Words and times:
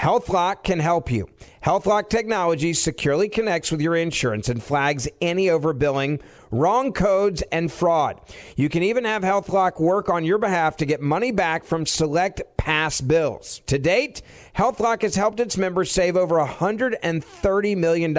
HealthLock 0.00 0.64
can 0.64 0.78
help 0.78 1.10
you. 1.10 1.28
HealthLock 1.62 2.08
technology 2.08 2.72
securely 2.72 3.28
connects 3.28 3.70
with 3.70 3.82
your 3.82 3.94
insurance 3.94 4.48
and 4.48 4.62
flags 4.62 5.06
any 5.20 5.48
overbilling, 5.48 6.22
wrong 6.50 6.94
codes, 6.94 7.42
and 7.52 7.70
fraud. 7.70 8.18
You 8.56 8.70
can 8.70 8.82
even 8.82 9.04
have 9.04 9.22
HealthLock 9.22 9.78
work 9.78 10.08
on 10.08 10.24
your 10.24 10.38
behalf 10.38 10.78
to 10.78 10.86
get 10.86 11.02
money 11.02 11.32
back 11.32 11.64
from 11.64 11.84
select 11.84 12.40
past 12.56 13.08
bills. 13.08 13.60
To 13.66 13.78
date, 13.78 14.22
HealthLock 14.56 15.02
has 15.02 15.16
helped 15.16 15.38
its 15.38 15.58
members 15.58 15.90
save 15.90 16.16
over 16.16 16.36
$130 16.36 17.76
million. 17.76 18.14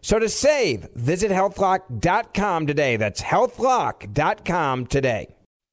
So 0.00 0.18
to 0.18 0.28
save, 0.28 0.88
visit 0.96 1.30
healthlock.com 1.30 2.66
today. 2.66 2.96
That's 2.96 3.22
healthlock.com 3.22 4.86
today. 4.86 5.28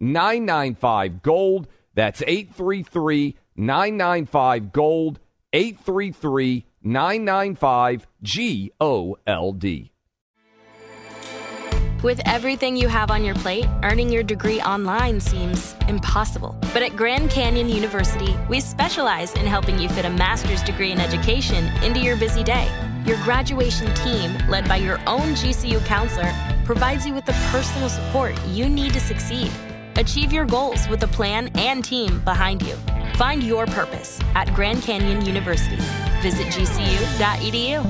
995 0.00 1.22
Gold. 1.22 1.68
That's 1.94 2.22
833 2.26 3.36
995 3.56 4.72
Gold. 4.72 5.20
833 5.52 6.64
995 6.82 8.06
G 8.22 8.72
O 8.80 9.16
L 9.26 9.52
D. 9.52 9.92
With 12.02 12.22
everything 12.24 12.78
you 12.78 12.88
have 12.88 13.10
on 13.10 13.24
your 13.24 13.34
plate, 13.34 13.66
earning 13.82 14.10
your 14.10 14.22
degree 14.22 14.58
online 14.62 15.20
seems 15.20 15.76
impossible. 15.86 16.56
But 16.72 16.82
at 16.82 16.96
Grand 16.96 17.28
Canyon 17.28 17.68
University, 17.68 18.34
we 18.48 18.60
specialize 18.60 19.34
in 19.34 19.44
helping 19.44 19.78
you 19.78 19.86
fit 19.90 20.06
a 20.06 20.10
master's 20.10 20.62
degree 20.62 20.92
in 20.92 20.98
education 20.98 21.66
into 21.84 22.00
your 22.00 22.16
busy 22.16 22.42
day. 22.42 22.70
Your 23.04 23.18
graduation 23.22 23.92
team, 23.96 24.34
led 24.48 24.66
by 24.66 24.76
your 24.76 24.98
own 25.06 25.34
GCU 25.34 25.84
counselor, 25.84 26.32
provides 26.64 27.06
you 27.06 27.12
with 27.12 27.26
the 27.26 27.34
personal 27.50 27.90
support 27.90 28.34
you 28.46 28.70
need 28.70 28.94
to 28.94 29.00
succeed. 29.00 29.50
Achieve 30.00 30.32
your 30.32 30.46
goals 30.46 30.88
with 30.88 31.02
a 31.02 31.06
plan 31.06 31.48
and 31.56 31.84
team 31.84 32.20
behind 32.20 32.62
you. 32.62 32.74
Find 33.16 33.42
your 33.42 33.66
purpose 33.66 34.18
at 34.34 34.52
Grand 34.54 34.82
Canyon 34.82 35.26
University. 35.26 35.76
Visit 36.22 36.46
gcu.edu. 36.46 37.84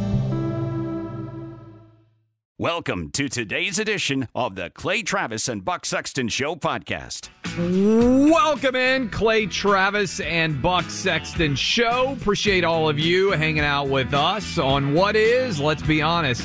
Welcome 2.58 3.10
to 3.12 3.28
today's 3.28 3.78
edition 3.78 4.26
of 4.34 4.56
the 4.56 4.70
Clay 4.70 5.02
Travis 5.02 5.48
and 5.48 5.64
Buck 5.64 5.86
Sexton 5.86 6.26
Show 6.26 6.56
podcast. 6.56 7.28
Welcome 7.56 8.74
in, 8.74 9.08
Clay 9.08 9.46
Travis 9.46 10.18
and 10.18 10.60
Buck 10.60 10.90
Sexton 10.90 11.54
Show. 11.54 12.16
Appreciate 12.20 12.64
all 12.64 12.88
of 12.88 12.98
you 12.98 13.30
hanging 13.30 13.60
out 13.60 13.88
with 13.88 14.12
us 14.14 14.58
on 14.58 14.94
what 14.94 15.14
is, 15.14 15.60
let's 15.60 15.82
be 15.82 16.02
honest, 16.02 16.42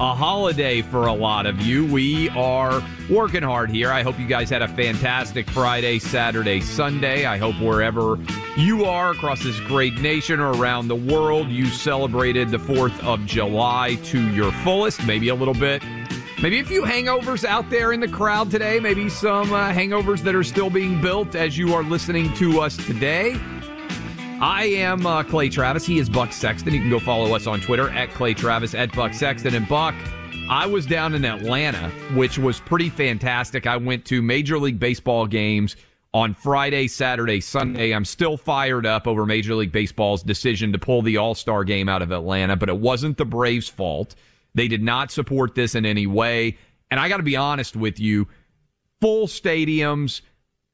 a 0.00 0.14
holiday 0.14 0.80
for 0.80 1.08
a 1.08 1.12
lot 1.12 1.44
of 1.44 1.60
you. 1.60 1.84
We 1.84 2.28
are 2.30 2.80
working 3.10 3.42
hard 3.42 3.68
here. 3.68 3.90
I 3.90 4.02
hope 4.02 4.16
you 4.18 4.28
guys 4.28 4.48
had 4.48 4.62
a 4.62 4.68
fantastic 4.68 5.50
Friday, 5.50 5.98
Saturday, 5.98 6.60
Sunday. 6.60 7.24
I 7.24 7.36
hope 7.36 7.60
wherever 7.60 8.16
you 8.56 8.84
are 8.84 9.10
across 9.10 9.42
this 9.42 9.58
great 9.60 10.00
nation 10.00 10.38
or 10.38 10.52
around 10.52 10.86
the 10.86 10.94
world, 10.94 11.48
you 11.48 11.66
celebrated 11.66 12.50
the 12.50 12.58
4th 12.58 13.02
of 13.04 13.26
July 13.26 13.96
to 14.04 14.30
your 14.30 14.52
fullest, 14.52 15.04
maybe 15.04 15.30
a 15.30 15.34
little 15.34 15.54
bit. 15.54 15.82
Maybe 16.40 16.60
a 16.60 16.64
few 16.64 16.82
hangovers 16.82 17.44
out 17.44 17.68
there 17.68 17.92
in 17.92 17.98
the 17.98 18.06
crowd 18.06 18.52
today. 18.52 18.78
Maybe 18.78 19.08
some 19.08 19.52
uh, 19.52 19.72
hangovers 19.72 20.20
that 20.20 20.36
are 20.36 20.44
still 20.44 20.70
being 20.70 21.00
built 21.00 21.34
as 21.34 21.58
you 21.58 21.74
are 21.74 21.82
listening 21.82 22.32
to 22.34 22.60
us 22.60 22.76
today. 22.76 23.36
I 24.40 24.66
am 24.66 25.04
uh, 25.04 25.24
Clay 25.24 25.48
Travis. 25.48 25.84
He 25.84 25.98
is 25.98 26.08
Buck 26.08 26.32
Sexton. 26.32 26.72
You 26.72 26.78
can 26.78 26.90
go 26.90 27.00
follow 27.00 27.34
us 27.34 27.48
on 27.48 27.60
Twitter 27.60 27.90
at 27.90 28.10
Clay 28.10 28.34
Travis, 28.34 28.72
at 28.72 28.94
Buck 28.94 29.12
Sexton. 29.12 29.52
And 29.56 29.66
Buck, 29.68 29.96
I 30.48 30.64
was 30.64 30.86
down 30.86 31.14
in 31.14 31.24
Atlanta, 31.24 31.88
which 32.14 32.38
was 32.38 32.60
pretty 32.60 32.88
fantastic. 32.88 33.66
I 33.66 33.76
went 33.76 34.04
to 34.06 34.22
Major 34.22 34.60
League 34.60 34.78
Baseball 34.78 35.26
games 35.26 35.74
on 36.14 36.34
Friday, 36.34 36.86
Saturday, 36.86 37.40
Sunday. 37.40 37.90
I'm 37.90 38.04
still 38.04 38.36
fired 38.36 38.86
up 38.86 39.08
over 39.08 39.26
Major 39.26 39.56
League 39.56 39.72
Baseball's 39.72 40.22
decision 40.22 40.70
to 40.70 40.78
pull 40.78 41.02
the 41.02 41.16
All 41.16 41.34
Star 41.34 41.64
game 41.64 41.88
out 41.88 42.00
of 42.00 42.12
Atlanta, 42.12 42.54
but 42.54 42.68
it 42.68 42.78
wasn't 42.78 43.16
the 43.16 43.24
Braves' 43.24 43.68
fault. 43.68 44.14
They 44.54 44.68
did 44.68 44.84
not 44.84 45.10
support 45.10 45.56
this 45.56 45.74
in 45.74 45.84
any 45.84 46.06
way. 46.06 46.58
And 46.92 47.00
I 47.00 47.08
got 47.08 47.16
to 47.16 47.24
be 47.24 47.36
honest 47.36 47.74
with 47.74 47.98
you 47.98 48.28
full 49.00 49.26
stadiums 49.26 50.20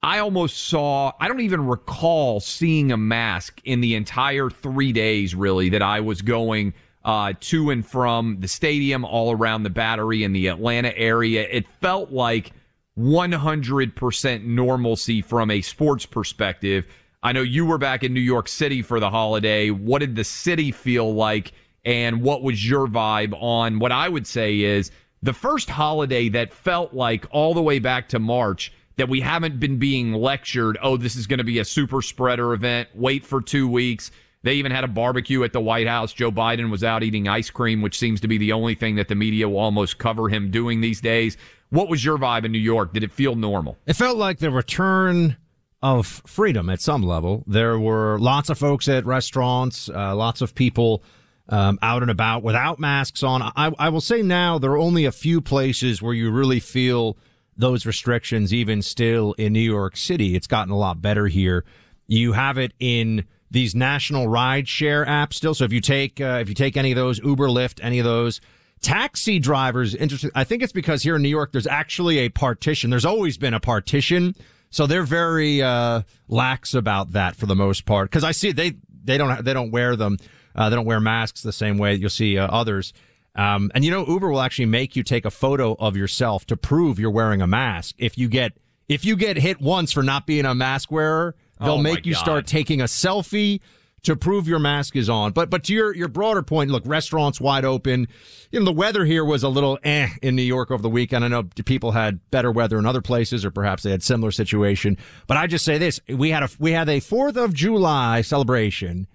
I 0.05 0.19
almost 0.19 0.69
saw, 0.69 1.13
I 1.19 1.29
don't 1.29 1.41
even 1.41 1.67
recall 1.67 2.39
seeing 2.39 2.93
a 2.93 2.97
mask 2.99 3.63
in 3.65 3.81
the 3.81 3.95
entire 3.95 4.51
three 4.51 4.93
days, 4.93 5.35
really, 5.35 5.71
that 5.71 5.81
I 5.81 6.01
was 6.01 6.21
going 6.21 6.75
uh, 7.07 7.33
to 7.41 7.71
and 7.71 7.87
from 7.87 8.37
the 8.41 8.49
stadium, 8.49 9.07
all 9.07 9.33
around 9.33 9.63
the 9.63 9.71
battery 9.71 10.23
in 10.23 10.35
the 10.35 10.49
Atlanta 10.49 10.95
area. 10.95 11.49
It 11.51 11.67
felt 11.81 12.11
like 12.11 12.53
100% 12.99 14.45
normalcy 14.45 15.23
from 15.23 15.51
a 15.51 15.63
sports 15.63 16.05
perspective. 16.05 16.85
I 17.23 17.33
know 17.33 17.41
you 17.41 17.65
were 17.65 17.79
back 17.79 18.05
in 18.05 18.13
New 18.13 18.21
York 18.21 18.49
City 18.49 18.83
for 18.83 19.01
the 19.01 19.09
holiday. 19.09 19.71
What 19.71 20.01
did 20.01 20.17
the 20.17 20.25
city 20.25 20.71
feel 20.71 21.15
like? 21.15 21.53
And 21.87 22.21
what 22.21 22.43
was 22.43 22.69
your 22.69 22.89
vibe 22.89 23.33
on 23.41 23.79
what 23.79 23.91
I 23.91 24.11
would 24.11 24.27
say 24.27 24.61
is 24.61 24.91
the 25.23 25.33
first 25.33 25.71
holiday 25.71 26.29
that 26.29 26.53
felt 26.53 26.93
like 26.93 27.25
all 27.31 27.55
the 27.55 27.63
way 27.63 27.79
back 27.79 28.11
to 28.11 28.19
March? 28.19 28.71
That 28.97 29.09
we 29.09 29.21
haven't 29.21 29.59
been 29.59 29.79
being 29.79 30.13
lectured, 30.13 30.79
oh, 30.83 30.97
this 30.97 31.17
is 31.17 31.27
going 31.27 31.39
to 31.39 31.45
be 31.45 31.59
a 31.59 31.65
super 31.65 32.03
spreader 32.03 32.53
event. 32.53 32.89
Wait 32.95 33.25
for 33.25 33.41
two 33.41 33.69
weeks. 33.69 34.11
They 34.43 34.55
even 34.55 34.73
had 34.73 34.85
a 34.85 34.89
barbecue 34.89 35.43
at 35.43 35.53
the 35.53 35.61
White 35.61 35.87
House. 35.87 36.13
Joe 36.13 36.31
Biden 36.31 36.71
was 36.71 36.85
out 36.85 37.03
eating 37.03 37.27
ice 37.27 37.49
cream, 37.49 37.81
which 37.81 37.99
seems 37.99 38.21
to 38.21 38.29
be 38.29 38.37
the 38.37 38.53
only 38.53 38.75
thing 38.75 38.97
that 38.97 39.09
the 39.09 39.15
media 39.15 39.49
will 39.49 39.59
almost 39.59 39.99
cover 39.99 40.29
him 40.29 40.51
doing 40.51 40.81
these 40.81 41.01
days. 41.01 41.37
What 41.71 41.89
was 41.89 42.05
your 42.05 42.19
vibe 42.19 42.45
in 42.45 42.53
New 42.53 42.59
York? 42.59 42.93
Did 42.93 43.03
it 43.03 43.11
feel 43.11 43.35
normal? 43.35 43.79
It 43.87 43.95
felt 43.95 44.19
like 44.19 44.39
the 44.39 44.51
return 44.51 45.39
of 45.83 46.07
freedom 46.27 46.71
at 46.71 46.81
some 46.81 47.03
level. 47.03 47.43
There 47.47 47.79
were 47.79 48.19
lots 48.19 48.51
of 48.51 48.59
folks 48.59 48.87
at 48.87 49.07
restaurants, 49.07 49.89
uh, 49.89 50.15
lots 50.15 50.41
of 50.41 50.55
people 50.55 51.03
um, 51.49 51.79
out 51.83 52.03
and 52.03 52.11
about 52.11 52.43
without 52.43 52.79
masks 52.79 53.23
on. 53.23 53.43
I, 53.43 53.73
I 53.79 53.89
will 53.89 54.01
say 54.01 54.23
now 54.23 54.59
there 54.59 54.73
are 54.73 54.79
only 54.79 55.05
a 55.05 55.13
few 55.13 55.41
places 55.41 56.01
where 56.01 56.15
you 56.15 56.31
really 56.31 56.61
feel 56.61 57.17
those 57.57 57.87
restrictions 57.87 58.53
even 58.53 58.83
still 58.83 59.33
in 59.35 59.53
New 59.53 59.61
York 59.61 59.97
City. 59.97 60.35
It's 60.35 60.47
gotten 60.47 60.73
a 60.73 60.77
lot 60.77 61.01
better 61.01 61.27
here. 61.27 61.65
You 62.07 62.33
have 62.33 62.59
it 62.59 62.73
in 62.79 63.25
these 63.51 63.75
national 63.75 64.29
ride 64.29 64.69
share 64.69 65.07
apps 65.07 65.35
still. 65.35 65.55
So 65.55 65.65
if 65.65 65.73
you 65.73 65.81
take 65.81 66.21
uh, 66.21 66.39
if 66.41 66.49
you 66.49 66.55
take 66.55 66.77
any 66.77 66.93
of 66.93 66.97
those 66.97 67.19
Uber, 67.21 67.49
Lyft, 67.49 67.81
any 67.83 67.99
of 67.99 68.05
those 68.05 68.41
taxi 68.83 69.39
drivers, 69.39 69.95
interesting. 69.95 70.31
I 70.35 70.45
think 70.45 70.63
it's 70.63 70.73
because 70.73 71.03
here 71.03 71.17
in 71.17 71.23
New 71.23 71.29
York 71.29 71.53
there's 71.53 71.67
actually 71.67 72.19
a 72.19 72.29
partition. 72.29 72.91
There's 72.91 73.05
always 73.05 73.39
been 73.39 73.55
a 73.55 73.61
partition, 73.61 74.35
so 74.71 74.87
they're 74.87 75.05
very 75.05 75.63
uh, 75.63 76.03
lax 76.29 76.75
about 76.75 77.13
that 77.13 77.37
for 77.37 77.47
the 77.47 77.57
most 77.57 77.87
part. 77.87 78.11
Because 78.11 78.25
I 78.25 78.33
see 78.33 78.53
they 78.53 78.75
they 79.05 79.17
don't 79.17 79.45
they 79.45 79.55
don't 79.55 79.71
wear 79.71 79.97
them. 79.97 80.19
Uh, 80.55 80.69
they 80.69 80.77
don't 80.77 80.87
wear 80.87 81.01
masks 81.01 81.43
the 81.43 81.53
same 81.53 81.79
way 81.79 81.95
you'll 81.95 82.11
see 82.11 82.37
uh, 82.37 82.47
others. 82.47 82.93
Um, 83.37 83.71
and 83.75 83.85
you 83.85 83.91
know, 83.91 84.07
Uber 84.07 84.31
will 84.31 84.41
actually 84.41 84.67
make 84.67 84.95
you 84.97 85.03
take 85.03 85.25
a 85.25 85.31
photo 85.31 85.75
of 85.79 85.97
yourself 85.97 86.47
to 86.47 86.57
prove 86.57 86.99
you're 86.99 87.11
wearing 87.11 87.43
a 87.43 87.47
mask. 87.47 87.95
If 87.99 88.17
you 88.17 88.29
get 88.29 88.53
if 88.89 89.05
you 89.05 89.17
get 89.17 89.37
hit 89.37 89.61
once 89.61 89.93
for 89.93 90.03
not 90.03 90.27
being 90.27 90.45
a 90.45 90.55
mask 90.55 90.93
wearer, 90.93 91.35
they'll 91.59 91.73
Oh, 91.75 91.79
make 91.83 92.07
you 92.07 92.13
God. 92.15 92.21
start 92.21 92.47
taking 92.47 92.81
a 92.81 92.85
selfie 92.85 93.61
to 94.03 94.15
prove 94.15 94.47
your 94.47 94.59
mask 94.59 94.95
is 94.97 95.09
on. 95.09 95.33
But 95.33 95.49
but 95.51 95.65
to 95.65 95.73
your 95.75 95.97
your 95.97 96.09
broader 96.09 96.43
point, 96.43 96.71
look, 96.71 96.83
restaurants 96.87 97.41
wide 97.41 97.65
open. 97.65 98.07
You 98.53 98.61
know, 98.61 98.67
the 98.67 98.73
weather 98.73 99.05
here 99.05 99.25
was 99.25 99.43
a 99.43 99.49
little 99.49 99.79
eh 99.83 100.11
in 100.23 100.37
New 100.37 100.43
York 100.43 100.71
over 100.71 100.83
the 100.83 100.91
weekend. 100.91 101.25
I 101.25 101.29
know 101.29 101.45
people 101.65 101.91
had 101.93 102.21
better 102.31 102.53
weather 102.53 102.79
in 102.79 102.87
other 102.87 103.01
places, 103.03 103.45
or 103.45 103.51
perhaps 103.51 103.83
they 103.83 103.91
had 103.91 104.03
similar 104.03 104.31
situation. 104.31 104.97
But 105.27 105.39
I 105.39 105.47
just 105.49 105.65
say 105.65 105.79
this: 105.79 105.99
we 106.09 106.31
had 106.31 106.43
a 106.45 106.51
we 106.61 106.71
had 106.73 106.89
a 106.89 107.01
Fourth 107.01 107.37
of 107.39 107.53
July 107.55 108.21
celebration 108.21 109.09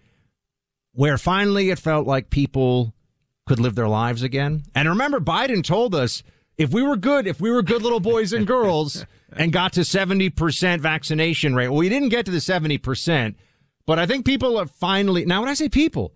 where 0.93 1.17
finally 1.19 1.69
it 1.69 1.77
felt 1.79 2.07
like 2.07 2.31
people 2.31 2.93
could 3.49 3.59
live 3.59 3.73
their 3.73 3.87
lives 3.87 4.21
again. 4.21 4.61
And 4.75 4.87
remember, 4.87 5.19
Biden 5.19 5.63
told 5.63 5.95
us 5.95 6.21
if 6.59 6.69
we 6.69 6.83
were 6.83 6.95
good, 6.95 7.25
if 7.25 7.41
we 7.41 7.49
were 7.49 7.63
good 7.63 7.81
little 7.81 7.99
boys 7.99 8.31
and 8.31 8.45
girls 8.45 9.07
and 9.35 9.51
got 9.51 9.73
to 9.73 9.79
70% 9.79 10.79
vaccination 10.79 11.55
rate, 11.55 11.69
well, 11.69 11.79
we 11.79 11.89
didn't 11.89 12.09
get 12.09 12.25
to 12.25 12.31
the 12.31 12.37
70%, 12.37 13.33
but 13.87 13.97
I 13.97 14.05
think 14.05 14.23
people 14.23 14.59
have 14.59 14.69
finally, 14.69 15.25
now 15.25 15.39
when 15.39 15.49
I 15.49 15.55
say 15.55 15.67
people, 15.67 16.13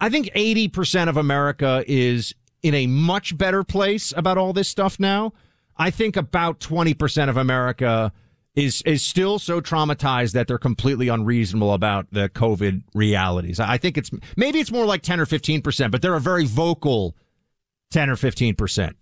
I 0.00 0.08
think 0.08 0.30
80% 0.36 1.08
of 1.08 1.16
America 1.16 1.82
is 1.88 2.32
in 2.62 2.74
a 2.74 2.86
much 2.86 3.36
better 3.36 3.64
place 3.64 4.14
about 4.16 4.38
all 4.38 4.52
this 4.52 4.68
stuff 4.68 5.00
now. 5.00 5.32
I 5.76 5.90
think 5.90 6.16
about 6.16 6.60
20% 6.60 7.28
of 7.28 7.36
America 7.36 8.12
is 8.54 8.82
is 8.82 9.02
still 9.02 9.38
so 9.38 9.60
traumatized 9.60 10.32
that 10.32 10.46
they're 10.46 10.58
completely 10.58 11.08
unreasonable 11.08 11.72
about 11.72 12.06
the 12.12 12.28
COVID 12.28 12.82
realities. 12.94 13.58
I 13.58 13.78
think 13.78 13.96
it's 13.96 14.10
maybe 14.36 14.60
it's 14.60 14.70
more 14.70 14.84
like 14.84 15.02
10 15.02 15.20
or 15.20 15.26
15%, 15.26 15.90
but 15.90 16.02
they're 16.02 16.14
a 16.14 16.20
very 16.20 16.44
vocal 16.44 17.16
10 17.92 18.10
or 18.10 18.16
15%. 18.16 18.94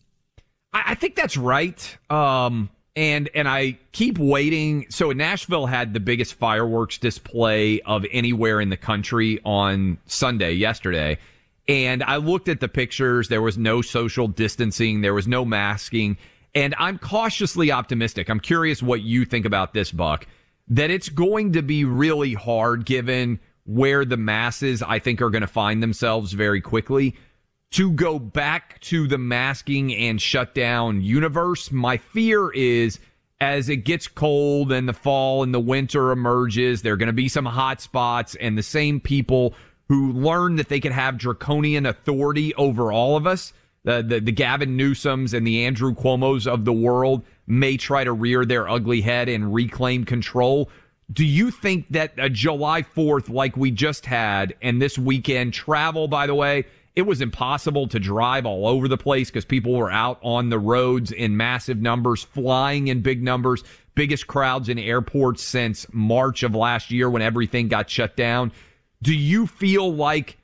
I, 0.73 0.95
think 0.95 1.17
that's 1.17 1.37
right. 1.37 1.99
Um, 2.11 2.71
and 2.95 3.29
and 3.35 3.49
I 3.49 3.79
keep 3.91 4.19
waiting. 4.19 4.87
So 4.89 5.11
Nashville 5.11 5.67
had 5.67 5.95
the 5.95 6.01
biggest 6.01 6.35
fireworks 6.35 6.99
display 6.99 7.81
of 7.81 8.05
anywhere 8.13 8.61
in 8.61 8.69
the 8.69 8.77
country 8.77 9.41
on 9.45 9.99
Sunday 10.07 10.53
yesterday. 10.53 11.19
And 11.67 12.03
I 12.03 12.17
looked 12.17 12.49
at 12.49 12.61
the 12.61 12.69
pictures. 12.69 13.29
There 13.29 13.43
was 13.43 13.59
no 13.59 13.83
social 13.83 14.29
distancing. 14.29 15.01
There 15.01 15.15
was 15.15 15.27
no 15.27 15.45
masking. 15.45 16.19
And 16.55 16.75
I'm 16.79 16.99
cautiously 16.99 17.71
optimistic. 17.71 18.29
I'm 18.29 18.41
curious 18.41 18.83
what 18.83 19.03
you 19.03 19.25
think 19.25 19.47
about 19.47 19.73
this, 19.73 19.93
Buck, 19.93 20.27
that 20.69 20.91
it's 20.91 21.09
going 21.09 21.53
to 21.53 21.63
be 21.63 21.85
really 21.85 22.35
hard 22.35 22.85
given 22.85 23.41
where 23.65 24.05
the 24.05 24.17
masses, 24.17 24.83
I 24.83 24.99
think, 24.99 25.23
are 25.23 25.31
going 25.31 25.43
to 25.43 25.47
find 25.47 25.83
themselves 25.83 26.33
very 26.33 26.61
quickly 26.61 27.17
to 27.73 27.93
go 27.93 28.19
back 28.19 28.81
to 28.81 29.07
the 29.07 29.19
masking 29.19 29.95
and 29.95 30.21
shutdown 30.21 31.03
universe. 31.03 31.71
My 31.71 31.99
fear 31.99 32.51
is 32.51 32.99
as 33.41 33.69
it 33.69 33.79
gets 33.79 34.09
cold 34.09 34.73
and 34.73 34.89
the 34.89 34.93
fall 34.93 35.43
and 35.43 35.55
the 35.55 35.61
winter 35.61 36.11
emerges, 36.11 36.83
there 36.83 36.93
are 36.93 36.99
going 36.99 37.07
to 37.07 37.13
be 37.13 37.29
some 37.29 37.47
hot 37.47 37.81
spots 37.81 38.35
and 38.35 38.59
the 38.59 38.63
same 38.63 39.01
people 39.01 39.55
who 39.89 40.13
learn 40.13 40.57
that 40.57 40.69
they 40.69 40.81
can 40.81 40.93
have 40.93 41.17
draconian 41.17 41.87
authority 41.87 42.55
over 42.57 42.93
all 42.93 43.17
of 43.17 43.27
us 43.27 43.53
the, 43.85 44.03
the, 44.03 44.21
the 44.21 44.33
Gavin 44.33 44.77
Newsoms 44.77 45.33
and 45.33 45.47
the 45.47 45.65
Andrew 45.65 45.95
Cuomo's 45.95 46.47
of 46.47 46.65
the 46.65 46.73
world 46.73 47.25
may 47.47 47.77
try 47.77 48.05
to 48.05 48.13
rear 48.13 48.45
their 48.45 48.69
ugly 48.69 49.01
head 49.01 49.29
and 49.29 49.55
reclaim 49.55 50.05
control. 50.05 50.69
Do 51.13 51.25
you 51.25 51.51
think 51.51 51.87
that 51.91 52.13
a 52.19 52.29
July 52.29 52.83
4th, 52.83 53.29
like 53.29 53.57
we 53.57 53.71
just 53.71 54.07
had, 54.07 54.55
and 54.63 54.81
this 54.81 54.99
weekend 54.99 55.55
travel, 55.55 56.09
by 56.09 56.27
the 56.27 56.35
way, 56.35 56.67
it 56.95 57.03
was 57.03 57.21
impossible 57.21 57.89
to 57.89 57.99
drive 57.99 58.47
all 58.47 58.67
over 58.67 58.87
the 58.87 58.99
place 58.99 59.31
because 59.31 59.45
people 59.45 59.73
were 59.73 59.91
out 59.91 60.19
on 60.23 60.51
the 60.51 60.59
roads 60.59 61.11
in 61.13 61.37
massive 61.37 61.79
numbers, 61.79 62.23
flying 62.23 62.89
in 62.89 63.01
big 63.01 63.23
numbers, 63.23 63.65
biggest 63.95 64.27
crowds 64.27 64.69
in 64.69 64.79
airports 64.79 65.43
since 65.43 65.87
March 65.93 66.43
of 66.43 66.55
last 66.55 66.91
year 66.91 67.09
when 67.09 67.23
everything 67.23 67.69
got 67.69 67.89
shut 67.89 68.17
down. 68.17 68.53
Do 69.03 69.15
you 69.15 69.47
feel 69.47 69.93
like 69.93 70.37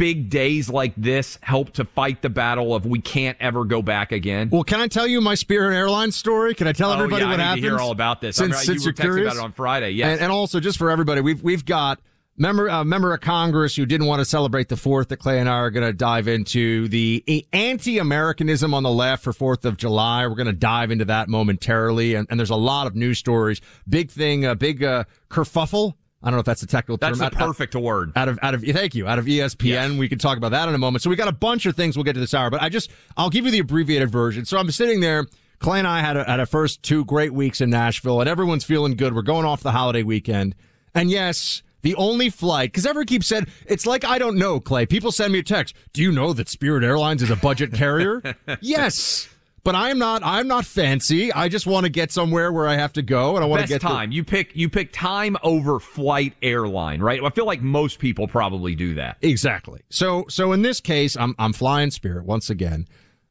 big 0.00 0.30
days 0.30 0.70
like 0.70 0.94
this 0.96 1.38
help 1.42 1.74
to 1.74 1.84
fight 1.84 2.22
the 2.22 2.30
battle 2.30 2.74
of 2.74 2.86
we 2.86 2.98
can't 2.98 3.36
ever 3.38 3.66
go 3.66 3.82
back 3.82 4.12
again? 4.12 4.48
Well, 4.50 4.64
can 4.64 4.80
I 4.80 4.88
tell 4.88 5.06
you 5.06 5.20
my 5.20 5.34
Spirit 5.34 5.76
Airlines 5.76 6.16
story? 6.16 6.54
Can 6.54 6.66
I 6.66 6.72
tell 6.72 6.90
oh, 6.90 6.94
everybody 6.94 7.22
yeah, 7.22 7.30
what 7.30 7.38
I 7.38 7.42
happened? 7.42 7.64
hear 7.64 7.78
all 7.78 7.90
about 7.90 8.22
this. 8.22 8.36
Since, 8.36 8.56
I 8.56 8.62
since 8.62 8.82
you 8.82 8.88
were 8.88 8.94
you're 8.96 9.12
curious 9.12 9.34
about 9.34 9.42
it 9.42 9.44
on 9.44 9.52
Friday, 9.52 9.90
yes. 9.90 10.08
And, 10.08 10.22
and, 10.22 10.32
also, 10.32 10.58
just 10.58 10.78
for 10.78 10.90
everybody, 10.90 11.20
we've 11.20 11.42
we've 11.42 11.66
got 11.66 12.00
member 12.38 12.70
uh, 12.70 12.82
member 12.82 13.12
of 13.12 13.20
Congress 13.20 13.76
who 13.76 13.84
didn't 13.84 14.06
want 14.06 14.20
to 14.20 14.24
celebrate 14.24 14.70
the 14.70 14.76
Fourth. 14.78 15.08
That 15.08 15.18
Clay 15.18 15.38
and 15.38 15.50
I 15.50 15.58
are 15.58 15.70
going 15.70 15.86
to 15.86 15.92
dive 15.92 16.28
into 16.28 16.88
the 16.88 17.46
anti-Americanism 17.52 18.72
on 18.72 18.82
the 18.82 18.90
left 18.90 19.22
for 19.22 19.34
Fourth 19.34 19.66
of 19.66 19.76
July. 19.76 20.26
We're 20.26 20.34
going 20.34 20.46
to 20.46 20.54
dive 20.54 20.90
into 20.90 21.04
that 21.04 21.28
momentarily, 21.28 22.14
and, 22.14 22.26
and, 22.30 22.40
there's 22.40 22.48
a 22.48 22.56
lot 22.56 22.86
of 22.86 22.96
news 22.96 23.18
stories. 23.18 23.60
Big 23.86 24.10
thing, 24.10 24.46
a 24.46 24.54
big 24.54 24.82
uh, 24.82 25.04
kerfuffle 25.28 25.96
I 26.22 26.28
don't 26.28 26.34
know 26.34 26.40
if 26.40 26.46
that's 26.46 26.62
a 26.62 26.66
technical 26.66 26.98
term. 26.98 27.16
That's 27.16 27.30
the 27.30 27.36
perfect 27.36 27.74
out, 27.74 27.82
word. 27.82 28.12
Out 28.14 28.28
of 28.28 28.38
out 28.42 28.54
of 28.54 28.62
thank 28.62 28.94
you. 28.94 29.08
Out 29.08 29.18
of 29.18 29.24
ESPN. 29.24 29.64
Yes. 29.64 29.92
We 29.92 30.08
can 30.08 30.18
talk 30.18 30.36
about 30.36 30.50
that 30.50 30.68
in 30.68 30.74
a 30.74 30.78
moment. 30.78 31.02
So 31.02 31.08
we 31.08 31.16
got 31.16 31.28
a 31.28 31.32
bunch 31.32 31.64
of 31.66 31.76
things 31.76 31.96
we'll 31.96 32.04
get 32.04 32.12
to 32.12 32.20
this 32.20 32.34
hour, 32.34 32.50
but 32.50 32.60
I 32.60 32.68
just 32.68 32.90
I'll 33.16 33.30
give 33.30 33.46
you 33.46 33.50
the 33.50 33.60
abbreviated 33.60 34.10
version. 34.10 34.44
So 34.44 34.58
I'm 34.58 34.70
sitting 34.70 35.00
there. 35.00 35.26
Clay 35.60 35.78
and 35.78 35.86
I 35.86 36.00
had 36.00 36.16
a, 36.16 36.24
had 36.24 36.40
a 36.40 36.46
first 36.46 36.82
two 36.82 37.04
great 37.04 37.34
weeks 37.34 37.60
in 37.60 37.68
Nashville, 37.68 38.20
and 38.20 38.30
everyone's 38.30 38.64
feeling 38.64 38.96
good. 38.96 39.14
We're 39.14 39.20
going 39.20 39.44
off 39.44 39.62
the 39.62 39.72
holiday 39.72 40.02
weekend, 40.02 40.54
and 40.94 41.10
yes, 41.10 41.62
the 41.82 41.94
only 41.96 42.30
flight 42.30 42.72
because 42.72 42.86
everyone 42.86 43.06
keeps 43.06 43.26
said 43.26 43.46
it's 43.66 43.86
like 43.86 44.04
I 44.04 44.18
don't 44.18 44.36
know, 44.36 44.60
Clay. 44.60 44.86
People 44.86 45.12
send 45.12 45.32
me 45.32 45.40
a 45.40 45.42
text. 45.42 45.74
Do 45.92 46.02
you 46.02 46.12
know 46.12 46.32
that 46.32 46.48
Spirit 46.48 46.84
Airlines 46.84 47.22
is 47.22 47.30
a 47.30 47.36
budget 47.36 47.72
carrier? 47.74 48.22
yes. 48.60 49.28
But 49.62 49.74
I'm 49.74 49.98
not. 49.98 50.22
I'm 50.24 50.48
not 50.48 50.64
fancy. 50.64 51.32
I 51.32 51.48
just 51.48 51.66
want 51.66 51.84
to 51.84 51.90
get 51.90 52.10
somewhere 52.10 52.50
where 52.50 52.66
I 52.66 52.76
have 52.76 52.94
to 52.94 53.02
go, 53.02 53.36
and 53.36 53.44
I 53.44 53.46
want 53.46 53.62
to 53.62 53.68
get 53.68 53.80
time. 53.82 54.10
You 54.10 54.24
pick. 54.24 54.56
You 54.56 54.70
pick 54.70 54.92
time 54.92 55.36
over 55.42 55.78
flight 55.78 56.34
airline, 56.42 57.02
right? 57.02 57.22
I 57.22 57.30
feel 57.30 57.44
like 57.44 57.60
most 57.60 57.98
people 57.98 58.26
probably 58.26 58.74
do 58.74 58.94
that. 58.94 59.18
Exactly. 59.20 59.82
So, 59.90 60.24
so 60.28 60.52
in 60.52 60.62
this 60.62 60.80
case, 60.80 61.16
I'm 61.16 61.34
I'm 61.38 61.52
flying 61.52 61.90
Spirit 61.90 62.24
once 62.24 62.48
again, 62.48 62.86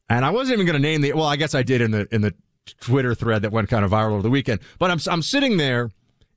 and 0.08 0.24
I 0.24 0.30
wasn't 0.30 0.54
even 0.54 0.68
going 0.68 0.82
to 0.82 0.88
name 0.88 1.02
the. 1.02 1.14
Well, 1.14 1.26
I 1.26 1.36
guess 1.36 1.56
I 1.56 1.64
did 1.64 1.82
in 1.82 1.92
the 1.92 2.08
in 2.12 2.22
the 2.22 2.36
Twitter 2.80 3.16
thread 3.16 3.42
that 3.42 3.52
went 3.52 3.70
kind 3.70 3.84
of 3.84 3.92
viral 3.92 4.14
over 4.14 4.22
the 4.22 4.30
weekend. 4.30 4.60
But 4.78 4.92
I'm 4.92 5.00
I'm 5.10 5.24
sitting 5.24 5.58
there, 5.58 5.90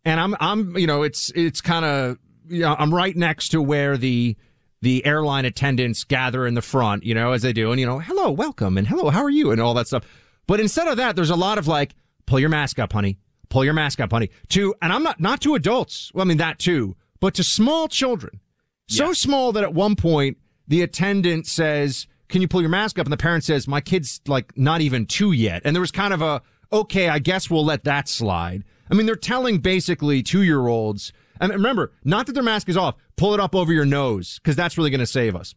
and 0.04 0.18
I'm 0.18 0.34
I'm 0.40 0.76
you 0.76 0.86
know 0.86 1.02
it's 1.02 1.30
it's 1.34 1.60
kind 1.60 1.84
of 1.84 2.18
you 2.48 2.62
know, 2.62 2.76
I'm 2.78 2.94
right 2.94 3.16
next 3.16 3.50
to 3.50 3.62
where 3.62 3.96
the 3.96 4.36
the 4.82 5.06
airline 5.06 5.44
attendants 5.44 6.04
gather 6.04 6.46
in 6.46 6.54
the 6.54 6.62
front, 6.62 7.04
you 7.04 7.14
know, 7.14 7.32
as 7.32 7.42
they 7.42 7.52
do, 7.52 7.70
and 7.70 7.80
you 7.80 7.86
know, 7.86 8.00
hello, 8.00 8.30
welcome, 8.30 8.76
and 8.76 8.86
hello, 8.86 9.08
how 9.10 9.22
are 9.22 9.30
you, 9.30 9.52
and 9.52 9.60
all 9.60 9.74
that 9.74 9.86
stuff. 9.86 10.04
But 10.46 10.60
instead 10.60 10.88
of 10.88 10.96
that, 10.98 11.16
there's 11.16 11.30
a 11.30 11.36
lot 11.36 11.56
of 11.56 11.68
like, 11.68 11.94
pull 12.26 12.40
your 12.40 12.48
mask 12.48 12.78
up, 12.78 12.92
honey, 12.92 13.18
pull 13.48 13.64
your 13.64 13.74
mask 13.74 14.00
up, 14.00 14.10
honey. 14.10 14.30
To 14.50 14.74
and 14.82 14.92
I'm 14.92 15.04
not 15.04 15.20
not 15.20 15.40
to 15.42 15.54
adults. 15.54 16.10
Well, 16.12 16.24
I 16.24 16.28
mean 16.28 16.38
that 16.38 16.58
too, 16.58 16.96
but 17.20 17.34
to 17.34 17.44
small 17.44 17.88
children, 17.88 18.40
so 18.88 19.12
small 19.12 19.52
that 19.52 19.62
at 19.62 19.72
one 19.72 19.94
point 19.94 20.36
the 20.66 20.82
attendant 20.82 21.46
says, 21.46 22.08
"Can 22.28 22.42
you 22.42 22.48
pull 22.48 22.60
your 22.60 22.70
mask 22.70 22.98
up?" 22.98 23.06
and 23.06 23.12
the 23.12 23.16
parent 23.16 23.44
says, 23.44 23.68
"My 23.68 23.80
kid's 23.80 24.20
like 24.26 24.56
not 24.58 24.80
even 24.80 25.06
two 25.06 25.30
yet," 25.30 25.62
and 25.64 25.76
there 25.76 25.80
was 25.80 25.92
kind 25.92 26.12
of 26.12 26.20
a, 26.20 26.42
okay, 26.72 27.08
I 27.08 27.20
guess 27.20 27.48
we'll 27.48 27.64
let 27.64 27.84
that 27.84 28.08
slide. 28.08 28.64
I 28.90 28.94
mean, 28.94 29.06
they're 29.06 29.14
telling 29.14 29.58
basically 29.58 30.22
two 30.22 30.42
year 30.42 30.66
olds 30.66 31.12
and 31.42 31.52
remember, 31.52 31.92
not 32.04 32.26
that 32.26 32.32
their 32.32 32.42
mask 32.42 32.68
is 32.68 32.76
off. 32.76 32.94
Pull 33.16 33.34
it 33.34 33.40
up 33.40 33.54
over 33.54 33.72
your 33.72 33.84
nose 33.84 34.38
because 34.38 34.56
that's 34.56 34.78
really 34.78 34.90
going 34.90 35.00
to 35.00 35.06
save 35.06 35.34
us. 35.34 35.54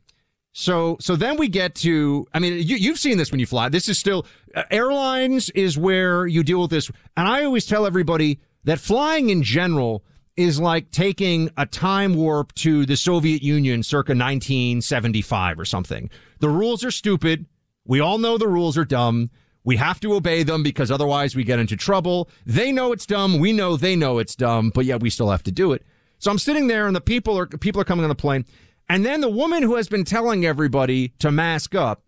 So, 0.51 0.97
so 0.99 1.15
then 1.15 1.37
we 1.37 1.47
get 1.47 1.75
to, 1.75 2.25
I 2.33 2.39
mean, 2.39 2.53
you, 2.53 2.77
you've 2.77 2.97
seen 2.97 3.17
this 3.17 3.29
when 3.29 3.39
you 3.39 3.45
fly. 3.45 3.69
This 3.69 3.89
is 3.89 3.99
still, 3.99 4.25
uh, 4.55 4.63
airlines 4.71 5.49
is 5.49 5.77
where 5.77 6.25
you 6.25 6.43
deal 6.43 6.61
with 6.61 6.71
this. 6.71 6.89
And 7.17 7.27
I 7.27 7.43
always 7.43 7.65
tell 7.65 7.85
everybody 7.85 8.39
that 8.63 8.79
flying 8.79 9.29
in 9.29 9.43
general 9.43 10.03
is 10.37 10.59
like 10.59 10.91
taking 10.91 11.49
a 11.57 11.65
time 11.65 12.13
warp 12.13 12.53
to 12.55 12.85
the 12.85 12.97
Soviet 12.97 13.43
Union 13.43 13.83
circa 13.83 14.11
1975 14.11 15.59
or 15.59 15.65
something. 15.65 16.09
The 16.39 16.49
rules 16.49 16.83
are 16.83 16.91
stupid. 16.91 17.45
We 17.85 17.99
all 17.99 18.17
know 18.17 18.37
the 18.37 18.47
rules 18.47 18.77
are 18.77 18.85
dumb. 18.85 19.29
We 19.65 19.75
have 19.77 19.99
to 20.01 20.13
obey 20.13 20.43
them 20.43 20.63
because 20.63 20.91
otherwise 20.91 21.35
we 21.35 21.43
get 21.43 21.59
into 21.59 21.75
trouble. 21.75 22.29
They 22.45 22.71
know 22.71 22.91
it's 22.91 23.05
dumb. 23.05 23.39
We 23.39 23.51
know 23.51 23.75
they 23.75 23.95
know 23.95 24.19
it's 24.19 24.35
dumb, 24.35 24.71
but 24.73 24.85
yet 24.85 25.01
we 25.01 25.09
still 25.09 25.31
have 25.31 25.43
to 25.43 25.51
do 25.51 25.73
it. 25.73 25.83
So 26.19 26.31
I'm 26.31 26.39
sitting 26.39 26.67
there 26.67 26.87
and 26.87 26.95
the 26.95 27.01
people 27.01 27.37
are 27.37 27.47
people 27.47 27.81
are 27.81 27.85
coming 27.85 28.05
on 28.05 28.09
the 28.09 28.15
plane. 28.15 28.45
And 28.87 29.03
then 29.03 29.21
the 29.21 29.29
woman 29.29 29.63
who 29.63 29.75
has 29.75 29.89
been 29.89 30.05
telling 30.05 30.45
everybody 30.45 31.09
to 31.19 31.31
mask 31.31 31.73
up 31.73 32.03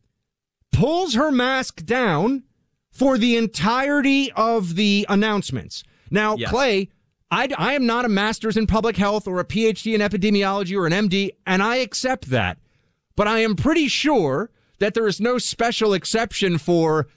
pulls 0.72 1.16
her 1.16 1.32
mask 1.32 1.84
down 1.84 2.44
for 2.92 3.18
the 3.18 3.36
entirety 3.36 4.32
of 4.34 4.76
the 4.76 5.06
announcements. 5.10 5.84
Now, 6.12 6.36
yes. 6.36 6.50
Clay, 6.52 6.90
I, 7.32 7.50
I 7.58 7.74
am 7.74 7.86
not 7.86 8.06
a 8.06 8.10
master's 8.10 8.58
in 8.58 8.68
public 8.68 8.98
health 8.98 9.28
or 9.28 9.40
a 9.40 9.46
PhD 9.46 9.96
in 9.96 10.02
epidemiology 10.02 10.78
or 10.78 10.86
an 10.86 10.94
MD, 10.94 11.32
and 11.46 11.62
I 11.62 11.78
accept 11.78 12.30
that. 12.30 12.58
But 13.16 13.28
I 13.28 13.40
am 13.40 13.56
pretty 13.56 13.88
sure 13.88 14.52
that 14.80 14.94
there 14.94 15.08
is 15.08 15.20
no 15.20 15.38
special 15.38 15.94
exception 15.94 16.58
for 16.58 17.08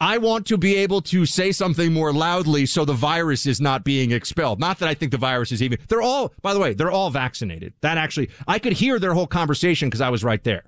I 0.00 0.18
want 0.18 0.46
to 0.46 0.56
be 0.56 0.76
able 0.76 1.00
to 1.02 1.26
say 1.26 1.50
something 1.50 1.92
more 1.92 2.12
loudly 2.12 2.66
so 2.66 2.84
the 2.84 2.92
virus 2.92 3.46
is 3.46 3.60
not 3.60 3.82
being 3.82 4.12
expelled. 4.12 4.60
Not 4.60 4.78
that 4.78 4.88
I 4.88 4.94
think 4.94 5.10
the 5.10 5.18
virus 5.18 5.50
is 5.50 5.60
even, 5.62 5.78
they're 5.88 6.02
all, 6.02 6.32
by 6.40 6.54
the 6.54 6.60
way, 6.60 6.72
they're 6.72 6.90
all 6.90 7.10
vaccinated. 7.10 7.72
That 7.80 7.98
actually, 7.98 8.30
I 8.46 8.60
could 8.60 8.74
hear 8.74 9.00
their 9.00 9.12
whole 9.12 9.26
conversation 9.26 9.88
because 9.88 10.00
I 10.00 10.10
was 10.10 10.22
right 10.22 10.42
there. 10.44 10.62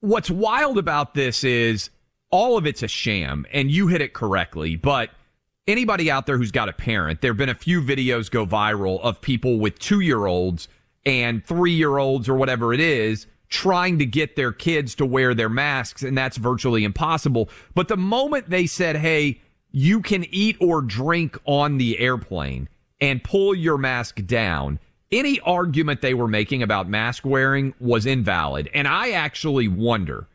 What's 0.00 0.30
wild 0.30 0.76
about 0.76 1.14
this 1.14 1.44
is 1.44 1.90
all 2.30 2.58
of 2.58 2.66
it's 2.66 2.82
a 2.82 2.88
sham, 2.88 3.46
and 3.52 3.70
you 3.70 3.86
hit 3.86 4.00
it 4.00 4.12
correctly, 4.12 4.74
but 4.74 5.10
anybody 5.68 6.10
out 6.10 6.26
there 6.26 6.36
who's 6.36 6.50
got 6.50 6.68
a 6.68 6.72
parent, 6.72 7.20
there 7.20 7.30
have 7.30 7.38
been 7.38 7.48
a 7.48 7.54
few 7.54 7.80
videos 7.80 8.28
go 8.28 8.44
viral 8.44 9.00
of 9.02 9.20
people 9.20 9.60
with 9.60 9.78
two 9.78 10.00
year 10.00 10.26
olds 10.26 10.66
and 11.06 11.44
three 11.44 11.72
year 11.72 11.98
olds 11.98 12.28
or 12.28 12.34
whatever 12.34 12.72
it 12.72 12.80
is 12.80 13.28
trying 13.54 14.00
to 14.00 14.04
get 14.04 14.34
their 14.34 14.50
kids 14.50 14.96
to 14.96 15.06
wear 15.06 15.32
their 15.32 15.48
masks, 15.48 16.02
and 16.02 16.18
that's 16.18 16.36
virtually 16.36 16.82
impossible. 16.82 17.48
But 17.72 17.86
the 17.86 17.96
moment 17.96 18.50
they 18.50 18.66
said, 18.66 18.96
hey, 18.96 19.40
you 19.70 20.02
can 20.02 20.24
eat 20.30 20.56
or 20.60 20.82
drink 20.82 21.38
on 21.44 21.78
the 21.78 22.00
airplane 22.00 22.68
and 23.00 23.22
pull 23.22 23.54
your 23.54 23.78
mask 23.78 24.26
down, 24.26 24.80
any 25.12 25.38
argument 25.40 26.00
they 26.00 26.14
were 26.14 26.26
making 26.26 26.64
about 26.64 26.88
mask 26.88 27.24
wearing 27.24 27.74
was 27.78 28.06
invalid. 28.06 28.68
And 28.74 28.88
I 28.88 29.12
actually 29.12 29.68
wonder 29.68 30.26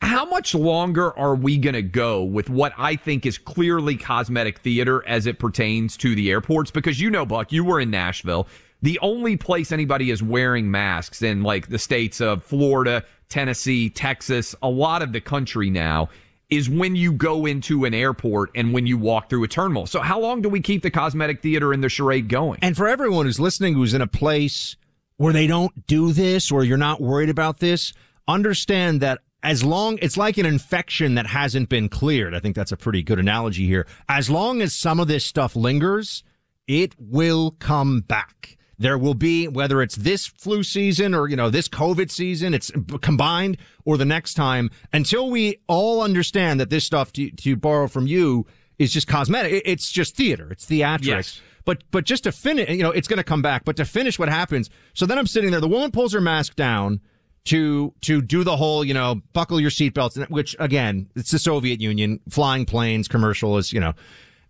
how 0.00 0.24
much 0.24 0.54
longer 0.54 1.16
are 1.18 1.34
we 1.34 1.58
going 1.58 1.74
to 1.74 1.82
go 1.82 2.22
with 2.22 2.48
what 2.48 2.72
I 2.78 2.94
think 2.94 3.26
is 3.26 3.38
clearly 3.38 3.96
cosmetic 3.96 4.60
theater 4.60 5.04
as 5.06 5.26
it 5.26 5.40
pertains 5.40 5.96
to 5.96 6.14
the 6.14 6.30
airports? 6.30 6.70
Because 6.70 7.00
you 7.00 7.10
know, 7.10 7.26
Buck, 7.26 7.50
you 7.50 7.64
were 7.64 7.80
in 7.80 7.90
Nashville 7.90 8.46
The 8.82 8.98
only 9.00 9.36
place 9.36 9.70
anybody 9.70 10.10
is 10.10 10.22
wearing 10.22 10.70
masks 10.70 11.22
in 11.22 11.42
like 11.42 11.68
the 11.68 11.78
states 11.78 12.20
of 12.20 12.42
Florida, 12.42 13.04
Tennessee, 13.28 13.88
Texas, 13.88 14.54
a 14.60 14.68
lot 14.68 15.02
of 15.02 15.12
the 15.12 15.20
country 15.20 15.70
now 15.70 16.10
is 16.50 16.68
when 16.68 16.94
you 16.94 17.12
go 17.12 17.46
into 17.46 17.86
an 17.86 17.94
airport 17.94 18.50
and 18.54 18.74
when 18.74 18.86
you 18.86 18.98
walk 18.98 19.30
through 19.30 19.42
a 19.42 19.48
terminal. 19.48 19.86
So 19.86 20.00
how 20.00 20.20
long 20.20 20.42
do 20.42 20.50
we 20.50 20.60
keep 20.60 20.82
the 20.82 20.90
cosmetic 20.90 21.40
theater 21.40 21.72
and 21.72 21.82
the 21.82 21.88
charade 21.88 22.28
going? 22.28 22.58
And 22.60 22.76
for 22.76 22.88
everyone 22.88 23.24
who's 23.24 23.40
listening 23.40 23.72
who's 23.72 23.94
in 23.94 24.02
a 24.02 24.06
place 24.06 24.76
where 25.16 25.32
they 25.32 25.46
don't 25.46 25.86
do 25.86 26.12
this 26.12 26.50
or 26.50 26.62
you're 26.62 26.76
not 26.76 27.00
worried 27.00 27.30
about 27.30 27.60
this, 27.60 27.94
understand 28.28 29.00
that 29.00 29.20
as 29.42 29.64
long 29.64 29.98
it's 30.02 30.16
like 30.16 30.36
an 30.36 30.44
infection 30.44 31.14
that 31.14 31.26
hasn't 31.26 31.68
been 31.68 31.88
cleared. 31.88 32.34
I 32.34 32.40
think 32.40 32.54
that's 32.54 32.72
a 32.72 32.76
pretty 32.76 33.02
good 33.02 33.18
analogy 33.18 33.66
here. 33.66 33.86
As 34.08 34.28
long 34.28 34.60
as 34.60 34.74
some 34.74 35.00
of 35.00 35.08
this 35.08 35.24
stuff 35.24 35.56
lingers, 35.56 36.22
it 36.66 36.94
will 36.98 37.52
come 37.52 38.00
back. 38.00 38.58
There 38.82 38.98
will 38.98 39.14
be, 39.14 39.48
whether 39.48 39.80
it's 39.80 39.96
this 39.96 40.26
flu 40.26 40.62
season 40.62 41.14
or, 41.14 41.28
you 41.28 41.36
know, 41.36 41.50
this 41.50 41.68
COVID 41.68 42.10
season, 42.10 42.52
it's 42.52 42.70
combined 43.00 43.56
or 43.84 43.96
the 43.96 44.04
next 44.04 44.34
time 44.34 44.70
until 44.92 45.30
we 45.30 45.60
all 45.68 46.02
understand 46.02 46.60
that 46.60 46.70
this 46.70 46.84
stuff 46.84 47.12
to, 47.14 47.30
to 47.30 47.56
borrow 47.56 47.88
from 47.88 48.06
you 48.06 48.46
is 48.78 48.92
just 48.92 49.08
cosmetic. 49.08 49.62
It's 49.64 49.90
just 49.90 50.16
theater. 50.16 50.50
It's 50.50 50.66
theatrics. 50.66 51.04
Yes. 51.04 51.40
But, 51.64 51.84
but 51.92 52.04
just 52.04 52.24
to 52.24 52.32
finish, 52.32 52.68
you 52.68 52.82
know, 52.82 52.90
it's 52.90 53.06
going 53.06 53.18
to 53.18 53.24
come 53.24 53.40
back, 53.40 53.64
but 53.64 53.76
to 53.76 53.84
finish 53.84 54.18
what 54.18 54.28
happens. 54.28 54.68
So 54.94 55.06
then 55.06 55.16
I'm 55.18 55.28
sitting 55.28 55.52
there. 55.52 55.60
The 55.60 55.68
woman 55.68 55.92
pulls 55.92 56.12
her 56.12 56.20
mask 56.20 56.56
down 56.56 57.00
to 57.44 57.92
to 58.02 58.22
do 58.22 58.44
the 58.44 58.56
whole, 58.56 58.84
you 58.84 58.94
know, 58.94 59.20
buckle 59.32 59.60
your 59.60 59.70
seatbelts, 59.70 60.30
which 60.30 60.54
again, 60.58 61.08
it's 61.16 61.30
the 61.30 61.38
Soviet 61.38 61.80
Union, 61.80 62.20
flying 62.28 62.64
planes 62.64 63.08
commercial 63.08 63.58
is, 63.58 63.72
you 63.72 63.80
know, 63.80 63.94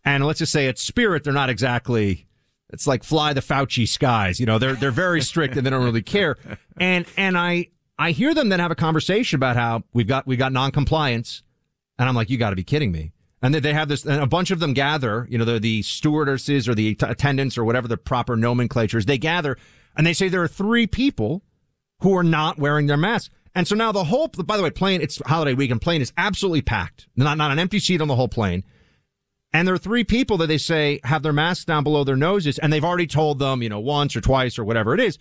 and 0.05 0.27
let's 0.27 0.41
just 0.41 0.53
say 0.53 0.67
it's 0.67 0.83
Spirit, 0.83 1.25
they're 1.25 1.33
not 1.33 1.49
exactly 1.51 2.27
it's 2.73 2.87
like 2.87 3.05
fly 3.05 3.33
the 3.33 3.41
Fauci 3.41 3.87
skies. 3.87 4.41
You 4.41 4.47
know, 4.47 4.59
they're 4.59 4.75
they're 4.75 4.91
very 4.91 5.21
strict 5.21 5.57
and 5.57 5.65
they 5.65 5.71
don't 5.71 5.85
really 5.85 6.03
care. 6.03 6.37
And 6.79 7.07
and 7.17 7.37
I 7.37 7.69
I 7.99 8.13
hear 8.13 8.35
them 8.35 8.49
then 8.49 8.61
have 8.61 8.71
a 8.71 8.77
conversation 8.77 9.37
about 9.37 9.57
how 9.57 9.83
we've 9.93 10.09
got 10.09 10.27
we 10.27 10.37
got 10.37 10.53
non-compliance, 10.53 11.43
and 11.99 12.09
I'm 12.09 12.15
like, 12.15 12.31
you 12.31 12.39
got 12.39 12.51
to 12.51 12.57
be 12.57 12.65
kidding 12.65 12.91
me. 12.93 13.13
And 13.45 13.53
they 13.53 13.73
have 13.73 13.89
this, 13.89 14.07
and 14.07 14.23
a 14.23 14.27
bunch 14.27 14.53
of 14.53 14.61
them 14.61 14.73
gather. 14.73 15.27
You 15.29 15.37
know, 15.37 15.45
they're 15.45 15.59
the 15.59 15.83
stewardesses 15.83 16.69
or 16.69 16.77
the 16.77 16.97
attendants 17.03 17.59
or 17.59 17.65
whatever 17.65 17.89
the 17.89 17.97
proper 17.97 18.37
nomenclatures. 18.37 19.05
They 19.05 19.19
gather 19.19 19.59
and 19.97 20.07
they 20.07 20.13
say 20.13 20.29
there 20.29 20.43
are 20.43 20.49
three 20.49 20.87
people 20.87 21.43
who 22.01 22.17
are 22.17 22.23
not 22.23 22.59
wearing 22.59 22.87
their 22.87 22.97
masks. 22.97 23.35
And 23.55 23.69
so 23.69 23.75
now 23.75 23.93
the 23.93 24.05
whole, 24.05 24.29
by 24.29 24.57
the 24.57 24.63
way, 24.63 24.71
plane, 24.71 25.03
it's 25.03 25.21
holiday 25.27 25.55
weekend, 25.55 25.83
plane 25.83 26.01
is 26.01 26.13
absolutely 26.17 26.63
packed. 26.63 27.09
Not, 27.17 27.37
not 27.37 27.51
an 27.51 27.59
empty 27.59 27.79
seat 27.79 28.01
on 28.01 28.09
the 28.09 28.17
whole 28.17 28.29
plane. 28.29 28.65
And 29.53 29.69
there 29.69 29.75
are 29.75 29.79
three 29.79 30.05
people 30.05 30.39
that 30.39 30.47
they 30.47 30.59
say 30.59 31.01
have 31.05 31.23
their 31.23 31.33
masks 31.33 31.65
down 31.65 31.85
below 31.85 32.05
their 32.05 32.17
noses, 32.17 32.59
and 32.59 32.73
they've 32.73 32.85
already 32.85 33.07
told 33.07 33.39
them, 33.39 33.63
you 33.63 33.69
know, 33.69 33.81
once 33.81 34.17
or 34.17 34.21
twice 34.21 34.59
or 34.59 34.65
whatever 34.65 34.95
it 34.95 35.01
is. 35.01 35.19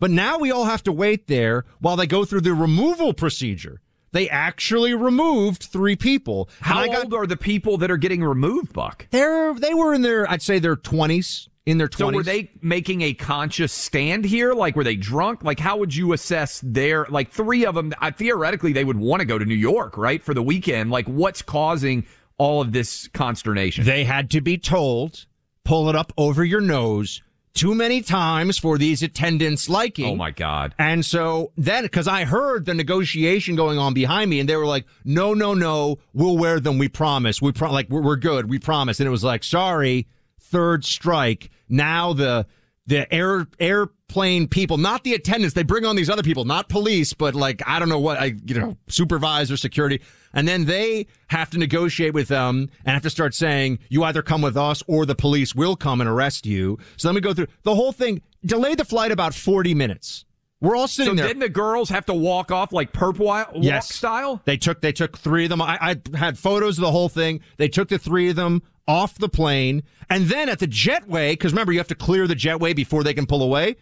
But 0.00 0.10
now 0.10 0.38
we 0.38 0.50
all 0.50 0.64
have 0.64 0.82
to 0.84 0.92
wait 0.92 1.26
there 1.26 1.64
while 1.80 1.96
they 1.96 2.06
go 2.06 2.24
through 2.24 2.42
the 2.42 2.54
removal 2.54 3.12
procedure. 3.12 3.80
They 4.12 4.28
actually 4.28 4.94
removed 4.94 5.64
three 5.64 5.96
people. 5.96 6.48
How 6.60 6.86
got, 6.86 7.04
old 7.04 7.14
are 7.14 7.26
the 7.26 7.36
people 7.36 7.76
that 7.78 7.90
are 7.90 7.96
getting 7.96 8.24
removed, 8.24 8.72
Buck? 8.72 9.06
They're 9.10 9.54
they 9.54 9.74
were 9.74 9.92
in 9.92 10.02
their 10.02 10.28
I'd 10.30 10.42
say 10.42 10.58
their 10.58 10.76
twenties. 10.76 11.48
In 11.66 11.76
their 11.76 11.88
20s. 11.88 11.98
So 11.98 12.10
were 12.10 12.22
they 12.22 12.50
making 12.62 13.02
a 13.02 13.12
conscious 13.12 13.74
stand 13.74 14.24
here? 14.24 14.54
Like 14.54 14.74
were 14.74 14.84
they 14.84 14.96
drunk? 14.96 15.44
Like 15.44 15.60
how 15.60 15.76
would 15.76 15.94
you 15.94 16.14
assess 16.14 16.62
their 16.64 17.04
like 17.10 17.30
three 17.30 17.66
of 17.66 17.74
them? 17.74 17.92
I, 18.00 18.10
theoretically, 18.10 18.72
they 18.72 18.84
would 18.84 18.96
want 18.96 19.20
to 19.20 19.26
go 19.26 19.36
to 19.36 19.44
New 19.44 19.54
York, 19.54 19.98
right, 19.98 20.22
for 20.22 20.32
the 20.32 20.42
weekend. 20.42 20.90
Like 20.90 21.06
what's 21.06 21.42
causing 21.42 22.06
all 22.38 22.60
of 22.60 22.72
this 22.72 23.08
consternation? 23.08 23.84
They 23.84 24.04
had 24.04 24.30
to 24.30 24.40
be 24.40 24.56
told, 24.56 25.26
pull 25.64 25.88
it 25.88 25.96
up 25.96 26.12
over 26.16 26.44
your 26.44 26.60
nose 26.60 27.22
too 27.58 27.74
many 27.74 28.00
times 28.02 28.56
for 28.56 28.78
these 28.78 29.02
attendants 29.02 29.68
liking. 29.68 30.12
Oh 30.12 30.16
my 30.16 30.30
God. 30.30 30.74
And 30.78 31.04
so 31.04 31.50
then, 31.56 31.88
cause 31.88 32.06
I 32.06 32.24
heard 32.24 32.64
the 32.64 32.74
negotiation 32.74 33.56
going 33.56 33.78
on 33.78 33.94
behind 33.94 34.30
me 34.30 34.38
and 34.38 34.48
they 34.48 34.54
were 34.54 34.66
like, 34.66 34.86
no, 35.04 35.34
no, 35.34 35.54
no, 35.54 35.98
we'll 36.12 36.38
wear 36.38 36.60
them. 36.60 36.78
We 36.78 36.88
promise. 36.88 37.42
We 37.42 37.50
pro- 37.50 37.72
like, 37.72 37.90
we're, 37.90 38.02
we're 38.02 38.16
good. 38.16 38.48
We 38.48 38.60
promise. 38.60 39.00
And 39.00 39.08
it 39.08 39.10
was 39.10 39.24
like, 39.24 39.42
sorry, 39.42 40.06
third 40.38 40.84
strike. 40.84 41.50
Now 41.68 42.12
the, 42.12 42.46
the 42.86 43.12
air 43.12 43.88
airplane 44.08 44.48
people, 44.48 44.78
not 44.78 45.04
the 45.04 45.14
attendants. 45.14 45.54
They 45.54 45.62
bring 45.62 45.84
on 45.84 45.96
these 45.96 46.10
other 46.10 46.22
people, 46.22 46.44
not 46.44 46.68
police, 46.68 47.12
but 47.12 47.34
like 47.34 47.62
I 47.66 47.78
don't 47.78 47.88
know 47.88 47.98
what 47.98 48.18
I 48.18 48.34
you 48.44 48.58
know 48.58 48.76
supervisor 48.88 49.56
security, 49.56 50.00
and 50.32 50.46
then 50.48 50.64
they 50.64 51.06
have 51.28 51.50
to 51.50 51.58
negotiate 51.58 52.14
with 52.14 52.28
them 52.28 52.70
and 52.84 52.94
have 52.94 53.02
to 53.02 53.10
start 53.10 53.34
saying 53.34 53.78
you 53.88 54.04
either 54.04 54.22
come 54.22 54.42
with 54.42 54.56
us 54.56 54.82
or 54.86 55.06
the 55.06 55.14
police 55.14 55.54
will 55.54 55.76
come 55.76 56.00
and 56.00 56.08
arrest 56.08 56.46
you. 56.46 56.78
So 56.96 57.08
let 57.08 57.14
me 57.14 57.20
go 57.20 57.34
through 57.34 57.48
the 57.62 57.74
whole 57.74 57.92
thing. 57.92 58.22
Delay 58.44 58.74
the 58.74 58.84
flight 58.84 59.12
about 59.12 59.34
forty 59.34 59.74
minutes. 59.74 60.24
We're 60.60 60.74
all 60.74 60.88
sitting 60.88 61.12
so 61.12 61.16
there. 61.16 61.28
didn't 61.28 61.40
the 61.40 61.48
girls 61.48 61.88
have 61.90 62.06
to 62.06 62.14
walk 62.14 62.50
off 62.50 62.72
like 62.72 62.92
perp 62.92 63.18
walk 63.18 63.50
yes. 63.54 63.94
style? 63.94 64.40
They 64.44 64.56
took 64.56 64.80
they 64.80 64.92
took 64.92 65.18
three 65.18 65.44
of 65.44 65.50
them. 65.50 65.62
I, 65.62 65.78
I 65.80 66.16
had 66.16 66.38
photos 66.38 66.78
of 66.78 66.82
the 66.82 66.90
whole 66.90 67.08
thing. 67.08 67.40
They 67.58 67.68
took 67.68 67.88
the 67.88 67.98
three 67.98 68.30
of 68.30 68.36
them 68.36 68.62
off 68.88 69.18
the 69.18 69.28
plane. 69.28 69.84
And 70.10 70.26
then 70.26 70.48
at 70.48 70.58
the 70.58 70.66
jetway, 70.66 71.32
because 71.32 71.52
remember, 71.52 71.72
you 71.72 71.78
have 71.78 71.88
to 71.88 71.94
clear 71.94 72.26
the 72.26 72.34
jetway 72.34 72.74
before 72.74 73.04
they 73.04 73.12
can 73.12 73.26
pull 73.26 73.42
away. 73.42 73.76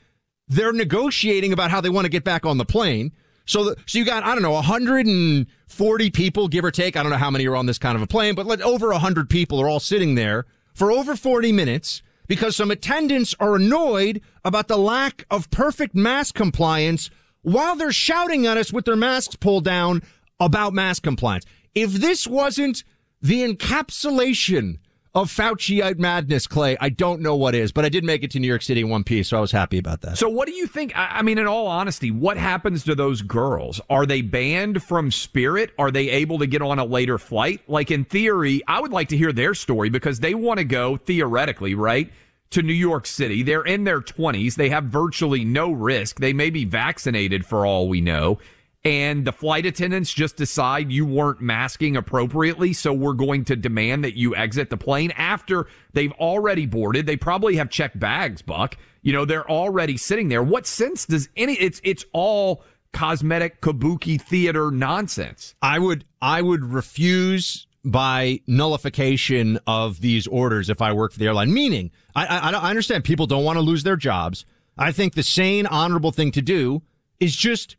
They're 0.49 0.73
negotiating 0.73 1.53
about 1.53 1.71
how 1.71 1.81
they 1.81 1.89
want 1.89 2.05
to 2.05 2.11
get 2.11 2.25
back 2.25 2.47
on 2.47 2.59
the 2.59 2.65
plane. 2.65 3.13
So, 3.47 3.65
the, 3.65 3.77
so 3.87 3.99
you 3.99 4.05
got, 4.05 4.25
I 4.25 4.35
don't 4.35 4.43
know, 4.43 4.53
140 4.53 6.11
people, 6.11 6.49
give 6.49 6.65
or 6.65 6.71
take. 6.71 6.97
I 6.97 7.03
don't 7.03 7.11
know 7.11 7.19
how 7.19 7.31
many 7.31 7.47
are 7.47 7.57
on 7.57 7.67
this 7.67 7.79
kind 7.79 7.97
of 7.97 8.03
a 8.03 8.07
plane, 8.07 8.35
but 8.35 8.47
let, 8.47 8.61
over 8.61 8.89
100 8.89 9.31
people 9.31 9.61
are 9.61 9.69
all 9.69 9.81
sitting 9.81 10.15
there 10.15 10.47
for 10.75 10.91
over 10.91 11.17
40 11.17 11.53
minutes 11.53 12.03
because 12.27 12.57
some 12.57 12.71
attendants 12.71 13.35
are 13.39 13.57
annoyed 13.57 14.21
about 14.45 14.69
the 14.69 14.77
lack 14.77 15.25
of 15.31 15.51
perfect 15.51 15.95
mask 15.95 16.35
compliance 16.35 17.09
while 17.43 17.77
they're 17.77 17.93
shouting 17.93 18.47
at 18.47 18.57
us 18.57 18.73
with 18.73 18.85
their 18.85 18.97
masks 18.97 19.37
pulled 19.37 19.65
down 19.65 20.03
about 20.41 20.75
mask 20.75 21.03
compliance. 21.03 21.45
If 21.75 21.93
this 21.93 22.27
wasn't 22.27 22.83
the 23.23 23.47
encapsulation 23.47 24.79
Oh, 25.17 25.23
of 25.23 25.31
Fauciite 25.31 25.99
madness, 25.99 26.47
Clay. 26.47 26.77
I 26.79 26.91
don't 26.91 27.23
know 27.23 27.37
what 27.37 27.55
is, 27.55 27.73
but 27.73 27.87
I 27.87 27.89
did 27.89 28.05
make 28.05 28.23
it 28.23 28.31
to 28.33 28.39
New 28.39 28.47
York 28.47 28.61
City 28.61 28.83
in 28.83 28.91
one 28.91 29.03
piece, 29.03 29.29
so 29.29 29.39
I 29.39 29.41
was 29.41 29.51
happy 29.51 29.79
about 29.79 30.03
that. 30.03 30.19
So, 30.19 30.29
what 30.29 30.47
do 30.47 30.53
you 30.53 30.67
think? 30.67 30.93
I 30.95 31.23
mean, 31.23 31.39
in 31.39 31.47
all 31.47 31.67
honesty, 31.67 32.11
what 32.11 32.37
happens 32.37 32.85
to 32.85 32.95
those 32.95 33.23
girls? 33.23 33.81
Are 33.89 34.05
they 34.05 34.21
banned 34.21 34.83
from 34.83 35.11
Spirit? 35.11 35.73
Are 35.79 35.91
they 35.91 36.11
able 36.11 36.39
to 36.41 36.47
get 36.47 36.61
on 36.61 36.79
a 36.79 36.85
later 36.85 37.17
flight? 37.17 37.63
Like, 37.67 37.91
in 37.91 38.05
theory, 38.05 38.61
I 38.69 38.79
would 38.79 38.93
like 38.93 39.09
to 39.09 39.17
hear 39.17 39.33
their 39.33 39.55
story 39.55 39.89
because 39.89 40.21
they 40.21 40.35
want 40.35 40.59
to 40.59 40.65
go, 40.65 40.99
theoretically, 40.99 41.75
right? 41.75 42.13
To 42.51 42.61
New 42.61 42.75
York 42.75 43.07
City. 43.07 43.43
They're 43.43 43.65
in 43.65 43.85
their 43.85 44.03
20s. 44.03 44.57
They 44.57 44.69
have 44.69 44.85
virtually 44.85 45.47
no 45.47 45.73
risk. 45.73 46.21
They 46.21 46.35
may 46.35 46.51
be 46.51 46.67
vaccinated 46.67 47.47
for 47.47 47.65
all 47.65 47.89
we 47.89 48.03
know 48.03 48.39
and 48.87 49.25
the 49.25 49.33
flight 49.33 49.67
attendants 49.67 50.13
just 50.13 50.37
decide 50.37 50.93
you 50.93 51.05
weren't 51.05 51.41
masking 51.41 51.97
appropriately, 51.97 52.73
so 52.73 52.93
we're 52.93 53.15
going 53.15 53.45
to 53.47 53.57
demand 53.57 54.05
that 54.05 54.17
you 54.17 54.37
exit 54.37 54.71
the 54.71 54.77
plane 54.77 55.11
after 55.17 55.67
they've 55.93 56.13
already 56.13 56.67
boarded. 56.67 57.05
They 57.05 57.17
probably 57.17 57.57
have 57.57 57.69
checked 57.69 57.99
bags, 57.99 58.43
Buck. 58.43 58.77
You 59.03 59.13
know, 59.13 59.25
they're 59.25 59.51
already 59.51 59.97
sitting 59.97 60.29
there. 60.29 60.41
What 60.41 60.69
sense 60.69 61.05
does 61.05 61.29
any 61.37 61.55
it's 61.55 61.81
it's 61.83 62.05
all 62.13 62.63
cosmetic 62.93 63.61
kabuki 63.61 64.21
theater 64.21 64.71
nonsense. 64.71 65.57
I 65.61 65.81
would 65.81 66.05
I 66.23 66.41
would 66.41 66.65
refuse 66.65 67.67
by 67.85 68.41
nullification 68.47 69.59
of 69.67 70.01
these 70.01 70.29
orders 70.29 70.71
if 70.71 70.81
I 70.81 70.93
work 70.93 71.13
for 71.13 71.19
the 71.19 71.27
airline. 71.27 71.53
Meaning, 71.53 71.91
I, 72.15 72.27
I, 72.27 72.51
I 72.53 72.71
understand 72.71 73.03
people 73.03 73.27
don't 73.27 73.45
want 73.45 73.57
to 73.57 73.63
lose 73.63 73.83
their 73.83 73.97
jobs. 73.97 74.45
I 74.79 74.93
think 74.93 75.15
the 75.15 75.25
sane, 75.25 75.67
honorable 75.67 76.13
thing 76.13 76.31
to 76.33 76.43
do 76.43 76.83
is 77.19 77.35
just 77.35 77.77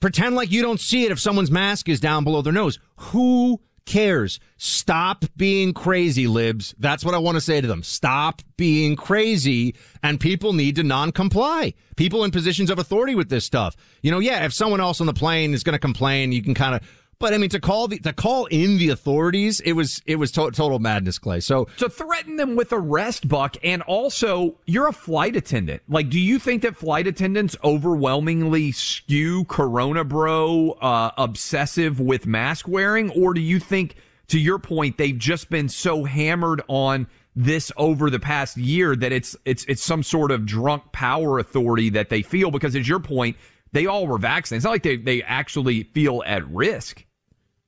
Pretend 0.00 0.34
like 0.34 0.50
you 0.50 0.62
don't 0.62 0.80
see 0.80 1.04
it 1.04 1.12
if 1.12 1.20
someone's 1.20 1.50
mask 1.50 1.88
is 1.88 2.00
down 2.00 2.24
below 2.24 2.42
their 2.42 2.52
nose. 2.52 2.78
Who 2.96 3.60
cares? 3.86 4.38
Stop 4.58 5.24
being 5.36 5.72
crazy, 5.72 6.26
libs. 6.26 6.74
That's 6.78 7.04
what 7.04 7.14
I 7.14 7.18
want 7.18 7.36
to 7.36 7.40
say 7.40 7.60
to 7.60 7.66
them. 7.66 7.82
Stop 7.82 8.42
being 8.58 8.94
crazy. 8.96 9.74
And 10.02 10.20
people 10.20 10.52
need 10.52 10.76
to 10.76 10.82
non 10.82 11.12
comply. 11.12 11.72
People 11.96 12.24
in 12.24 12.30
positions 12.30 12.68
of 12.68 12.78
authority 12.78 13.14
with 13.14 13.30
this 13.30 13.44
stuff. 13.44 13.74
You 14.02 14.10
know, 14.10 14.18
yeah, 14.18 14.44
if 14.44 14.52
someone 14.52 14.80
else 14.80 15.00
on 15.00 15.06
the 15.06 15.14
plane 15.14 15.54
is 15.54 15.62
going 15.62 15.72
to 15.72 15.78
complain, 15.78 16.32
you 16.32 16.42
can 16.42 16.54
kind 16.54 16.74
of 16.74 16.82
but 17.18 17.32
I 17.32 17.38
mean, 17.38 17.50
to 17.50 17.60
call 17.60 17.88
the 17.88 17.98
to 18.00 18.12
call 18.12 18.46
in 18.46 18.78
the 18.78 18.90
authorities, 18.90 19.60
it 19.60 19.72
was 19.72 20.02
it 20.06 20.16
was 20.16 20.30
to- 20.32 20.50
total 20.50 20.78
madness, 20.78 21.18
Clay. 21.18 21.40
So 21.40 21.66
to 21.78 21.88
threaten 21.88 22.36
them 22.36 22.56
with 22.56 22.72
arrest, 22.72 23.28
Buck, 23.28 23.56
and 23.62 23.82
also 23.82 24.58
you're 24.66 24.88
a 24.88 24.92
flight 24.92 25.36
attendant. 25.36 25.82
Like, 25.88 26.10
do 26.10 26.20
you 26.20 26.38
think 26.38 26.62
that 26.62 26.76
flight 26.76 27.06
attendants 27.06 27.56
overwhelmingly 27.64 28.72
skew 28.72 29.44
Corona 29.44 30.04
Bro 30.04 30.72
uh, 30.82 31.10
obsessive 31.16 32.00
with 32.00 32.26
mask 32.26 32.68
wearing, 32.68 33.10
or 33.10 33.32
do 33.32 33.40
you 33.40 33.60
think, 33.60 33.96
to 34.28 34.38
your 34.38 34.58
point, 34.58 34.98
they've 34.98 35.18
just 35.18 35.48
been 35.48 35.68
so 35.68 36.04
hammered 36.04 36.62
on 36.68 37.06
this 37.34 37.70
over 37.76 38.10
the 38.10 38.20
past 38.20 38.56
year 38.56 38.94
that 38.96 39.12
it's 39.12 39.36
it's 39.44 39.64
it's 39.66 39.82
some 39.82 40.02
sort 40.02 40.30
of 40.30 40.44
drunk 40.44 40.92
power 40.92 41.38
authority 41.38 41.90
that 41.90 42.10
they 42.10 42.22
feel 42.22 42.50
because, 42.50 42.76
as 42.76 42.88
your 42.88 43.00
point 43.00 43.36
they 43.72 43.86
all 43.86 44.06
were 44.06 44.16
vaccinated. 44.18 44.58
It's 44.58 44.64
not 44.64 44.70
like 44.70 44.82
they, 44.82 44.96
they 44.96 45.22
actually 45.22 45.82
feel 45.82 46.22
at 46.24 46.48
risk. 46.48 47.04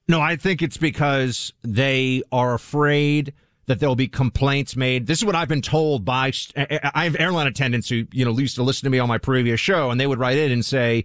No, 0.08 0.22
I 0.22 0.36
think 0.36 0.62
it's 0.62 0.78
because 0.78 1.52
they 1.62 2.22
are 2.32 2.54
afraid 2.54 3.34
that 3.66 3.78
there'll 3.78 3.94
be 3.94 4.08
complaints 4.08 4.74
made. 4.74 5.06
This 5.06 5.18
is 5.18 5.24
what 5.26 5.34
I've 5.34 5.48
been 5.48 5.60
told 5.60 6.04
by, 6.04 6.32
I 6.56 7.04
have 7.04 7.16
airline 7.20 7.46
attendants 7.46 7.90
who, 7.90 8.06
you 8.12 8.24
know, 8.24 8.36
used 8.38 8.56
to 8.56 8.62
listen 8.62 8.86
to 8.86 8.90
me 8.90 8.98
on 8.98 9.08
my 9.08 9.18
previous 9.18 9.60
show 9.60 9.90
and 9.90 10.00
they 10.00 10.06
would 10.06 10.18
write 10.18 10.38
in 10.38 10.50
and 10.50 10.64
say 10.64 11.04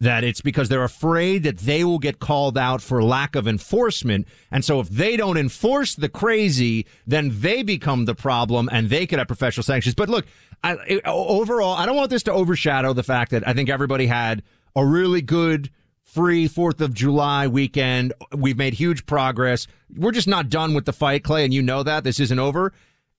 that 0.00 0.24
it's 0.24 0.40
because 0.40 0.68
they're 0.68 0.82
afraid 0.82 1.44
that 1.44 1.58
they 1.58 1.84
will 1.84 2.00
get 2.00 2.18
called 2.18 2.58
out 2.58 2.82
for 2.82 3.04
lack 3.04 3.36
of 3.36 3.46
enforcement. 3.46 4.26
And 4.50 4.64
so 4.64 4.80
if 4.80 4.88
they 4.88 5.16
don't 5.16 5.36
enforce 5.36 5.94
the 5.94 6.08
crazy, 6.08 6.86
then 7.06 7.30
they 7.32 7.62
become 7.62 8.06
the 8.06 8.16
problem 8.16 8.68
and 8.72 8.90
they 8.90 9.06
could 9.06 9.20
have 9.20 9.28
professional 9.28 9.62
sanctions. 9.62 9.94
But 9.94 10.08
look, 10.08 10.26
I, 10.64 11.00
overall, 11.04 11.76
I 11.76 11.86
don't 11.86 11.94
want 11.94 12.10
this 12.10 12.24
to 12.24 12.32
overshadow 12.32 12.92
the 12.92 13.04
fact 13.04 13.30
that 13.30 13.46
I 13.46 13.52
think 13.52 13.70
everybody 13.70 14.08
had 14.08 14.42
a 14.74 14.84
really 14.84 15.22
good 15.22 15.70
free 16.04 16.48
Fourth 16.48 16.80
of 16.80 16.94
July 16.94 17.46
weekend. 17.46 18.12
We've 18.36 18.56
made 18.56 18.74
huge 18.74 19.06
progress. 19.06 19.66
We're 19.96 20.12
just 20.12 20.28
not 20.28 20.48
done 20.48 20.74
with 20.74 20.84
the 20.84 20.92
fight, 20.92 21.24
Clay, 21.24 21.44
and 21.44 21.54
you 21.54 21.62
know 21.62 21.82
that 21.82 22.04
this 22.04 22.20
isn't 22.20 22.38
over. 22.38 22.72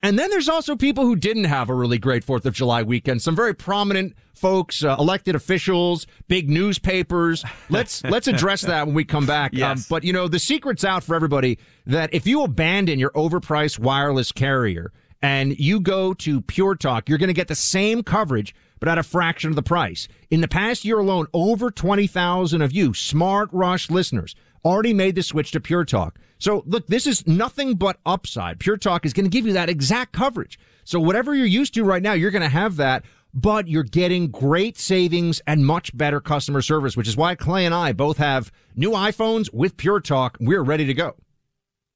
And 0.03 0.19
then 0.19 0.29
there's 0.29 0.49
also 0.49 0.75
people 0.75 1.05
who 1.05 1.15
didn't 1.15 1.45
have 1.45 1.69
a 1.69 1.73
really 1.73 1.97
great 1.97 2.25
Fourth 2.25 2.45
of 2.45 2.53
July 2.53 2.83
weekend. 2.83 3.21
Some 3.21 3.37
very 3.37 3.53
prominent 3.53 4.15
folks, 4.35 4.83
uh, 4.83 4.97
elected 4.99 5.33
officials, 5.33 6.05
big 6.27 6.49
newspapers. 6.49 7.45
Let's 7.69 8.03
let's 8.03 8.27
address 8.27 8.61
that 8.63 8.85
when 8.85 8.95
we 8.95 9.05
come 9.05 9.25
back. 9.25 9.53
Um, 9.53 9.59
yes. 9.59 9.77
Um, 9.79 9.85
but 9.89 10.03
you 10.03 10.11
know, 10.11 10.27
the 10.27 10.39
secret's 10.39 10.83
out 10.83 11.03
for 11.03 11.15
everybody 11.15 11.57
that 11.85 12.13
if 12.13 12.27
you 12.27 12.43
abandon 12.43 12.99
your 12.99 13.11
overpriced 13.11 13.79
wireless 13.79 14.33
carrier 14.33 14.91
and 15.21 15.57
you 15.57 15.79
go 15.79 16.13
to 16.15 16.41
Pure 16.41 16.75
Talk, 16.75 17.07
you're 17.07 17.17
going 17.17 17.29
to 17.29 17.33
get 17.33 17.47
the 17.47 17.55
same 17.55 18.03
coverage 18.03 18.53
but 18.83 18.91
at 18.91 18.97
a 18.97 19.03
fraction 19.03 19.49
of 19.49 19.55
the 19.55 19.63
price. 19.63 20.09
In 20.29 20.41
the 20.41 20.47
past 20.49 20.83
year 20.83 20.99
alone, 20.99 21.27
over 21.33 21.71
20,000 21.71 22.61
of 22.61 22.73
you 22.73 22.93
smart 22.93 23.47
rush 23.53 23.89
listeners 23.89 24.35
already 24.65 24.93
made 24.93 25.15
the 25.15 25.23
switch 25.23 25.51
to 25.51 25.61
Pure 25.61 25.85
Talk. 25.85 26.19
So 26.37 26.63
look, 26.65 26.87
this 26.87 27.07
is 27.07 27.25
nothing 27.25 27.75
but 27.75 28.01
upside. 28.05 28.59
Pure 28.59 28.79
Talk 28.79 29.05
is 29.05 29.13
going 29.13 29.23
to 29.23 29.29
give 29.29 29.47
you 29.47 29.53
that 29.53 29.69
exact 29.69 30.11
coverage. 30.11 30.59
So 30.83 30.99
whatever 30.99 31.33
you're 31.33 31.45
used 31.45 31.73
to 31.75 31.85
right 31.85 32.03
now, 32.03 32.11
you're 32.11 32.29
going 32.29 32.41
to 32.41 32.49
have 32.49 32.75
that, 32.75 33.05
but 33.33 33.69
you're 33.69 33.83
getting 33.83 34.27
great 34.27 34.77
savings 34.77 35.41
and 35.47 35.65
much 35.65 35.95
better 35.95 36.19
customer 36.19 36.61
service, 36.61 36.97
which 36.97 37.07
is 37.07 37.15
why 37.15 37.35
Clay 37.35 37.65
and 37.65 37.73
I 37.73 37.93
both 37.93 38.17
have 38.17 38.51
new 38.75 38.91
iPhones 38.91 39.47
with 39.53 39.77
Pure 39.77 40.01
Talk. 40.01 40.35
We're 40.41 40.61
ready 40.61 40.83
to 40.87 40.93
go. 40.93 41.15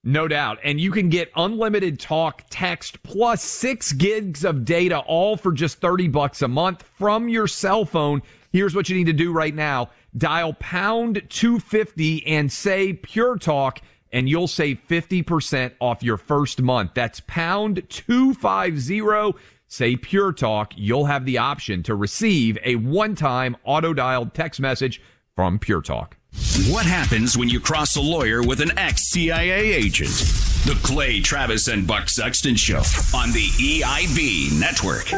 No 0.03 0.27
doubt. 0.27 0.59
And 0.63 0.79
you 0.79 0.91
can 0.91 1.09
get 1.09 1.31
unlimited 1.35 1.99
talk, 1.99 2.43
text, 2.49 3.03
plus 3.03 3.43
six 3.43 3.91
gigs 3.91 4.45
of 4.45 4.63
data, 4.63 4.99
all 4.99 5.35
for 5.35 5.51
just 5.51 5.79
30 5.81 6.07
bucks 6.07 6.41
a 6.41 6.47
month 6.47 6.83
from 6.83 7.27
your 7.27 7.47
cell 7.47 7.83
phone. 7.83 8.21
Here's 8.51 8.73
what 8.73 8.89
you 8.89 8.95
need 8.95 9.07
to 9.07 9.13
do 9.13 9.31
right 9.31 9.53
now. 9.53 9.89
Dial 10.15 10.53
pound 10.53 11.23
250 11.29 12.25
and 12.25 12.51
say 12.51 12.93
pure 12.93 13.37
talk 13.37 13.81
and 14.11 14.29
you'll 14.29 14.47
save 14.47 14.79
50% 14.87 15.73
off 15.79 16.01
your 16.01 16.17
first 16.17 16.61
month. 16.61 16.91
That's 16.93 17.21
pound 17.27 17.83
250. 17.89 19.37
Say 19.67 19.95
pure 19.97 20.31
talk. 20.31 20.73
You'll 20.75 21.05
have 21.05 21.25
the 21.25 21.37
option 21.37 21.83
to 21.83 21.95
receive 21.95 22.57
a 22.63 22.75
one 22.75 23.15
time 23.15 23.57
auto 23.63 23.93
dialed 23.93 24.33
text 24.33 24.59
message 24.59 25.01
from 25.35 25.59
pure 25.59 25.81
talk. 25.81 26.16
What 26.33 26.85
happens 26.85 27.37
when 27.37 27.49
you 27.49 27.59
cross 27.59 27.95
a 27.95 28.01
lawyer 28.01 28.41
with 28.43 28.61
an 28.61 28.77
ex 28.77 29.09
CIA 29.09 29.73
agent? 29.73 30.09
The 30.65 30.77
Clay 30.83 31.21
Travis 31.21 31.67
and 31.67 31.87
Buck 31.87 32.09
Sexton 32.09 32.55
Show 32.55 32.81
on 33.13 33.31
the 33.31 33.47
EIB 33.57 34.59
Network. 34.59 35.11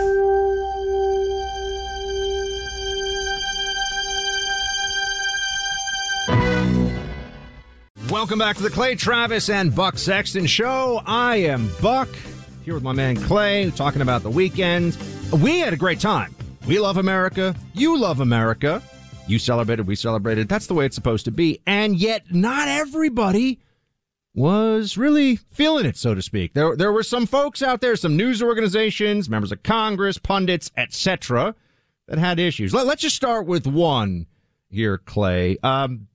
Welcome 8.11 8.39
back 8.39 8.57
to 8.57 8.63
the 8.63 8.69
Clay 8.69 8.95
Travis 8.95 9.49
and 9.49 9.75
Buck 9.75 9.97
Sexton 9.97 10.45
Show. 10.45 11.01
I 11.05 11.37
am 11.37 11.71
Buck 11.81 12.09
here 12.63 12.73
with 12.75 12.83
my 12.83 12.93
man 12.93 13.15
Clay 13.15 13.71
talking 13.71 14.01
about 14.01 14.23
the 14.23 14.29
weekend. 14.29 14.97
We 15.31 15.59
had 15.59 15.73
a 15.73 15.77
great 15.77 15.99
time. 15.99 16.35
We 16.67 16.79
love 16.79 16.97
America. 16.97 17.55
You 17.73 17.97
love 17.97 18.19
America. 18.19 18.81
You 19.29 19.39
celebrated, 19.39 19.85
we 19.87 19.95
celebrated. 19.95 20.49
That's 20.49 20.67
the 20.67 20.73
way 20.73 20.85
it's 20.85 20.95
supposed 20.95 21.25
to 21.25 21.31
be. 21.31 21.61
And 21.67 21.95
yet, 21.95 22.23
not 22.31 22.67
everybody 22.67 23.59
was 24.33 24.97
really 24.97 25.35
feeling 25.35 25.85
it, 25.85 25.97
so 25.97 26.15
to 26.15 26.21
speak. 26.21 26.53
There, 26.53 26.75
there 26.75 26.91
were 26.91 27.03
some 27.03 27.25
folks 27.25 27.61
out 27.61 27.81
there, 27.81 27.95
some 27.95 28.17
news 28.17 28.41
organizations, 28.41 29.29
members 29.29 29.51
of 29.51 29.63
Congress, 29.63 30.17
pundits, 30.17 30.71
etc., 30.77 31.55
that 32.07 32.17
had 32.17 32.39
issues. 32.39 32.73
Let, 32.73 32.87
us 32.87 33.01
just 33.01 33.15
start 33.15 33.45
with 33.45 33.67
one 33.67 34.25
here, 34.67 34.97
Clay. 34.97 35.57
Um, 35.61 36.07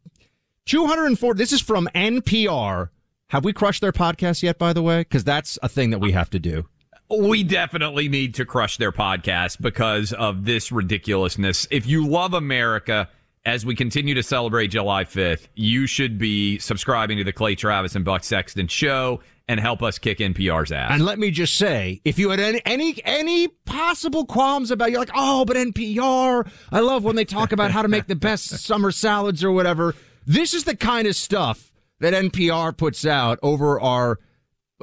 204. 0.67 1.35
This 1.35 1.53
is 1.53 1.61
from 1.61 1.89
NPR. 1.95 2.89
Have 3.29 3.45
we 3.45 3.53
crushed 3.53 3.81
their 3.81 3.93
podcast 3.93 4.43
yet, 4.43 4.59
by 4.59 4.73
the 4.73 4.83
way? 4.83 5.01
Because 5.01 5.23
that's 5.23 5.57
a 5.63 5.69
thing 5.69 5.91
that 5.91 6.01
we 6.01 6.13
have 6.13 6.31
to 6.31 6.39
do. 6.41 6.67
We 7.11 7.43
definitely 7.43 8.09
need 8.09 8.35
to 8.35 8.45
crush 8.45 8.79
their 8.79 8.93
podcast 8.93 9.61
because 9.61 10.13
of 10.13 10.45
this 10.45 10.73
ridiculousness. 10.73 11.67
If 11.71 11.87
you 11.87 12.07
love 12.07 12.33
America, 12.33 13.09
as 13.45 13.67
we 13.67 13.75
continue 13.75 14.15
to 14.15 14.23
celebrate 14.23 14.69
July 14.69 15.05
5th, 15.05 15.49
you 15.55 15.87
should 15.87 16.19
be 16.19 16.59
subscribing 16.59 17.19
to 17.19 17.25
the 17.25 17.33
Clay 17.33 17.55
Travis 17.55 17.95
and 17.95 18.05
Buck 18.05 18.25
Sexton 18.25 18.69
show 18.69 19.21
and 19.47 19.61
help 19.61 19.83
us 19.83 19.99
kick 19.99 20.19
NPR's 20.19 20.73
ass. 20.73 20.91
And 20.93 21.05
let 21.05 21.19
me 21.19 21.31
just 21.31 21.59
say, 21.59 22.01
if 22.05 22.19
you 22.19 22.31
had 22.31 22.41
any 22.41 22.63
any, 22.65 22.99
any 23.05 23.49
possible 23.49 24.25
qualms 24.25 24.71
about 24.71 24.91
you're 24.91 25.01
like, 25.01 25.11
oh, 25.15 25.45
but 25.45 25.57
NPR, 25.57 26.51
I 26.73 26.81
love 26.81 27.05
when 27.05 27.17
they 27.17 27.27
talk 27.27 27.53
about 27.53 27.71
how 27.71 27.83
to 27.83 27.89
make 27.89 28.07
the 28.07 28.17
best 28.17 28.49
summer 28.65 28.91
salads 28.91 29.45
or 29.45 29.53
whatever. 29.53 29.95
This 30.27 30.55
is 30.55 30.65
the 30.65 30.77
kind 30.77 31.07
of 31.07 31.15
stuff 31.15 31.71
that 32.01 32.15
NPR 32.15 32.75
puts 32.75 33.05
out 33.05 33.39
over 33.43 33.79
our 33.79 34.19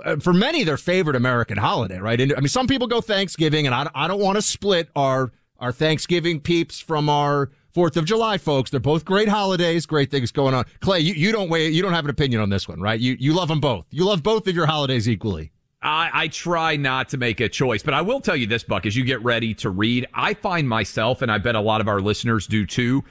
Uh, 0.03 0.17
for 0.17 0.33
many 0.33 0.63
their 0.63 0.77
favorite 0.77 1.15
American 1.15 1.57
holiday, 1.57 1.99
right? 1.99 2.19
I 2.21 2.25
mean, 2.25 2.47
some 2.47 2.67
people 2.67 2.87
go 2.87 3.01
Thanksgiving, 3.01 3.65
and 3.65 3.75
I, 3.75 3.89
I 3.93 4.07
don't 4.07 4.21
want 4.21 4.37
to 4.37 4.41
split 4.41 4.89
our 4.95 5.31
our 5.59 5.71
Thanksgiving 5.71 6.39
peeps 6.39 6.79
from 6.79 7.07
our 7.07 7.51
Fourth 7.73 7.95
of 7.95 8.05
July 8.05 8.37
folks. 8.37 8.69
They're 8.69 8.79
both 8.79 9.05
great 9.05 9.29
holidays, 9.29 9.85
great 9.85 10.11
things 10.11 10.31
going 10.31 10.53
on. 10.53 10.65
Clay, 10.81 10.99
you, 10.99 11.13
you 11.13 11.31
don't 11.31 11.49
wait, 11.49 11.71
you 11.71 11.81
don't 11.81 11.93
have 11.93 12.03
an 12.03 12.09
opinion 12.11 12.41
on 12.41 12.49
this 12.49 12.67
one, 12.67 12.81
right? 12.81 12.99
You 12.99 13.15
you 13.19 13.33
love 13.33 13.47
them 13.47 13.61
both. 13.61 13.85
You 13.91 14.05
love 14.05 14.23
both 14.23 14.47
of 14.47 14.55
your 14.55 14.65
holidays 14.65 15.07
equally. 15.07 15.51
I, 15.81 16.09
I 16.13 16.27
try 16.27 16.75
not 16.75 17.09
to 17.09 17.17
make 17.17 17.39
a 17.39 17.49
choice, 17.49 17.81
but 17.81 17.93
I 17.93 18.01
will 18.01 18.21
tell 18.21 18.35
you 18.35 18.45
this, 18.45 18.63
Buck, 18.63 18.85
as 18.85 18.95
you 18.95 19.03
get 19.03 19.23
ready 19.23 19.53
to 19.55 19.69
read, 19.71 20.05
I 20.13 20.35
find 20.35 20.69
myself, 20.69 21.21
and 21.23 21.31
I 21.31 21.39
bet 21.39 21.55
a 21.55 21.61
lot 21.61 21.81
of 21.81 21.87
our 21.87 21.99
listeners 21.99 22.45
do 22.45 22.67
too, 22.67 23.03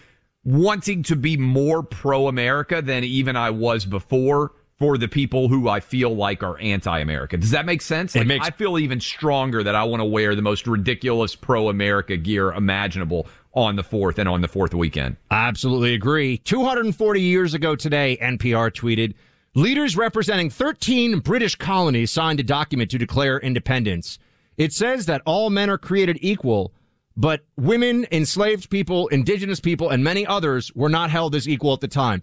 wanting 0.44 1.02
to 1.04 1.16
be 1.16 1.36
more 1.36 1.82
pro 1.82 2.28
America 2.28 2.80
than 2.80 3.02
even 3.02 3.34
I 3.34 3.50
was 3.50 3.84
before 3.84 4.52
for 4.80 4.96
the 4.96 5.06
people 5.06 5.48
who 5.48 5.68
I 5.68 5.78
feel 5.80 6.16
like 6.16 6.42
are 6.42 6.58
anti-American. 6.58 7.38
Does 7.38 7.50
that 7.50 7.66
make 7.66 7.82
sense? 7.82 8.16
Like, 8.16 8.26
makes- 8.26 8.46
I 8.46 8.50
feel 8.50 8.78
even 8.78 8.98
stronger 8.98 9.62
that 9.62 9.74
I 9.74 9.84
want 9.84 10.00
to 10.00 10.06
wear 10.06 10.34
the 10.34 10.40
most 10.40 10.66
ridiculous 10.66 11.36
pro-America 11.36 12.16
gear 12.16 12.50
imaginable 12.52 13.28
on 13.52 13.76
the 13.76 13.84
4th 13.84 14.16
and 14.16 14.26
on 14.26 14.40
the 14.40 14.48
4th 14.48 14.72
weekend. 14.72 15.16
I 15.30 15.46
absolutely 15.48 15.92
agree. 15.92 16.38
240 16.38 17.20
years 17.20 17.52
ago 17.52 17.76
today, 17.76 18.16
NPR 18.22 18.70
tweeted, 18.70 19.12
leaders 19.54 19.98
representing 19.98 20.48
13 20.48 21.18
British 21.18 21.56
colonies 21.56 22.10
signed 22.10 22.40
a 22.40 22.44
document 22.44 22.90
to 22.92 22.96
declare 22.98 23.38
independence. 23.38 24.18
It 24.56 24.72
says 24.72 25.04
that 25.06 25.20
all 25.26 25.50
men 25.50 25.68
are 25.68 25.78
created 25.78 26.16
equal, 26.22 26.72
but 27.18 27.44
women, 27.58 28.06
enslaved 28.12 28.70
people, 28.70 29.08
indigenous 29.08 29.60
people, 29.60 29.90
and 29.90 30.02
many 30.02 30.26
others 30.26 30.74
were 30.74 30.88
not 30.88 31.10
held 31.10 31.34
as 31.34 31.46
equal 31.46 31.74
at 31.74 31.80
the 31.80 31.88
time. 31.88 32.22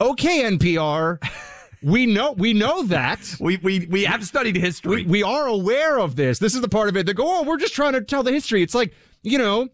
Okay, 0.00 0.44
NPR. 0.44 1.18
we 1.82 2.06
know 2.06 2.32
we 2.32 2.52
know 2.52 2.82
that 2.84 3.36
we 3.40 3.56
we 3.58 3.86
we 3.86 4.04
have 4.04 4.24
studied 4.24 4.56
history. 4.56 5.04
We, 5.04 5.10
we 5.10 5.22
are 5.22 5.46
aware 5.46 5.98
of 5.98 6.16
this. 6.16 6.38
This 6.38 6.54
is 6.54 6.60
the 6.60 6.68
part 6.68 6.88
of 6.88 6.96
it. 6.96 7.06
They 7.06 7.14
go, 7.14 7.24
oh, 7.26 7.42
we're 7.42 7.58
just 7.58 7.74
trying 7.74 7.92
to 7.94 8.00
tell 8.00 8.22
the 8.22 8.32
history. 8.32 8.62
It's 8.62 8.74
like 8.74 8.92
you 9.22 9.38
know, 9.38 9.68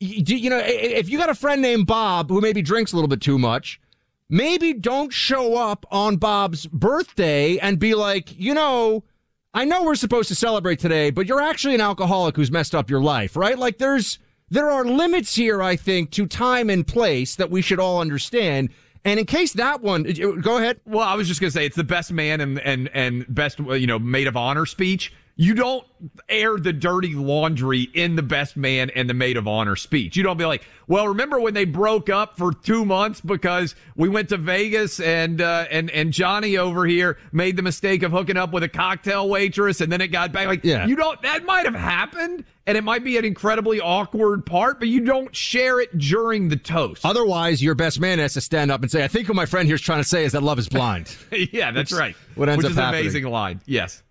you, 0.00 0.36
you 0.36 0.50
know, 0.50 0.60
if 0.64 1.08
you 1.08 1.18
got 1.18 1.30
a 1.30 1.34
friend 1.34 1.62
named 1.62 1.86
Bob 1.86 2.30
who 2.30 2.40
maybe 2.40 2.62
drinks 2.62 2.92
a 2.92 2.96
little 2.96 3.08
bit 3.08 3.20
too 3.20 3.38
much, 3.38 3.80
maybe 4.28 4.72
don't 4.72 5.12
show 5.12 5.56
up 5.56 5.86
on 5.90 6.16
Bob's 6.16 6.66
birthday 6.66 7.58
and 7.58 7.78
be 7.78 7.94
like, 7.94 8.38
you 8.38 8.54
know. 8.54 9.04
I 9.54 9.64
know 9.64 9.82
we're 9.82 9.94
supposed 9.94 10.28
to 10.28 10.34
celebrate 10.34 10.78
today, 10.78 11.10
but 11.10 11.26
you're 11.26 11.40
actually 11.40 11.74
an 11.74 11.80
alcoholic 11.80 12.36
who's 12.36 12.50
messed 12.50 12.74
up 12.74 12.90
your 12.90 13.00
life, 13.00 13.34
right? 13.34 13.58
Like 13.58 13.78
there's 13.78 14.18
there 14.50 14.70
are 14.70 14.84
limits 14.84 15.34
here, 15.34 15.62
I 15.62 15.76
think, 15.76 16.10
to 16.12 16.26
time 16.26 16.70
and 16.70 16.86
place 16.86 17.36
that 17.36 17.50
we 17.50 17.60
should 17.60 17.78
all 17.78 18.00
understand. 18.00 18.70
And 19.04 19.20
in 19.20 19.26
case 19.26 19.52
that 19.54 19.82
one, 19.82 20.02
go 20.40 20.58
ahead. 20.58 20.80
Well, 20.84 21.06
I 21.06 21.14
was 21.14 21.28
just 21.28 21.40
going 21.40 21.48
to 21.50 21.54
say 21.54 21.64
it's 21.66 21.76
the 21.76 21.84
best 21.84 22.12
man 22.12 22.40
and 22.40 22.58
and 22.60 22.90
and 22.92 23.26
best 23.28 23.58
you 23.58 23.86
know 23.86 23.98
maid 23.98 24.26
of 24.26 24.36
honor 24.36 24.66
speech. 24.66 25.12
You 25.40 25.54
don't 25.54 25.86
air 26.28 26.56
the 26.56 26.72
dirty 26.72 27.14
laundry 27.14 27.82
in 27.94 28.16
the 28.16 28.24
best 28.24 28.56
man 28.56 28.90
and 28.90 29.08
the 29.08 29.14
maid 29.14 29.36
of 29.36 29.46
honor 29.46 29.76
speech. 29.76 30.16
You 30.16 30.24
don't 30.24 30.36
be 30.36 30.44
like, 30.44 30.64
well, 30.88 31.06
remember 31.06 31.38
when 31.38 31.54
they 31.54 31.64
broke 31.64 32.10
up 32.10 32.36
for 32.36 32.52
two 32.52 32.84
months 32.84 33.20
because 33.20 33.76
we 33.94 34.08
went 34.08 34.30
to 34.30 34.36
Vegas 34.36 34.98
and 34.98 35.40
uh, 35.40 35.66
and 35.70 35.92
and 35.92 36.12
Johnny 36.12 36.56
over 36.56 36.86
here 36.86 37.18
made 37.30 37.56
the 37.56 37.62
mistake 37.62 38.02
of 38.02 38.10
hooking 38.10 38.36
up 38.36 38.52
with 38.52 38.64
a 38.64 38.68
cocktail 38.68 39.28
waitress 39.28 39.80
and 39.80 39.92
then 39.92 40.00
it 40.00 40.08
got 40.08 40.32
back. 40.32 40.48
Like, 40.48 40.64
yeah. 40.64 40.88
you 40.88 40.96
don't. 40.96 41.22
That 41.22 41.44
might 41.44 41.66
have 41.66 41.74
happened 41.76 42.44
and 42.66 42.76
it 42.76 42.82
might 42.82 43.04
be 43.04 43.16
an 43.16 43.24
incredibly 43.24 43.80
awkward 43.80 44.44
part, 44.44 44.80
but 44.80 44.88
you 44.88 45.02
don't 45.02 45.36
share 45.36 45.78
it 45.80 45.96
during 45.96 46.48
the 46.48 46.56
toast. 46.56 47.06
Otherwise, 47.06 47.62
your 47.62 47.76
best 47.76 48.00
man 48.00 48.18
has 48.18 48.32
to 48.32 48.40
stand 48.40 48.72
up 48.72 48.82
and 48.82 48.90
say, 48.90 49.04
"I 49.04 49.08
think 49.08 49.28
what 49.28 49.36
my 49.36 49.46
friend 49.46 49.66
here 49.68 49.76
is 49.76 49.80
trying 49.80 50.00
to 50.00 50.08
say 50.08 50.24
is 50.24 50.32
that 50.32 50.42
love 50.42 50.58
is 50.58 50.68
blind." 50.68 51.16
yeah, 51.52 51.70
that's 51.70 51.92
Which, 51.92 52.00
right. 52.00 52.16
What 52.34 52.48
ends 52.48 52.56
Which 52.58 52.66
up 52.66 52.70
is 52.72 52.76
happening. 52.76 53.00
an 53.02 53.06
amazing 53.06 53.24
line. 53.26 53.60
Yes. 53.66 54.02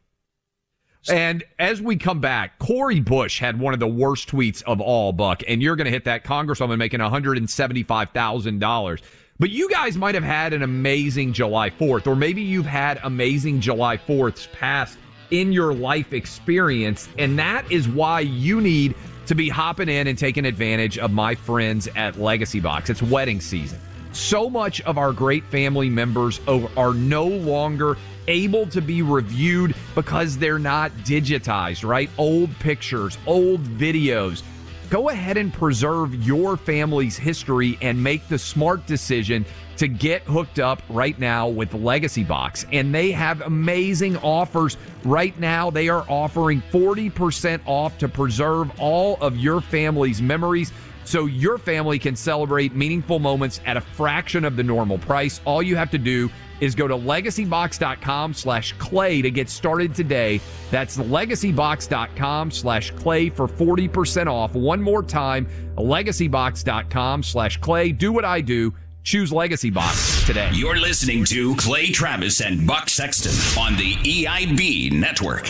And 1.10 1.43
as 1.60 1.82
we 1.82 1.96
come 1.96 2.20
back, 2.20 2.60
Cori 2.60 3.00
Bush 3.00 3.39
had 3.39 3.60
one 3.60 3.74
of 3.74 3.80
the 3.80 3.88
worst 3.88 4.30
tweets 4.30 4.63
of 4.63 4.82
all, 4.82 5.13
Buck, 5.13 5.43
and 5.48 5.62
you're 5.62 5.76
going 5.76 5.86
to 5.86 5.91
hit 5.91 6.06
that 6.06 6.24
congresswoman 6.24 6.78
making 6.78 7.00
$175,000. 7.00 9.02
But 9.39 9.52
you 9.52 9.70
guys 9.70 9.98
might 9.98 10.15
have 10.15 10.24
had 10.24 10.54
an 10.54 10.63
amazing 10.63 11.34
July 11.34 11.70
4th, 11.70 12.08
or 12.08 12.15
maybe 12.15 12.41
you've 12.41 12.65
had 12.65 13.00
amazing 13.04 13.62
July 13.62 13.98
4ths 13.98 14.52
past 14.52 14.98
in 15.30 15.52
your 15.52 15.74
life 15.74 16.13
experience. 16.13 17.08
And 17.17 17.38
that 17.38 17.72
is 17.72 17.88
why 17.88 18.22
you 18.22 18.62
need 18.62 18.96
to 19.28 19.36
be 19.36 19.50
hopping 19.50 19.89
in 19.89 20.08
and 20.08 20.17
taking 20.17 20.46
advantage 20.46 20.98
of 20.98 21.12
my 21.12 21.36
friends 21.36 21.88
at 21.96 22.17
Legacy 22.17 22.60
Box. 22.60 22.89
It's 22.89 23.04
wedding 23.04 23.39
season. 23.39 23.80
So 24.13 24.50
much 24.50 24.82
of 24.82 24.98
our 24.98 25.12
great 25.12 25.43
family 25.43 25.89
members 25.89 26.39
are 26.48 26.93
no 26.93 27.28
longer 27.28 27.98
able 28.28 28.68
to 28.68 28.82
be 28.82 29.02
reviewed 29.02 29.76
because 29.96 30.38
they're 30.38 30.60
not 30.60 30.92
digitized, 31.04 31.88
right? 31.88 32.10
Old 32.18 32.52
pictures, 32.60 33.18
old 33.26 33.63
videos. 33.63 34.44
Go 34.90 35.10
ahead 35.10 35.36
and 35.36 35.54
preserve 35.54 36.16
your 36.16 36.56
family's 36.56 37.18
history 37.18 37.78
and 37.82 38.02
make 38.02 38.26
the 38.30 38.40
smart 38.40 38.86
decision 38.86 39.46
to 39.76 39.88
get 39.88 40.24
hooked 40.24 40.60
up 40.60 40.82
right 40.90 41.18
now 41.20 41.48
with 41.48 41.74
Legacy 41.74 42.24
Box. 42.24 42.66
And 42.72 42.96
they 42.96 43.12
have 43.12 43.42
amazing 43.42 44.18
offers 44.18 44.78
right 45.04 45.38
now. 45.40 45.70
They 45.70 45.90
are 45.90 46.06
offering 46.10 46.62
40% 46.72 47.62
off 47.66 47.98
to 48.00 48.08
preserve 48.08 48.72
all 48.80 49.18
of 49.22 49.36
your 49.38 49.62
family's 49.62 50.22
memories 50.22 50.72
so 51.08 51.26
your 51.26 51.58
family 51.58 51.98
can 51.98 52.15
celebrate 52.15 52.76
meaningful 52.76 53.20
moments 53.20 53.62
at 53.65 53.78
a 53.78 53.82
fraction 53.82 54.43
of 54.43 54.56
the 54.56 54.63
normal 54.63 54.98
price. 54.98 55.39
All 55.46 55.63
you 55.63 55.76
have 55.76 55.89
to 55.91 55.98
do 55.98 56.30
is 56.60 56.76
go 56.76 56.88
to 56.88 56.96
legacybox.com 56.96 58.34
slash 58.34 58.74
clay 58.74 59.22
to 59.22 59.32
get 59.32 59.50
started 59.50 59.96
today. 59.96 60.41
That's 60.72 60.98
legacybox.com 60.98 62.52
slash 62.52 62.91
clay 62.91 63.30
for 63.30 63.48
40% 63.48 64.28
off. 64.28 64.54
One 64.54 64.82
more 64.82 65.04
time, 65.04 65.48
legacybox.com 65.78 67.24
slash 67.24 67.58
clay. 67.58 67.91
Do 67.91 68.12
what 68.12 68.26
I 68.26 68.41
do. 68.41 68.74
Choose 69.04 69.32
Legacy 69.32 69.70
Box 69.70 70.26
today. 70.26 70.50
You're 70.52 70.76
listening 70.76 71.24
to 71.26 71.56
Clay 71.56 71.91
Travis 71.91 72.41
and 72.41 72.67
Buck 72.67 72.89
Sexton 72.89 73.32
on 73.63 73.78
the 73.78 73.93
EIB 73.93 74.91
network. 74.91 75.50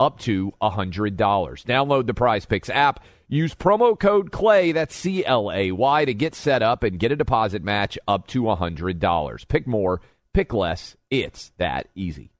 up 0.00 0.18
to 0.20 0.52
$100. 0.62 1.16
Download 1.16 2.06
the 2.06 2.14
Prize 2.14 2.46
Picks 2.46 2.70
app. 2.70 3.00
Use 3.28 3.54
promo 3.54 3.98
code 3.98 4.32
CLAY, 4.32 4.72
that's 4.72 4.94
C 4.94 5.24
L 5.24 5.52
A 5.52 5.70
Y, 5.72 6.04
to 6.06 6.14
get 6.14 6.34
set 6.34 6.62
up 6.62 6.82
and 6.82 6.98
get 6.98 7.12
a 7.12 7.16
deposit 7.16 7.62
match 7.62 7.98
up 8.08 8.26
to 8.28 8.42
$100. 8.42 9.48
Pick 9.48 9.66
more, 9.66 10.00
pick 10.32 10.54
less. 10.54 10.96
It's 11.10 11.52
that 11.58 11.88
easy. 11.94 12.30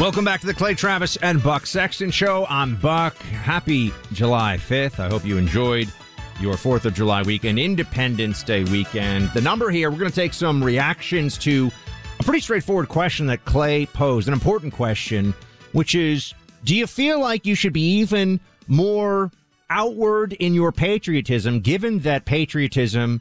Welcome 0.00 0.24
back 0.24 0.40
to 0.40 0.46
the 0.46 0.54
Clay 0.54 0.74
Travis 0.74 1.16
and 1.18 1.40
Buck 1.42 1.66
Sexton 1.66 2.10
Show. 2.10 2.46
I'm 2.48 2.76
Buck. 2.76 3.16
Happy 3.18 3.92
July 4.12 4.56
5th. 4.56 4.98
I 4.98 5.08
hope 5.08 5.24
you 5.24 5.36
enjoyed 5.36 5.92
your 6.40 6.54
4th 6.54 6.84
of 6.86 6.94
July 6.94 7.22
weekend, 7.22 7.60
Independence 7.60 8.42
Day 8.42 8.64
weekend. 8.64 9.30
The 9.34 9.40
number 9.40 9.70
here, 9.70 9.90
we're 9.90 9.98
going 9.98 10.10
to 10.10 10.16
take 10.16 10.34
some 10.34 10.64
reactions 10.64 11.38
to 11.38 11.70
a 12.18 12.22
pretty 12.24 12.40
straightforward 12.40 12.88
question 12.88 13.26
that 13.26 13.44
Clay 13.44 13.86
posed, 13.86 14.26
an 14.26 14.34
important 14.34 14.72
question, 14.72 15.32
which 15.72 15.94
is 15.94 16.34
do 16.64 16.74
you 16.74 16.86
feel 16.86 17.20
like 17.20 17.46
you 17.46 17.54
should 17.54 17.72
be 17.72 17.98
even 17.98 18.40
more 18.66 19.30
outward 19.70 20.32
in 20.34 20.54
your 20.54 20.72
patriotism, 20.72 21.60
given 21.60 22.00
that 22.00 22.24
patriotism 22.24 23.20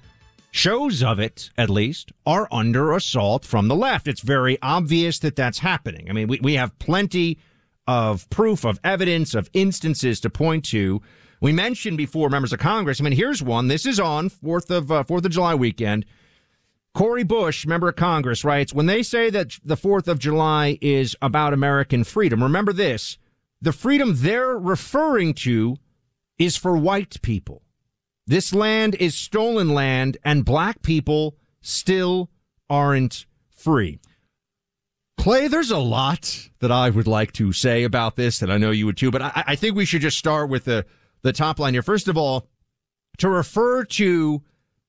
shows 0.52 1.02
of 1.02 1.20
it, 1.20 1.50
at 1.58 1.70
least, 1.70 2.12
are 2.26 2.48
under 2.52 2.94
assault 2.94 3.44
from 3.44 3.68
the 3.68 3.76
left. 3.76 4.08
It's 4.08 4.22
very 4.22 4.58
obvious 4.62 5.20
that 5.20 5.36
that's 5.36 5.60
happening. 5.60 6.10
I 6.10 6.14
mean, 6.14 6.28
we, 6.28 6.40
we 6.42 6.54
have 6.54 6.78
plenty 6.80 7.40
of 7.88 8.30
proof, 8.30 8.64
of 8.64 8.80
evidence, 8.84 9.34
of 9.34 9.50
instances 9.54 10.20
to 10.22 10.30
point 10.30 10.64
to. 10.66 11.02
We 11.42 11.52
mentioned 11.52 11.98
before 11.98 12.30
members 12.30 12.54
of 12.54 12.60
Congress. 12.60 13.02
I 13.02 13.04
mean, 13.04 13.14
here's 13.14 13.44
one. 13.44 13.68
This 13.68 13.86
is 13.86 14.00
on 14.00 14.30
Fourth 14.30 14.70
of 14.72 14.92
uh, 14.92 15.04
Fourth 15.04 15.26
of 15.26 15.32
July 15.32 15.56
weekend. 15.56 16.06
Cori 16.94 17.24
Bush, 17.24 17.66
member 17.66 17.90
of 17.90 17.96
Congress, 17.96 18.46
writes 18.46 18.74
when 18.74 18.86
they 18.86 19.02
say 19.02 19.32
that 19.32 19.58
the 19.66 19.76
Fourth 19.76 20.08
of 20.08 20.20
July 20.20 20.78
is 20.82 21.16
about 21.22 21.52
American 21.52 22.04
freedom. 22.04 22.44
Remember 22.44 22.72
this: 22.72 23.18
the 23.64 23.72
freedom 23.72 24.12
they're 24.18 24.58
referring 24.58 25.34
to 25.34 25.78
is 26.38 26.58
for 26.58 26.76
white 26.76 27.22
people. 27.22 27.64
This 28.28 28.54
land 28.54 28.94
is 28.96 29.16
stolen 29.16 29.70
land, 29.70 30.18
and 30.24 30.44
black 30.44 30.82
people 30.82 31.38
still 31.62 32.30
aren't 32.70 33.26
free. 33.56 34.00
Clay, 35.18 35.48
there's 35.48 35.72
a 35.72 35.78
lot 35.78 36.50
that 36.60 36.74
I 36.74 36.90
would 36.90 37.08
like 37.08 37.32
to 37.34 37.54
say 37.54 37.84
about 37.84 38.18
this, 38.18 38.42
and 38.42 38.52
I 38.52 38.58
know 38.58 38.72
you 38.72 38.86
would 38.86 38.98
too, 38.98 39.12
but 39.12 39.22
I, 39.22 39.44
I 39.48 39.56
think 39.56 39.76
we 39.76 39.86
should 39.86 40.02
just 40.02 40.18
start 40.18 40.50
with 40.50 40.66
the, 40.66 40.86
the 41.22 41.32
top 41.32 41.58
line 41.58 41.74
here. 41.74 41.82
First 41.82 42.10
of 42.10 42.18
all, 42.18 42.50
to 43.20 43.30
refer 43.30 43.86
to 43.86 44.44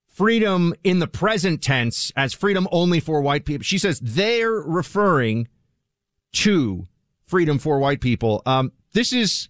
freedom 0.09 0.75
in 0.83 0.99
the 0.99 1.07
present 1.07 1.63
tense 1.63 2.11
as 2.17 2.35
freedom 2.35 2.67
only 2.73 2.99
for 2.99 3.21
white 3.21 3.45
people, 3.45 3.63
she 3.63 3.79
says 3.79 4.01
they're 4.01 4.51
referring 4.51 5.47
to 6.33 6.89
freedom 7.35 7.59
for 7.59 7.81
white 7.81 8.01
people. 8.01 8.43
Um, 8.47 8.71
this 8.93 9.13
is 9.13 9.49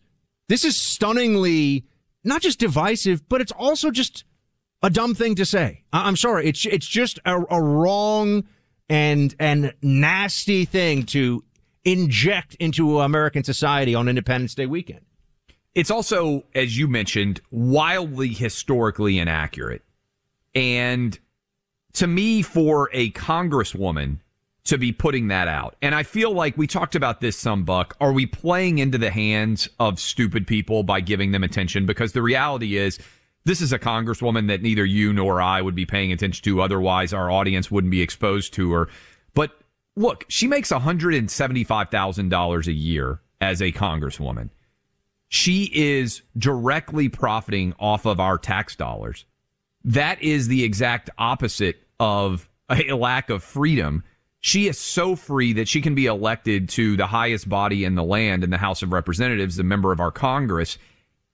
this 0.49 0.65
is 0.65 0.81
stunningly 0.81 1.85
not 2.25 2.41
just 2.41 2.59
divisive, 2.59 3.29
but 3.29 3.43
it's 3.43 3.53
also 3.53 3.91
just 3.91 4.25
a 4.83 4.89
dumb 4.89 5.15
thing 5.15 5.35
to 5.35 5.45
say. 5.45 5.85
I- 5.93 6.09
am 6.09 6.17
sorry. 6.17 6.49
It's, 6.49 6.65
it's 6.65 6.87
just 6.87 7.19
a, 7.27 7.43
a 7.51 7.63
wrong 7.63 8.45
and, 8.89 9.35
and 9.39 9.75
nasty 9.83 10.65
thing 10.65 11.03
to 11.09 11.45
inject 11.85 12.55
into 12.55 13.01
American 13.01 13.45
society 13.45 13.95
on 13.95 14.09
Independence 14.09 14.55
Day 14.55 14.65
weekend. 14.65 15.05
It's 15.75 15.91
also, 15.91 16.45
as 16.55 16.79
you 16.79 16.89
mentioned, 16.89 17.43
wildly 17.51 18.29
historically 18.29 19.19
inaccurate. 19.19 19.83
And 20.55 21.19
to 21.93 22.07
me, 22.07 22.41
for 22.41 22.89
a 22.95 23.11
congresswoman 23.11 24.21
to 24.65 24.79
be 24.79 24.93
putting 24.93 25.29
that 25.29 25.47
out. 25.47 25.77
And 25.83 25.95
I 25.95 26.03
feel 26.03 26.33
like 26.33 26.57
we 26.57 26.67
talked 26.67 26.95
about 26.95 27.21
this 27.21 27.37
some, 27.37 27.65
Buck. 27.65 27.97
Are 28.01 28.13
we 28.13 28.27
playing 28.27 28.79
into 28.79 28.97
the 28.97 29.11
hands 29.11 29.69
of 29.79 30.01
stupid 30.01 30.47
people 30.47 30.83
by 30.83 31.01
giving 31.01 31.33
them 31.33 31.45
attention? 31.45 31.85
Because 31.85 32.13
the 32.13 32.23
reality 32.23 32.77
is, 32.77 32.99
this 33.45 33.61
is 33.61 33.75
a 33.75 33.79
congresswoman 33.79 34.49
that 34.49 34.63
neither 34.63 34.87
you 34.87 35.13
nor 35.13 35.43
I 35.43 35.61
would 35.61 35.75
be 35.75 35.85
paying 35.85 36.13
attention 36.13 36.43
to. 36.45 36.63
Otherwise, 36.63 37.13
our 37.13 37.31
audience 37.31 37.71
wouldn't 37.71 37.91
be 37.91 38.01
exposed 38.01 38.55
to 38.55 38.73
her. 38.73 38.89
But 39.35 39.51
look, 39.97 40.25
she 40.29 40.47
makes 40.47 40.71
$175,000 40.71 42.67
a 42.67 42.73
year 42.73 43.21
as 43.43 43.61
a 43.61 43.71
congresswoman. 43.73 44.49
She 45.29 45.71
is 45.75 46.23
directly 46.39 47.11
profiting 47.11 47.75
off 47.79 48.07
of 48.07 48.19
our 48.19 48.39
tax 48.39 48.77
dollars. 48.77 49.27
That 49.85 50.23
is 50.23 50.49
the 50.49 50.65
exact 50.65 51.11
opposite 51.19 51.83
of 52.01 52.49
a 52.71 52.95
lack 52.95 53.29
of 53.29 53.43
freedom 53.43 54.05
she 54.45 54.69
is 54.69 54.79
so 54.79 55.17
free 55.17 55.55
that 55.55 55.69
she 55.69 55.81
can 55.81 55.95
be 55.95 56.05
elected 56.05 56.69
to 56.69 56.99
the 56.99 57.07
highest 57.07 57.49
body 57.49 57.83
in 57.83 57.95
the 57.95 58.05
land 58.05 58.45
in 58.45 58.51
the 58.51 58.59
House 58.59 58.83
of 58.83 58.93
Representatives, 58.93 59.57
the 59.57 59.63
member 59.63 59.91
of 59.91 60.01
our 60.01 60.11
Congress. 60.11 60.77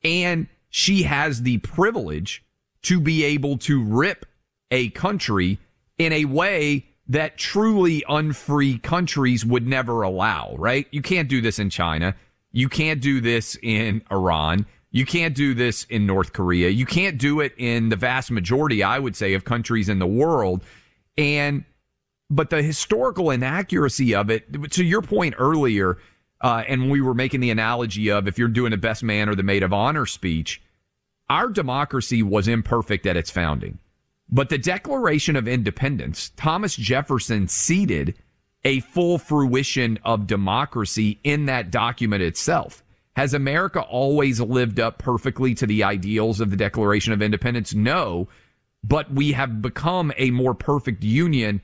And 0.04 0.46
she 0.68 1.02
has 1.02 1.42
the 1.42 1.58
privilege 1.58 2.44
to 2.82 3.00
be 3.00 3.24
able 3.24 3.58
to 3.58 3.82
rip 3.82 4.26
a 4.70 4.90
country 4.90 5.58
in 5.98 6.12
a 6.12 6.26
way 6.26 6.86
that 7.08 7.36
truly 7.36 8.04
unfree 8.08 8.78
countries 8.78 9.44
would 9.44 9.66
never 9.66 10.02
allow, 10.02 10.54
right? 10.56 10.86
You 10.92 11.02
can't 11.02 11.28
do 11.28 11.40
this 11.40 11.58
in 11.58 11.68
China. 11.68 12.14
You 12.52 12.68
can't 12.68 13.00
do 13.00 13.20
this 13.20 13.58
in 13.60 14.02
Iran. 14.12 14.66
You 14.92 15.04
can't 15.04 15.34
do 15.34 15.52
this 15.52 15.82
in 15.90 16.06
North 16.06 16.32
Korea. 16.32 16.68
You 16.68 16.86
can't 16.86 17.18
do 17.18 17.40
it 17.40 17.54
in 17.58 17.88
the 17.88 17.96
vast 17.96 18.30
majority, 18.30 18.84
I 18.84 19.00
would 19.00 19.16
say, 19.16 19.34
of 19.34 19.44
countries 19.44 19.88
in 19.88 19.98
the 19.98 20.06
world. 20.06 20.62
And 21.18 21.64
but 22.30 22.50
the 22.50 22.62
historical 22.62 23.30
inaccuracy 23.30 24.14
of 24.14 24.30
it, 24.30 24.70
to 24.72 24.84
your 24.84 25.02
point 25.02 25.34
earlier, 25.36 25.98
uh, 26.40 26.62
and 26.66 26.90
we 26.90 27.00
were 27.00 27.14
making 27.14 27.40
the 27.40 27.50
analogy 27.50 28.08
of 28.08 28.28
if 28.28 28.38
you're 28.38 28.48
doing 28.48 28.72
a 28.72 28.78
best 28.78 29.02
man 29.02 29.28
or 29.28 29.34
the 29.34 29.42
maid 29.42 29.62
of 29.62 29.72
honor 29.72 30.06
speech, 30.06 30.62
our 31.28 31.48
democracy 31.48 32.22
was 32.22 32.48
imperfect 32.48 33.04
at 33.06 33.16
its 33.16 33.30
founding. 33.30 33.78
But 34.28 34.48
the 34.48 34.58
Declaration 34.58 35.34
of 35.34 35.48
Independence, 35.48 36.30
Thomas 36.36 36.76
Jefferson 36.76 37.48
seeded 37.48 38.14
a 38.64 38.80
full 38.80 39.18
fruition 39.18 39.98
of 40.04 40.26
democracy 40.26 41.18
in 41.24 41.46
that 41.46 41.70
document 41.70 42.22
itself. 42.22 42.84
Has 43.16 43.34
America 43.34 43.80
always 43.80 44.40
lived 44.40 44.78
up 44.78 44.98
perfectly 44.98 45.54
to 45.54 45.66
the 45.66 45.82
ideals 45.82 46.40
of 46.40 46.50
the 46.50 46.56
Declaration 46.56 47.12
of 47.12 47.22
Independence? 47.22 47.74
No, 47.74 48.28
but 48.84 49.12
we 49.12 49.32
have 49.32 49.60
become 49.60 50.12
a 50.16 50.30
more 50.30 50.54
perfect 50.54 51.02
union 51.02 51.60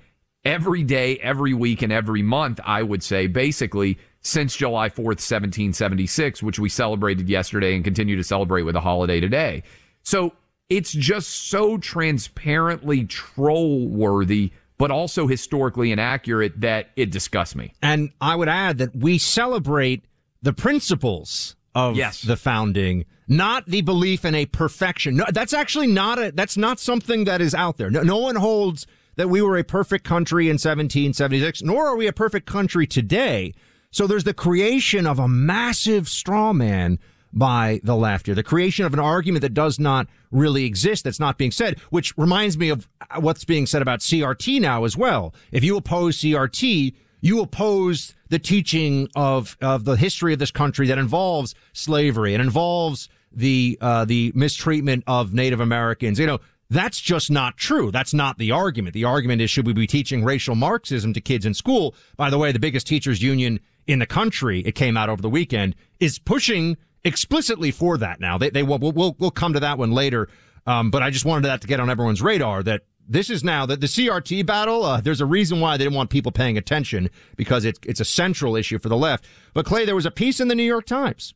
every 0.47 0.83
day, 0.85 1.19
every 1.19 1.53
week, 1.53 1.83
and 1.83 1.93
every 1.93 2.23
month, 2.23 2.61
I 2.65 2.83
would 2.83 3.03
say, 3.03 3.27
basically, 3.27 3.99
since 4.21 4.57
July 4.57 4.89
4th, 4.89 5.19
1776, 5.23 6.43
which 6.43 6.59
we 6.59 6.69
celebrated 6.69 7.29
yesterday 7.29 7.75
and 7.75 7.85
continue 7.85 8.17
to 8.17 8.25
celebrate 8.25 8.63
with 8.63 8.77
a 8.77 8.81
holiday 8.81 9.21
today. 9.21 9.63
So 10.03 10.33
it's 10.69 10.93
just 10.93 11.49
so 11.49 11.79
transparently 11.79 13.05
troll 13.05 13.89
worthy, 13.89 14.53
but 14.79 14.91
also 14.91 15.27
historically 15.27 15.91
inaccurate 15.91 16.61
that 16.61 16.91
it 16.97 17.11
disgusts 17.11 17.57
me. 17.57 17.73
And 17.83 18.11
I 18.21 18.37
would 18.37 18.49
add 18.49 18.79
that 18.79 18.95
we 18.95 19.19
celebrate 19.19 20.05
the 20.43 20.53
principles 20.53 21.57
of 21.75 21.97
yes. 21.97 22.23
the 22.23 22.37
founding, 22.37 23.05
not 23.27 23.67
the 23.67 23.83
belief 23.83 24.25
in 24.25 24.35
a 24.35 24.47
perfection. 24.47 25.17
No, 25.17 25.25
that's 25.33 25.53
actually 25.53 25.89
not 25.89 26.19
a, 26.19 26.33
that's 26.33 26.57
not 26.57 26.79
something 26.79 27.25
that 27.25 27.41
is 27.41 27.55
out 27.55 27.77
there. 27.79 27.91
No, 27.91 28.03
no 28.03 28.19
one 28.19 28.37
holds 28.37 28.87
that 29.17 29.29
we 29.29 29.43
were 29.43 29.59
a 29.59 29.65
perfect 29.65 30.05
country 30.05 30.47
in 30.47 30.55
1776, 30.55 31.63
nor 31.63 31.87
are 31.87 31.97
we 31.97 32.07
a 32.07 32.13
perfect 32.13 32.47
country 32.47 32.87
today. 32.87 33.55
So 33.91 34.07
there's 34.07 34.25
the 34.25 34.35
creation 34.35 35.07
of 35.07 35.19
a 35.19 35.29
massive 35.29 36.09
straw 36.09 36.53
man 36.53 36.99
by 37.33 37.81
the 37.85 37.97
left 37.97 38.27
here, 38.27 38.35
the 38.35 38.43
creation 38.43 38.87
of 38.87 38.95
an 38.95 39.01
argument 39.01 39.43
that 39.43 39.53
does 39.53 39.79
not 39.79 40.07
really 40.31 40.65
exist, 40.65 41.05
that's 41.05 41.21
not 41.21 41.37
being 41.37 41.51
said, 41.51 41.79
which 41.91 42.17
reminds 42.17 42.57
me 42.57 42.71
of 42.71 42.89
what's 43.21 43.45
being 43.45 43.67
said 43.67 43.83
about 43.83 44.01
CRT 44.01 44.61
now 44.61 44.85
as 44.85 44.97
well. 44.97 45.35
If 45.53 45.63
you 45.63 45.77
oppose 45.77 46.19
CRT, 46.19 46.95
you 47.21 47.41
oppose 47.41 48.15
the 48.29 48.39
teaching 48.39 49.09
of, 49.15 49.57
of 49.61 49.85
the 49.85 49.97
history 49.97 50.33
of 50.33 50.39
this 50.39 50.51
country 50.51 50.87
that 50.87 50.99
involves 50.99 51.55
slavery 51.73 52.35
and 52.35 52.43
involves 52.43 53.09
the, 53.33 53.77
uh, 53.81 54.05
the 54.07 54.33
mistreatment 54.35 55.05
of 55.07 55.35
Native 55.35 55.61
Americans. 55.61 56.19
You 56.19 56.27
know, 56.27 56.41
that's 56.69 57.01
just 57.01 57.31
not 57.31 57.57
true. 57.57 57.91
That's 57.91 58.13
not 58.13 58.39
the 58.39 58.51
argument. 58.51 58.95
The 58.95 59.05
argument 59.05 59.41
is 59.41 59.51
should 59.51 59.67
we 59.67 59.73
be 59.73 59.87
teaching 59.87 60.25
racial 60.25 60.55
Marxism 60.55 61.13
to 61.13 61.21
kids 61.21 61.47
in 61.47 61.55
school? 61.55 61.95
By 62.17 62.31
the 62.31 62.39
way, 62.39 62.53
the 62.53 62.59
biggest 62.59 62.87
teachers 62.87 63.23
union 63.23 63.61
in 63.87 64.01
the 64.01 64.07
country, 64.07 64.61
it 64.61 64.73
came 64.73 64.97
out 64.97 65.09
over 65.09 65.23
the 65.23 65.31
weekend, 65.31 65.77
is 66.01 66.19
pushing 66.19 66.77
explicitly 67.05 67.71
for 67.71 67.97
that 67.99 68.21
now. 68.21 68.37
They, 68.37 68.51
they 68.51 68.63
will, 68.65 68.79
we'll, 68.79 69.15
we'll 69.19 69.31
come 69.31 69.53
to 69.53 69.61
that 69.61 69.79
one 69.79 69.93
later. 69.93 70.29
Um, 70.67 70.91
but 70.91 71.03
I 71.03 71.11
just 71.11 71.25
wanted 71.25 71.47
that 71.47 71.61
to 71.61 71.69
get 71.69 71.79
on 71.79 71.89
everyone's 71.89 72.21
radar 72.21 72.63
that 72.65 72.83
this 73.09 73.31
is 73.31 73.45
now 73.45 73.67
that 73.67 73.81
the 73.81 73.87
CRT 73.87 74.45
battle. 74.45 74.85
Uh, 74.85 75.01
there's 75.01 75.21
a 75.21 75.27
reason 75.27 75.61
why 75.61 75.77
they 75.77 75.85
didn't 75.85 75.97
want 75.97 76.11
people 76.11 76.33
paying 76.33 76.59
attention 76.59 77.09
because 77.37 77.65
it, 77.65 77.79
it's 77.87 78.01
a 78.01 78.05
central 78.05 78.57
issue 78.57 78.81
for 78.81 78.89
the 78.89 78.97
left. 78.97 79.25
But 79.55 79.67
Clay, 79.67 79.85
there 79.85 79.95
was 79.95 80.07
a 80.07 80.11
piece 80.11 80.41
in 80.41 80.49
the 80.49 80.57
New 80.57 80.65
York 80.65 80.87
Times 80.87 81.35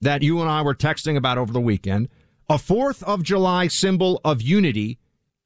that 0.00 0.22
you 0.22 0.40
and 0.40 0.50
I 0.50 0.62
were 0.62 0.74
texting 0.74 1.16
about 1.16 1.36
over 1.36 1.52
the 1.52 1.60
weekend 1.60 2.08
a 2.48 2.56
4th 2.56 3.02
of 3.02 3.22
July 3.22 3.68
symbol 3.68 4.20
of 4.24 4.42
unity 4.42 4.98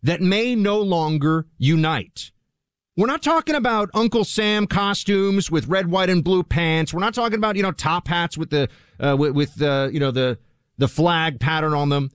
that 0.03 0.21
may 0.21 0.55
no 0.55 0.81
longer 0.81 1.47
unite. 1.59 2.31
We're 2.97 3.07
not 3.07 3.23
talking 3.23 3.55
about 3.55 3.91
Uncle 3.95 4.25
Sam 4.25 4.67
costumes 4.67 5.51
with 5.51 5.69
red, 5.69 5.89
white, 5.89 6.11
and 6.11 6.25
blue 6.25 6.43
pants. 6.43 6.93
We're 6.93 7.01
not 7.01 7.15
talking 7.15 7.39
about 7.39 7.55
you 7.55 7.63
know 7.63 7.71
top 7.71 8.09
hats 8.09 8.37
with 8.37 8.51
the 8.51 8.69
uh, 8.99 9.17
with, 9.17 9.33
with 9.33 9.61
you 9.61 10.01
know 10.01 10.11
the 10.11 10.39
the 10.79 10.89
flag 10.89 11.39
pattern 11.39 11.75
on 11.75 11.91
them. 11.91 12.11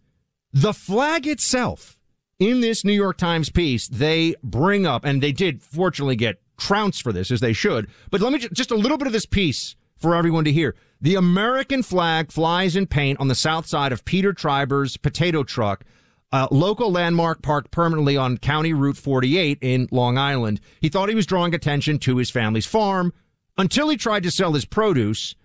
The 0.51 0.73
flag 0.73 1.25
itself 1.25 1.97
in 2.37 2.59
this 2.59 2.83
New 2.83 2.93
York 2.93 3.17
Times 3.17 3.49
piece 3.49 3.87
they 3.87 4.35
bring 4.43 4.85
up, 4.85 5.05
and 5.05 5.23
they 5.23 5.31
did 5.31 5.61
fortunately 5.61 6.17
get 6.17 6.41
trounced 6.57 7.01
for 7.01 7.13
this 7.13 7.31
as 7.31 7.39
they 7.39 7.53
should. 7.53 7.87
But 8.11 8.19
let 8.21 8.33
me 8.33 8.39
just, 8.39 8.53
just 8.53 8.71
a 8.71 8.75
little 8.75 8.97
bit 8.97 9.07
of 9.07 9.13
this 9.13 9.25
piece 9.25 9.75
for 9.95 10.15
everyone 10.15 10.43
to 10.43 10.51
hear. 10.51 10.75
The 11.03 11.15
American 11.15 11.83
flag 11.83 12.31
flies 12.31 12.77
in 12.77 12.87
paint 12.87 13.19
on 13.19 13.27
the 13.27 13.35
south 13.35 13.65
side 13.65 13.91
of 13.91 14.05
Peter 14.05 14.31
Treiber's 14.31 14.95
potato 14.95 15.43
truck, 15.43 15.83
a 16.31 16.47
local 16.49 16.93
landmark 16.93 17.41
parked 17.41 17.71
permanently 17.71 18.15
on 18.15 18.37
County 18.37 18.71
Route 18.71 18.95
48 18.95 19.57
in 19.59 19.89
Long 19.91 20.17
Island. 20.17 20.61
He 20.79 20.87
thought 20.87 21.09
he 21.09 21.15
was 21.15 21.25
drawing 21.25 21.53
attention 21.53 21.99
to 21.99 22.15
his 22.15 22.29
family's 22.29 22.65
farm 22.65 23.11
until 23.57 23.89
he 23.89 23.97
tried 23.97 24.23
to 24.23 24.31
sell 24.31 24.53
his 24.53 24.63
produce. 24.63 25.35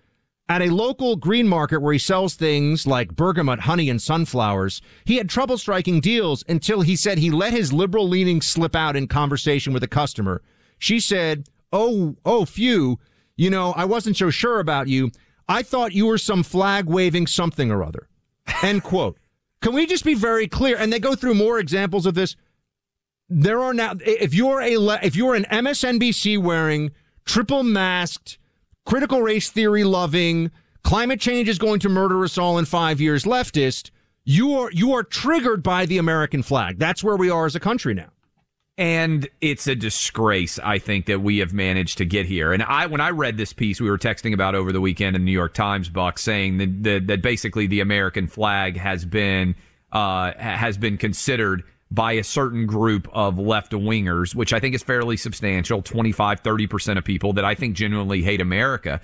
At 0.47 0.61
a 0.61 0.73
local 0.73 1.17
green 1.17 1.49
market 1.49 1.81
where 1.81 1.91
he 1.91 1.99
sells 1.99 2.35
things 2.35 2.87
like 2.87 3.17
bergamot, 3.17 3.59
honey, 3.59 3.89
and 3.89 4.01
sunflowers, 4.01 4.81
he 5.03 5.17
had 5.17 5.27
trouble 5.27 5.57
striking 5.57 5.99
deals 5.99 6.41
until 6.47 6.79
he 6.79 6.95
said 6.95 7.17
he 7.17 7.31
let 7.31 7.51
his 7.51 7.73
liberal 7.73 8.07
leanings 8.07 8.47
slip 8.47 8.77
out 8.77 8.95
in 8.95 9.07
conversation 9.07 9.73
with 9.73 9.83
a 9.83 9.89
customer. 9.89 10.41
She 10.77 11.01
said, 11.01 11.49
Oh, 11.73 12.15
oh, 12.25 12.45
phew, 12.45 12.97
you 13.35 13.49
know, 13.49 13.73
I 13.73 13.83
wasn't 13.83 14.15
so 14.15 14.29
sure 14.29 14.61
about 14.61 14.87
you. 14.87 15.11
I 15.49 15.63
thought 15.63 15.93
you 15.93 16.05
were 16.05 16.19
some 16.19 16.43
flag 16.43 16.85
waving 16.85 17.25
something 17.25 17.71
or 17.71 17.83
other. 17.83 18.07
End 18.63 18.83
quote. 18.83 19.17
Can 19.61 19.73
we 19.73 19.87
just 19.87 20.05
be 20.05 20.13
very 20.13 20.47
clear? 20.47 20.77
And 20.77 20.93
they 20.93 20.99
go 20.99 21.15
through 21.15 21.33
more 21.33 21.59
examples 21.59 22.05
of 22.05 22.13
this. 22.13 22.35
There 23.27 23.59
are 23.59 23.73
now, 23.73 23.93
if 23.99 24.33
you're 24.33 24.61
a, 24.61 24.75
if 25.03 25.15
you're 25.15 25.35
an 25.35 25.45
MSNBC 25.51 26.41
wearing, 26.41 26.91
triple 27.25 27.63
masked, 27.63 28.37
critical 28.85 29.21
race 29.21 29.49
theory 29.49 29.83
loving, 29.83 30.51
climate 30.83 31.19
change 31.19 31.49
is 31.49 31.57
going 31.57 31.79
to 31.81 31.89
murder 31.89 32.23
us 32.23 32.37
all 32.37 32.57
in 32.57 32.65
five 32.65 33.01
years 33.01 33.23
leftist, 33.23 33.89
you 34.23 34.53
are, 34.53 34.71
you 34.71 34.93
are 34.93 35.03
triggered 35.03 35.63
by 35.63 35.85
the 35.87 35.97
American 35.97 36.43
flag. 36.43 36.77
That's 36.77 37.03
where 37.03 37.17
we 37.17 37.29
are 37.29 37.45
as 37.47 37.55
a 37.55 37.59
country 37.59 37.95
now. 37.95 38.09
And 38.79 39.27
it's 39.41 39.67
a 39.67 39.75
disgrace, 39.75 40.57
I 40.57 40.79
think, 40.79 41.07
that 41.07 41.19
we 41.19 41.39
have 41.39 41.51
managed 41.53 41.97
to 41.97 42.05
get 42.05 42.25
here. 42.25 42.53
And 42.53 42.63
I, 42.63 42.85
when 42.85 43.01
I 43.01 43.09
read 43.09 43.35
this 43.35 43.51
piece, 43.51 43.81
we 43.81 43.89
were 43.89 43.97
texting 43.97 44.33
about 44.33 44.55
over 44.55 44.71
the 44.71 44.79
weekend 44.79 45.17
in 45.17 45.23
the 45.23 45.25
New 45.25 45.33
York 45.33 45.53
Times, 45.53 45.89
Buck, 45.89 46.17
saying 46.17 46.59
that, 46.59 46.83
that, 46.83 47.07
that 47.07 47.21
basically 47.21 47.67
the 47.67 47.81
American 47.81 48.25
flag 48.25 48.77
has 48.77 49.03
been 49.03 49.55
uh, 49.91 50.31
has 50.37 50.77
been 50.77 50.97
considered 50.97 51.63
by 51.91 52.13
a 52.13 52.23
certain 52.23 52.67
group 52.67 53.09
of 53.11 53.37
left 53.37 53.73
wingers, 53.73 54.33
which 54.33 54.53
I 54.53 54.61
think 54.61 54.73
is 54.75 54.83
fairly 54.83 55.17
substantial 55.17 55.81
25, 55.81 56.41
30% 56.41 56.97
of 56.97 57.03
people 57.03 57.33
that 57.33 57.43
I 57.43 57.55
think 57.55 57.75
genuinely 57.75 58.21
hate 58.21 58.39
America. 58.39 59.01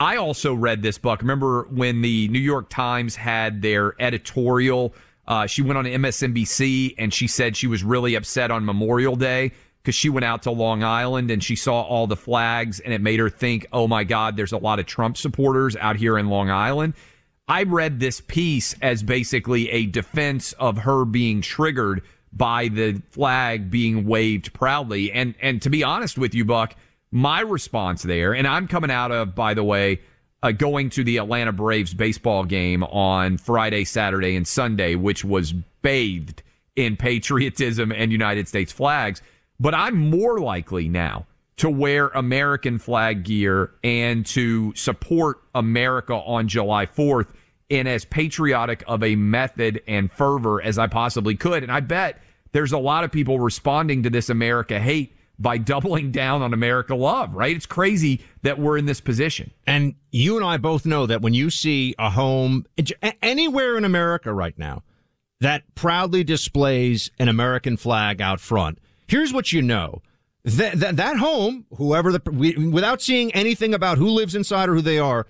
I 0.00 0.16
also 0.16 0.54
read 0.54 0.82
this 0.82 0.98
book. 0.98 1.20
Remember 1.20 1.68
when 1.70 2.02
the 2.02 2.26
New 2.28 2.40
York 2.40 2.68
Times 2.68 3.14
had 3.14 3.62
their 3.62 3.94
editorial? 4.02 4.92
Uh, 5.26 5.46
she 5.46 5.62
went 5.62 5.78
on 5.78 5.84
MSNBC 5.84 6.94
and 6.98 7.12
she 7.12 7.26
said 7.26 7.56
she 7.56 7.66
was 7.66 7.82
really 7.82 8.14
upset 8.14 8.50
on 8.50 8.64
Memorial 8.64 9.16
Day 9.16 9.52
because 9.82 9.94
she 9.94 10.08
went 10.08 10.24
out 10.24 10.42
to 10.42 10.50
Long 10.50 10.82
Island 10.82 11.30
and 11.30 11.42
she 11.42 11.56
saw 11.56 11.82
all 11.82 12.06
the 12.06 12.16
flags 12.16 12.80
and 12.80 12.92
it 12.92 13.00
made 13.00 13.20
her 13.20 13.30
think, 13.30 13.66
oh 13.72 13.86
my 13.86 14.04
God, 14.04 14.36
there's 14.36 14.52
a 14.52 14.58
lot 14.58 14.78
of 14.78 14.86
Trump 14.86 15.16
supporters 15.16 15.76
out 15.76 15.96
here 15.96 16.18
in 16.18 16.28
Long 16.28 16.50
Island. 16.50 16.94
I 17.46 17.64
read 17.64 18.00
this 18.00 18.20
piece 18.22 18.74
as 18.80 19.02
basically 19.02 19.70
a 19.70 19.86
defense 19.86 20.54
of 20.54 20.78
her 20.78 21.04
being 21.04 21.42
triggered 21.42 22.02
by 22.32 22.68
the 22.68 23.02
flag 23.10 23.70
being 23.70 24.06
waved 24.06 24.52
proudly. 24.52 25.12
And 25.12 25.34
and 25.40 25.60
to 25.62 25.70
be 25.70 25.84
honest 25.84 26.18
with 26.18 26.34
you, 26.34 26.44
Buck, 26.44 26.74
my 27.10 27.40
response 27.40 28.02
there, 28.02 28.34
and 28.34 28.46
I'm 28.46 28.66
coming 28.66 28.90
out 28.90 29.12
of, 29.12 29.34
by 29.34 29.54
the 29.54 29.62
way, 29.62 30.00
uh, 30.44 30.52
going 30.52 30.90
to 30.90 31.02
the 31.02 31.16
Atlanta 31.16 31.52
Braves 31.52 31.94
baseball 31.94 32.44
game 32.44 32.84
on 32.84 33.38
Friday, 33.38 33.84
Saturday, 33.84 34.36
and 34.36 34.46
Sunday, 34.46 34.94
which 34.94 35.24
was 35.24 35.52
bathed 35.52 36.42
in 36.76 36.96
patriotism 36.98 37.90
and 37.90 38.12
United 38.12 38.46
States 38.46 38.70
flags. 38.70 39.22
But 39.58 39.74
I'm 39.74 40.10
more 40.10 40.38
likely 40.38 40.88
now 40.88 41.26
to 41.56 41.70
wear 41.70 42.08
American 42.08 42.78
flag 42.78 43.24
gear 43.24 43.70
and 43.82 44.26
to 44.26 44.74
support 44.74 45.40
America 45.54 46.14
on 46.14 46.46
July 46.48 46.84
4th 46.84 47.28
in 47.70 47.86
as 47.86 48.04
patriotic 48.04 48.84
of 48.86 49.02
a 49.02 49.16
method 49.16 49.80
and 49.86 50.12
fervor 50.12 50.60
as 50.60 50.78
I 50.78 50.88
possibly 50.88 51.36
could. 51.36 51.62
And 51.62 51.72
I 51.72 51.80
bet 51.80 52.20
there's 52.52 52.72
a 52.72 52.78
lot 52.78 53.04
of 53.04 53.10
people 53.10 53.40
responding 53.40 54.02
to 54.02 54.10
this 54.10 54.28
America 54.28 54.78
hate 54.78 55.14
by 55.38 55.58
doubling 55.58 56.10
down 56.10 56.42
on 56.42 56.54
America 56.54 56.94
love, 56.94 57.34
right? 57.34 57.54
It's 57.54 57.66
crazy 57.66 58.20
that 58.42 58.58
we're 58.58 58.78
in 58.78 58.86
this 58.86 59.00
position. 59.00 59.50
And 59.66 59.94
you 60.12 60.36
and 60.36 60.46
I 60.46 60.58
both 60.58 60.86
know 60.86 61.06
that 61.06 61.22
when 61.22 61.34
you 61.34 61.50
see 61.50 61.94
a 61.98 62.10
home 62.10 62.66
anywhere 63.22 63.76
in 63.76 63.84
America 63.84 64.32
right 64.32 64.56
now 64.58 64.82
that 65.40 65.62
proudly 65.74 66.22
displays 66.22 67.10
an 67.18 67.28
American 67.28 67.76
flag 67.76 68.20
out 68.20 68.40
front, 68.40 68.78
here's 69.08 69.32
what 69.32 69.52
you 69.52 69.60
know. 69.60 70.02
That, 70.44 70.78
that, 70.80 70.96
that 70.98 71.16
home, 71.16 71.64
whoever 71.76 72.12
the, 72.12 72.20
we, 72.30 72.54
without 72.56 73.00
seeing 73.00 73.32
anything 73.32 73.72
about 73.72 73.98
who 73.98 74.08
lives 74.08 74.34
inside 74.34 74.68
or 74.68 74.74
who 74.74 74.82
they 74.82 74.98
are, 74.98 75.26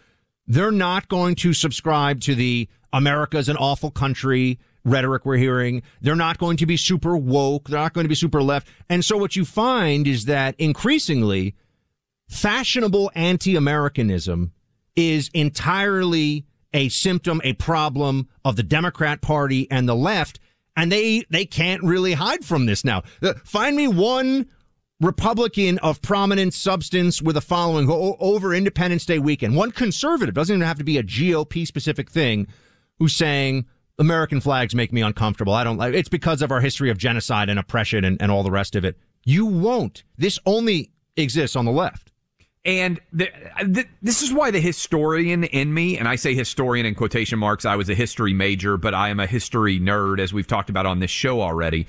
they're 0.47 0.73
not 0.73 1.09
going 1.09 1.37
to 1.37 1.53
subscribe 1.53 2.21
to 2.23 2.35
the 2.35 2.69
America's 2.93 3.49
an 3.49 3.57
awful 3.57 3.91
country 3.91 4.59
rhetoric 4.85 5.25
we're 5.25 5.37
hearing. 5.37 5.83
They're 6.01 6.15
not 6.17 6.39
going 6.39 6.57
to 6.59 6.67
be 6.67 6.77
super 6.77 7.17
woke. 7.17 7.69
They're 7.69 7.81
not 7.81 7.95
going 7.95 8.05
to 8.05 8.09
be 8.09 8.15
super 8.15 8.43
left. 8.43 8.69
And 8.89 9.05
so 9.05 9.17
what 9.17 9.37
you 9.37 9.45
find 9.45 10.07
is 10.07 10.27
that 10.27 10.55
increasingly 10.59 11.55
fashionable 12.29 13.11
anti-Americanism 13.15 14.53
is 14.97 15.31
entirely 15.35 16.47
a 16.73 16.89
symptom, 16.89 17.41
a 17.45 17.53
problem 17.55 18.29
of 18.45 18.57
the 18.57 18.63
Democrat 18.63 19.21
party 19.21 19.69
and 19.71 19.89
the 19.89 19.95
left. 19.95 20.41
And 20.77 20.91
they, 20.91 21.25
they 21.31 21.47
can't 21.47 21.83
really 21.83 22.15
hide 22.15 22.45
from 22.45 22.67
this 22.67 22.85
now. 22.85 23.03
Uh, 23.23 23.35
find 23.45 23.77
me 23.77 23.87
one 23.87 24.47
Republican 25.01 25.79
of 25.79 26.03
prominent 26.03 26.55
substance 26.55 27.23
with 27.23 27.37
a 27.37 27.41
following 27.41 27.89
over 27.91 28.55
Independence 28.55 29.07
Day 29.07 29.19
weekend. 29.19 29.55
One 29.55 29.71
conservative 29.71 30.35
doesn't 30.35 30.55
even 30.55 30.67
have 30.67 30.79
to 30.79 30.85
be 30.85 30.99
a 30.99 31.03
GOP 31.03 31.67
specific 31.67 32.11
thing 32.11 32.49
who's 32.99 33.15
saying 33.15 33.67
American 33.99 34.41
flags 34.41 34.75
make 34.75 34.93
me 34.93 35.03
uncomfortable. 35.03 35.55
I 35.55 35.65
don't 35.65 35.77
like 35.77 35.95
it's 35.95 36.09
because 36.09 36.43
of 36.43 36.51
our 36.51 36.61
history 36.61 36.91
of 36.91 36.99
genocide 36.99 37.49
and 37.49 37.59
oppression 37.59 38.05
and, 38.05 38.21
and 38.21 38.31
all 38.31 38.43
the 38.43 38.51
rest 38.51 38.77
of 38.77 38.85
it. 38.85 38.97
You 39.25 39.47
won't. 39.47 40.03
This 40.19 40.39
only 40.47 40.91
exists 41.17 41.57
on 41.57 41.65
the 41.65 41.73
left. 41.73 42.13
And 42.67 42.99
the, 43.13 43.29
the, 43.63 43.87
this 44.01 44.23
is 44.23 44.33
why 44.33 44.51
the 44.51 44.61
historian 44.61 45.45
in 45.45 45.73
me, 45.75 45.99
and 45.99 46.09
I 46.09 46.17
say 46.17 46.35
historian 46.35 46.87
in 46.87 46.95
quotation 46.95 47.39
marks, 47.39 47.67
I 47.67 47.77
was 47.77 47.91
a 47.91 47.95
history 47.95 48.33
major, 48.33 48.79
but 48.79 48.95
I 48.95 49.11
am 49.11 49.21
a 49.21 49.27
history 49.27 49.79
nerd, 49.79 50.19
as 50.19 50.33
we've 50.33 50.47
talked 50.47 50.71
about 50.71 50.87
on 50.87 50.99
this 50.99 51.11
show 51.11 51.43
already. 51.43 51.87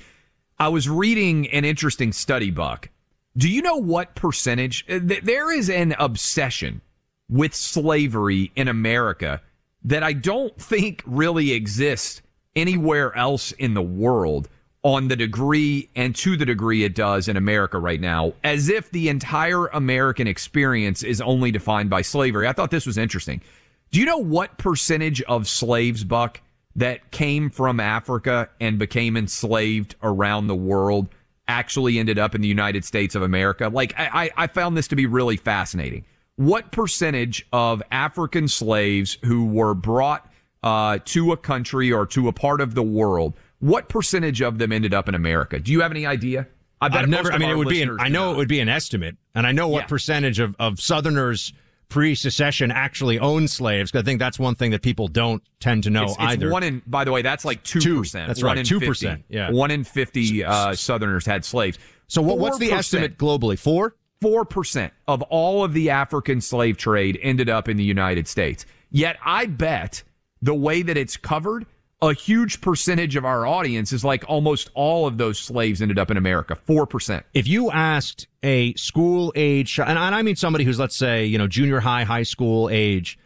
I 0.58 0.68
was 0.68 0.88
reading 0.88 1.48
an 1.48 1.64
interesting 1.64 2.12
study, 2.12 2.50
Buck, 2.50 2.90
do 3.36 3.50
you 3.50 3.60
know 3.60 3.76
what 3.76 4.14
percentage? 4.14 4.84
Uh, 4.88 4.98
there 5.02 5.52
is 5.52 5.68
an 5.68 5.94
obsession 5.98 6.80
with 7.28 7.54
slavery 7.54 8.52
in 8.56 8.68
America 8.68 9.42
that 9.84 10.02
I 10.02 10.12
don't 10.12 10.56
think 10.60 11.02
really 11.06 11.52
exists 11.52 12.22
anywhere 12.54 13.14
else 13.16 13.52
in 13.52 13.74
the 13.74 13.82
world 13.82 14.48
on 14.82 15.08
the 15.08 15.16
degree 15.16 15.88
and 15.96 16.14
to 16.14 16.36
the 16.36 16.44
degree 16.46 16.84
it 16.84 16.94
does 16.94 17.28
in 17.28 17.36
America 17.36 17.78
right 17.78 18.00
now, 18.00 18.32
as 18.44 18.68
if 18.68 18.90
the 18.90 19.08
entire 19.08 19.66
American 19.66 20.26
experience 20.26 21.02
is 21.02 21.20
only 21.20 21.50
defined 21.50 21.90
by 21.90 22.02
slavery. 22.02 22.46
I 22.46 22.52
thought 22.52 22.70
this 22.70 22.86
was 22.86 22.96
interesting. 22.96 23.42
Do 23.90 23.98
you 23.98 24.06
know 24.06 24.18
what 24.18 24.58
percentage 24.58 25.22
of 25.22 25.48
slaves, 25.48 26.04
Buck, 26.04 26.40
that 26.76 27.10
came 27.10 27.50
from 27.50 27.80
Africa 27.80 28.48
and 28.60 28.78
became 28.78 29.16
enslaved 29.16 29.96
around 30.02 30.46
the 30.46 30.54
world 30.54 31.08
actually 31.48 31.98
ended 31.98 32.18
up 32.18 32.34
in 32.34 32.40
the 32.40 32.48
United 32.48 32.84
States 32.84 33.14
of 33.14 33.22
America. 33.22 33.68
Like, 33.68 33.94
I, 33.96 34.30
I 34.36 34.46
found 34.46 34.76
this 34.76 34.88
to 34.88 34.96
be 34.96 35.06
really 35.06 35.36
fascinating. 35.36 36.04
What 36.36 36.70
percentage 36.70 37.46
of 37.52 37.82
African 37.90 38.46
slaves 38.48 39.18
who 39.24 39.46
were 39.46 39.74
brought 39.74 40.30
uh, 40.62 40.98
to 41.06 41.32
a 41.32 41.36
country 41.36 41.90
or 41.92 42.06
to 42.06 42.28
a 42.28 42.32
part 42.32 42.60
of 42.60 42.74
the 42.74 42.82
world, 42.82 43.34
what 43.60 43.88
percentage 43.88 44.42
of 44.42 44.58
them 44.58 44.70
ended 44.70 44.92
up 44.92 45.08
in 45.08 45.14
America? 45.14 45.58
Do 45.58 45.72
you 45.72 45.80
have 45.80 45.90
any 45.90 46.04
idea? 46.04 46.46
I 46.80 46.86
I've 46.86 47.08
never. 47.08 47.32
I 47.32 47.38
mean, 47.38 47.48
it 47.48 47.56
would 47.56 47.68
be. 47.68 47.82
An, 47.82 47.96
I 47.98 48.08
know 48.08 48.32
it 48.32 48.36
would 48.36 48.48
be 48.48 48.60
an 48.60 48.68
estimate, 48.68 49.16
and 49.34 49.46
I 49.46 49.52
know 49.52 49.68
what 49.68 49.84
yeah. 49.84 49.86
percentage 49.86 50.38
of 50.38 50.54
of 50.58 50.78
Southerners 50.78 51.54
pre-secession 51.88 52.70
actually 52.70 53.18
owned 53.18 53.48
slaves. 53.48 53.94
I 53.94 54.02
think 54.02 54.18
that's 54.18 54.38
one 54.38 54.56
thing 54.56 54.72
that 54.72 54.82
people 54.82 55.08
don't 55.08 55.42
tend 55.60 55.84
to 55.84 55.90
know 55.90 56.04
it's, 56.04 56.12
it's 56.12 56.22
either. 56.22 56.50
One 56.50 56.62
in, 56.62 56.82
by 56.86 57.04
the 57.04 57.12
way, 57.12 57.22
that's 57.22 57.46
like 57.46 57.62
two 57.62 58.00
percent. 58.00 58.28
That's 58.28 58.42
right, 58.42 58.64
two 58.64 58.80
percent. 58.80 59.24
Yeah, 59.28 59.52
one 59.52 59.70
in 59.70 59.84
fifty 59.84 60.44
uh, 60.44 60.74
Southerners 60.74 61.24
had 61.24 61.46
slaves. 61.46 61.78
So 62.08 62.20
what, 62.20 62.38
what's 62.38 62.58
the 62.58 62.72
estimate 62.72 63.16
globally? 63.16 63.58
Four. 63.58 63.94
Four 64.20 64.44
percent 64.44 64.92
of 65.06 65.22
all 65.22 65.64
of 65.64 65.72
the 65.72 65.90
African 65.90 66.40
slave 66.40 66.76
trade 66.76 67.18
ended 67.22 67.48
up 67.48 67.68
in 67.68 67.76
the 67.76 67.84
United 67.84 68.26
States. 68.28 68.64
Yet 68.90 69.18
I 69.24 69.46
bet 69.46 70.02
the 70.40 70.54
way 70.54 70.82
that 70.82 70.96
it's 70.96 71.16
covered 71.16 71.66
a 72.02 72.12
huge 72.12 72.60
percentage 72.60 73.16
of 73.16 73.24
our 73.24 73.46
audience 73.46 73.92
is 73.92 74.04
like 74.04 74.24
almost 74.28 74.70
all 74.74 75.06
of 75.06 75.16
those 75.16 75.38
slaves 75.38 75.80
ended 75.80 75.98
up 75.98 76.10
in 76.10 76.16
America, 76.16 76.58
4%. 76.68 77.22
If 77.32 77.48
you 77.48 77.70
asked 77.70 78.26
a 78.42 78.74
school 78.74 79.32
age, 79.34 79.78
and 79.78 79.98
I 79.98 80.22
mean 80.22 80.36
somebody 80.36 80.64
who's, 80.64 80.78
let's 80.78 80.96
say, 80.96 81.24
you 81.24 81.38
know, 81.38 81.46
junior 81.46 81.80
high, 81.80 82.04
high 82.04 82.22
school 82.22 82.68
age, 82.70 83.18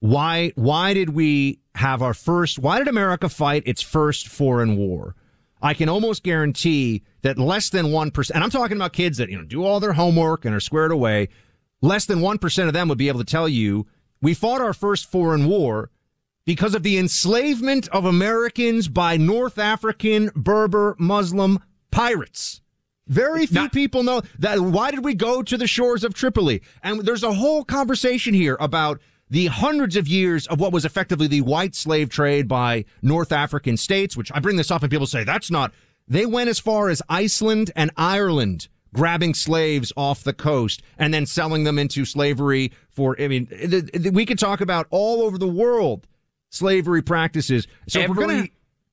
why, 0.00 0.52
why 0.54 0.94
did 0.94 1.10
we 1.10 1.60
have 1.74 2.02
our 2.02 2.14
first, 2.14 2.58
why 2.58 2.78
did 2.78 2.88
America 2.88 3.28
fight 3.28 3.62
its 3.66 3.82
first 3.82 4.28
foreign 4.28 4.76
war? 4.76 5.14
I 5.64 5.72
can 5.72 5.88
almost 5.88 6.22
guarantee 6.22 7.02
that 7.22 7.38
less 7.38 7.70
than 7.70 7.86
1%, 7.86 8.30
and 8.34 8.44
I'm 8.44 8.50
talking 8.50 8.76
about 8.76 8.92
kids 8.92 9.16
that, 9.16 9.30
you 9.30 9.38
know, 9.38 9.44
do 9.44 9.64
all 9.64 9.80
their 9.80 9.94
homework 9.94 10.44
and 10.44 10.54
are 10.54 10.60
squared 10.60 10.92
away, 10.92 11.30
less 11.80 12.04
than 12.04 12.18
1% 12.20 12.66
of 12.66 12.74
them 12.74 12.86
would 12.88 12.98
be 12.98 13.08
able 13.08 13.20
to 13.20 13.24
tell 13.24 13.48
you, 13.48 13.86
we 14.20 14.34
fought 14.34 14.60
our 14.60 14.74
first 14.74 15.10
foreign 15.10 15.48
war 15.48 15.90
because 16.44 16.74
of 16.74 16.82
the 16.82 16.98
enslavement 16.98 17.88
of 17.88 18.04
Americans 18.04 18.88
by 18.88 19.16
North 19.16 19.58
African, 19.58 20.30
Berber, 20.36 20.96
Muslim 20.98 21.58
pirates. 21.90 22.60
Very 23.06 23.46
few 23.46 23.54
Not- 23.54 23.72
people 23.72 24.02
know 24.02 24.20
that. 24.38 24.60
Why 24.60 24.90
did 24.90 25.02
we 25.02 25.14
go 25.14 25.42
to 25.42 25.56
the 25.56 25.66
shores 25.66 26.04
of 26.04 26.12
Tripoli? 26.12 26.60
And 26.82 27.00
there's 27.00 27.22
a 27.22 27.32
whole 27.32 27.64
conversation 27.64 28.34
here 28.34 28.58
about 28.60 29.00
the 29.34 29.46
hundreds 29.46 29.96
of 29.96 30.06
years 30.06 30.46
of 30.46 30.60
what 30.60 30.72
was 30.72 30.84
effectively 30.84 31.26
the 31.26 31.40
white 31.40 31.74
slave 31.74 32.08
trade 32.08 32.46
by 32.46 32.84
North 33.02 33.32
African 33.32 33.76
states, 33.76 34.16
which 34.16 34.30
I 34.32 34.38
bring 34.38 34.56
this 34.56 34.70
up 34.70 34.82
and 34.82 34.90
people 34.92 35.08
say 35.08 35.24
that's 35.24 35.50
not. 35.50 35.74
They 36.06 36.24
went 36.24 36.50
as 36.50 36.60
far 36.60 36.88
as 36.88 37.02
Iceland 37.08 37.72
and 37.74 37.90
Ireland 37.96 38.68
grabbing 38.94 39.34
slaves 39.34 39.92
off 39.96 40.22
the 40.22 40.32
coast 40.32 40.82
and 40.98 41.12
then 41.12 41.26
selling 41.26 41.64
them 41.64 41.80
into 41.80 42.04
slavery 42.04 42.70
for, 42.90 43.20
I 43.20 43.26
mean, 43.26 43.46
th- 43.46 43.90
th- 43.90 44.12
we 44.12 44.24
could 44.24 44.38
talk 44.38 44.60
about 44.60 44.86
all 44.90 45.22
over 45.22 45.36
the 45.36 45.48
world 45.48 46.06
slavery 46.50 47.02
practices. 47.02 47.66
So 47.88 48.02
every, 48.02 48.14
we're 48.14 48.26
gonna, 48.28 48.48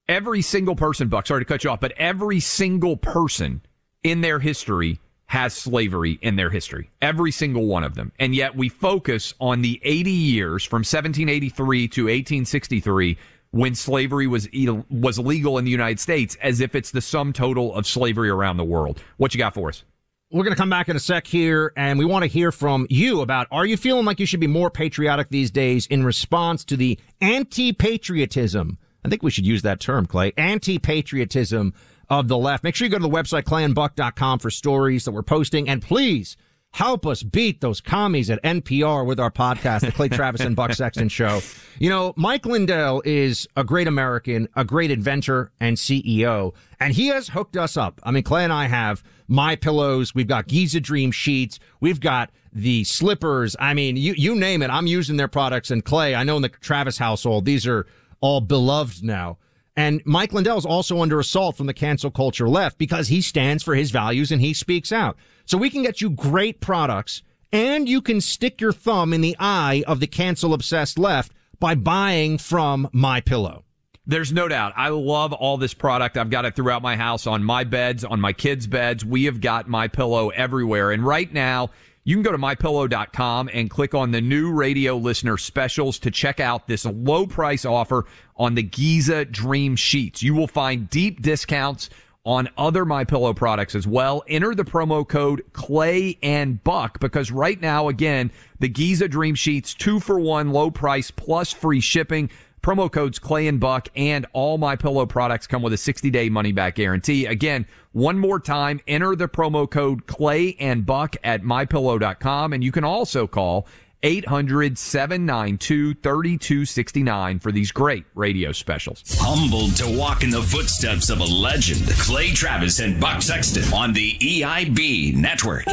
every 0.09 0.41
single 0.41 0.75
person, 0.75 1.07
Buck, 1.07 1.27
sorry 1.27 1.41
to 1.41 1.45
cut 1.45 1.63
you 1.63 1.69
off, 1.69 1.79
but 1.79 1.91
every 1.97 2.39
single 2.39 2.97
person 2.97 3.61
in 4.01 4.21
their 4.21 4.39
history 4.39 4.99
has 5.32 5.53
slavery 5.53 6.19
in 6.21 6.36
their 6.36 6.49
history. 6.49 6.89
Every 7.01 7.32
single 7.32 7.65
one 7.65 7.86
of 7.86 7.95
them. 7.95 8.11
And 8.19 8.36
yet 8.36 8.53
we 8.53 8.67
focus 8.67 9.34
on 9.39 9.61
the 9.61 9.79
80 9.82 10.11
years 10.11 10.65
from 10.65 10.79
1783 10.79 11.88
to 11.88 12.01
1863 12.03 13.17
when 13.51 13.73
slavery 13.73 14.27
was 14.27 14.49
was 14.89 15.17
legal 15.17 15.57
in 15.57 15.63
the 15.63 15.71
United 15.71 16.01
States 16.01 16.36
as 16.41 16.59
if 16.59 16.75
it's 16.75 16.91
the 16.91 16.99
sum 16.99 17.32
total 17.32 17.73
of 17.73 17.88
slavery 17.88 18.29
around 18.29 18.57
the 18.57 18.65
world. 18.65 19.01
What 19.15 19.34
you 19.34 19.38
got 19.38 19.53
for 19.53 19.69
us? 19.69 19.86
We're 20.34 20.43
going 20.43 20.53
to 20.53 20.59
come 20.59 20.69
back 20.69 20.89
in 20.89 20.97
a 20.97 20.99
sec 20.99 21.27
here, 21.27 21.71
and 21.77 21.97
we 21.97 22.03
want 22.03 22.23
to 22.23 22.27
hear 22.27 22.51
from 22.51 22.86
you 22.89 23.21
about 23.21 23.47
are 23.51 23.65
you 23.65 23.77
feeling 23.77 24.03
like 24.03 24.19
you 24.19 24.25
should 24.25 24.41
be 24.41 24.47
more 24.47 24.69
patriotic 24.69 25.29
these 25.29 25.49
days 25.49 25.86
in 25.86 26.03
response 26.03 26.65
to 26.65 26.75
the 26.75 26.99
anti 27.21 27.71
patriotism? 27.71 28.77
I 29.05 29.07
think 29.07 29.23
we 29.23 29.32
should 29.32 29.47
use 29.47 29.61
that 29.61 29.79
term, 29.79 30.07
Clay. 30.07 30.34
Anti 30.36 30.77
patriotism 30.77 31.73
of 32.12 32.28
the 32.28 32.38
left. 32.38 32.64
Make 32.64 32.76
sure 32.76 32.86
you 32.86 32.91
go 32.91 32.97
to 32.97 33.01
the 33.01 33.09
website, 33.09 33.43
clayandbuck.com 33.43 34.39
for 34.39 34.51
stories 34.51 35.05
that 35.05 35.14
we're 35.14 35.24
posting. 35.24 35.70
And 35.70 35.82
please 35.82 36.36
help 36.74 37.07
us 37.07 37.24
beat 37.24 37.62
those 37.62 37.80
commies 37.80 38.30
at 38.30 38.43
NPR 38.43 39.05
with 39.05 39.18
our 39.18 39.32
podcast, 39.32 39.82
the 39.82 39.93
Clay 39.93 40.09
Travis 40.09 40.41
and 40.41 40.53
Buck 40.53 40.74
Sexton 40.74 41.07
Show. 41.07 41.39
You 41.80 41.89
know, 41.89 42.14
Mike 42.18 42.45
Lindell 42.45 43.01
is 43.05 43.47
a 43.55 43.64
great 43.64 43.88
American, 43.88 44.49
a 44.57 44.66
great 44.66 44.91
inventor 44.91 45.53
and 45.62 45.78
CEO, 45.78 46.53
and 46.82 46.93
he 46.93 47.07
has 47.07 47.30
hooked 47.30 47.55
us 47.55 47.78
up. 47.78 48.01
I 48.03 48.12
mean, 48.12 48.24
Clay 48.24 48.43
and 48.43 48.51
I 48.51 48.66
have 48.66 49.03
my 49.30 49.55
pillows. 49.55 50.14
We've 50.14 50.28
got 50.28 50.47
Giza 50.47 50.82
Dream 50.82 51.12
sheets. 51.12 51.59
We've 51.80 52.01
got 52.01 52.30
the 52.51 52.84
slippers. 52.84 53.55
I 53.57 53.74
mean, 53.74 53.95
you, 53.95 54.14
you 54.18 54.36
name 54.36 54.62
it. 54.62 54.70
I'm 54.70 54.88
using 54.88 55.16
their 55.16 55.30
products. 55.30 55.72
And 55.72 55.84
Clay, 55.84 56.14
I 56.14 56.24
know 56.24 56.36
in 56.36 56.41
the 56.41 56.49
Travis 56.49 56.97
household, 56.97 57.45
these 57.45 57.66
are 57.66 57.88
all 58.20 58.41
beloved 58.41 59.01
now. 59.01 59.38
And 59.76 60.01
Mike 60.05 60.34
Lindell 60.34 60.57
is 60.57 60.65
also 60.65 61.01
under 61.01 61.19
assault 61.19 61.55
from 61.55 61.67
the 61.67 61.74
cancel 61.74 62.11
culture 62.11 62.49
left 62.49 62.78
because 62.78 63.07
he 63.07 63.22
stands 63.22 63.63
for 63.63 63.76
his 63.76 63.91
values 63.91 64.32
and 64.32 64.41
he 64.41 64.53
speaks 64.53 64.91
out. 64.91 65.17
So 65.45 65.57
we 65.57 65.69
can 65.69 65.82
get 65.84 66.01
you 66.01 66.09
great 66.09 66.59
products 66.59 67.24
and 67.53 67.88
you 67.88 68.01
can 68.01 68.22
stick 68.22 68.61
your 68.61 68.74
thumb 68.74 69.13
in 69.13 69.22
the 69.22 69.36
eye 69.39 69.84
of 69.88 69.99
the 69.99 70.07
cancel 70.07 70.53
obsessed 70.53 70.99
left 70.99 71.32
by 71.59 71.76
buying 71.76 72.38
from 72.38 72.89
my 72.91 73.22
pillow. 73.22 73.63
There's 74.05 74.34
no 74.34 74.47
doubt. 74.47 74.74
I 74.76 74.89
love 74.89 75.32
all 75.32 75.57
this 75.57 75.74
product. 75.74 76.17
I've 76.17 76.32
got 76.32 76.43
it 76.43 76.55
throughout 76.55 76.82
my 76.82 76.95
house 76.95 77.28
on 77.28 77.43
my 77.43 77.63
beds, 77.63 78.03
on 78.03 78.19
my 78.19 78.34
kids' 78.34 78.67
beds. 78.67 79.05
We 79.05 79.26
have 79.26 79.41
got 79.41 79.69
my 79.69 79.88
pillow 79.88 80.30
everywhere. 80.30 80.91
And 80.91 81.05
right 81.05 81.32
now, 81.32 81.69
you 82.03 82.15
can 82.15 82.23
go 82.23 82.31
to 82.31 82.37
mypillow.com 82.37 83.49
and 83.53 83.69
click 83.69 83.93
on 83.93 84.11
the 84.11 84.21
new 84.21 84.51
radio 84.51 84.97
listener 84.97 85.37
specials 85.37 85.99
to 85.99 86.11
check 86.11 86.39
out 86.39 86.67
this 86.67 86.85
low 86.85 87.27
price 87.27 87.65
offer 87.65 88.05
on 88.35 88.55
the 88.55 88.63
Giza 88.63 89.25
Dream 89.25 89.75
Sheets. 89.75 90.23
You 90.23 90.33
will 90.33 90.47
find 90.47 90.89
deep 90.89 91.21
discounts 91.21 91.89
on 92.23 92.49
other 92.57 92.85
My 92.85 93.03
Pillow 93.03 93.33
products 93.33 93.75
as 93.75 93.87
well. 93.87 94.23
Enter 94.27 94.53
the 94.53 94.63
promo 94.63 95.07
code 95.07 95.43
Clay 95.53 96.17
and 96.21 96.63
Buck 96.63 96.99
because 96.99 97.31
right 97.31 97.59
now, 97.59 97.87
again, 97.87 98.31
the 98.59 98.69
Giza 98.69 99.07
Dream 99.07 99.35
Sheets 99.35 99.73
two 99.73 99.99
for 99.99 100.19
one, 100.19 100.51
low 100.51 100.71
price 100.71 101.11
plus 101.11 101.51
free 101.51 101.81
shipping. 101.81 102.29
Promo 102.62 102.91
codes 102.91 103.18
Clay 103.18 103.47
and 103.47 103.59
Buck 103.59 103.88
and 103.95 104.26
all 104.34 104.57
My 104.57 104.76
Pillow 104.76 105.05
products 105.05 105.47
come 105.47 105.64
with 105.64 105.74
a 105.74 105.78
60 105.78 106.09
day 106.12 106.30
money 106.30 106.51
back 106.51 106.76
guarantee. 106.76 107.26
Again, 107.26 107.66
one 107.91 108.20
more 108.20 108.39
time, 108.39 108.80
enter 108.88 109.16
the 109.16 109.28
promo 109.28 109.70
code 109.70 110.05
Clay 110.05 110.55
and 110.59 110.86
Buck 110.86 111.16
at 111.24 111.41
mypillow.com 111.41 112.53
and 112.53 112.64
you 112.64 112.72
can 112.72 112.84
also 112.84 113.26
call 113.26 113.68
800 114.03 114.78
792 114.78 115.95
3269 115.95 117.39
for 117.39 117.51
these 117.51 117.72
great 117.72 118.05
radio 118.16 118.51
specials. 118.51 119.03
Humbled 119.20 119.76
to 119.78 119.97
walk 119.97 120.24
in 120.24 120.30
the 120.30 120.41
footsteps 120.41 121.09
of 121.09 121.20
a 121.20 121.26
legend, 121.26 121.88
Clay 121.99 122.32
Travis 122.32 122.80
and 122.80 122.99
Buck 122.99 123.22
Sexton 123.22 123.72
on 123.74 123.93
the 123.93 124.18
EIB 124.18 125.16
network. 125.16 125.66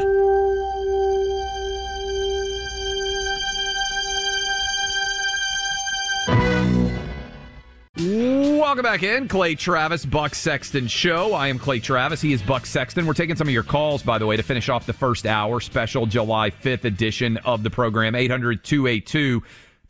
Welcome 8.01 8.85
back 8.85 9.03
in, 9.03 9.27
Clay 9.27 9.57
Travis, 9.57 10.07
Buck 10.07 10.33
Sexton 10.37 10.87
Show. 10.87 11.35
I 11.35 11.49
am 11.49 11.59
Clay 11.59 11.81
Travis. 11.81 12.21
He 12.21 12.33
is 12.33 12.41
Buck 12.41 12.65
Sexton. 12.65 13.07
We're 13.07 13.13
taking 13.13 13.35
some 13.35 13.49
of 13.49 13.53
your 13.53 13.65
calls, 13.65 14.05
by 14.05 14.19
the 14.19 14.27
way, 14.27 14.37
to 14.37 14.43
finish 14.45 14.69
off 14.69 14.87
the 14.87 14.93
first 14.93 15.27
hour, 15.27 15.59
special 15.59 16.07
July 16.07 16.51
5th 16.51 16.85
edition 16.85 17.39
of 17.39 17.65
the 17.65 17.71
program, 17.71 18.15
800 18.15 18.63
282 18.63 19.41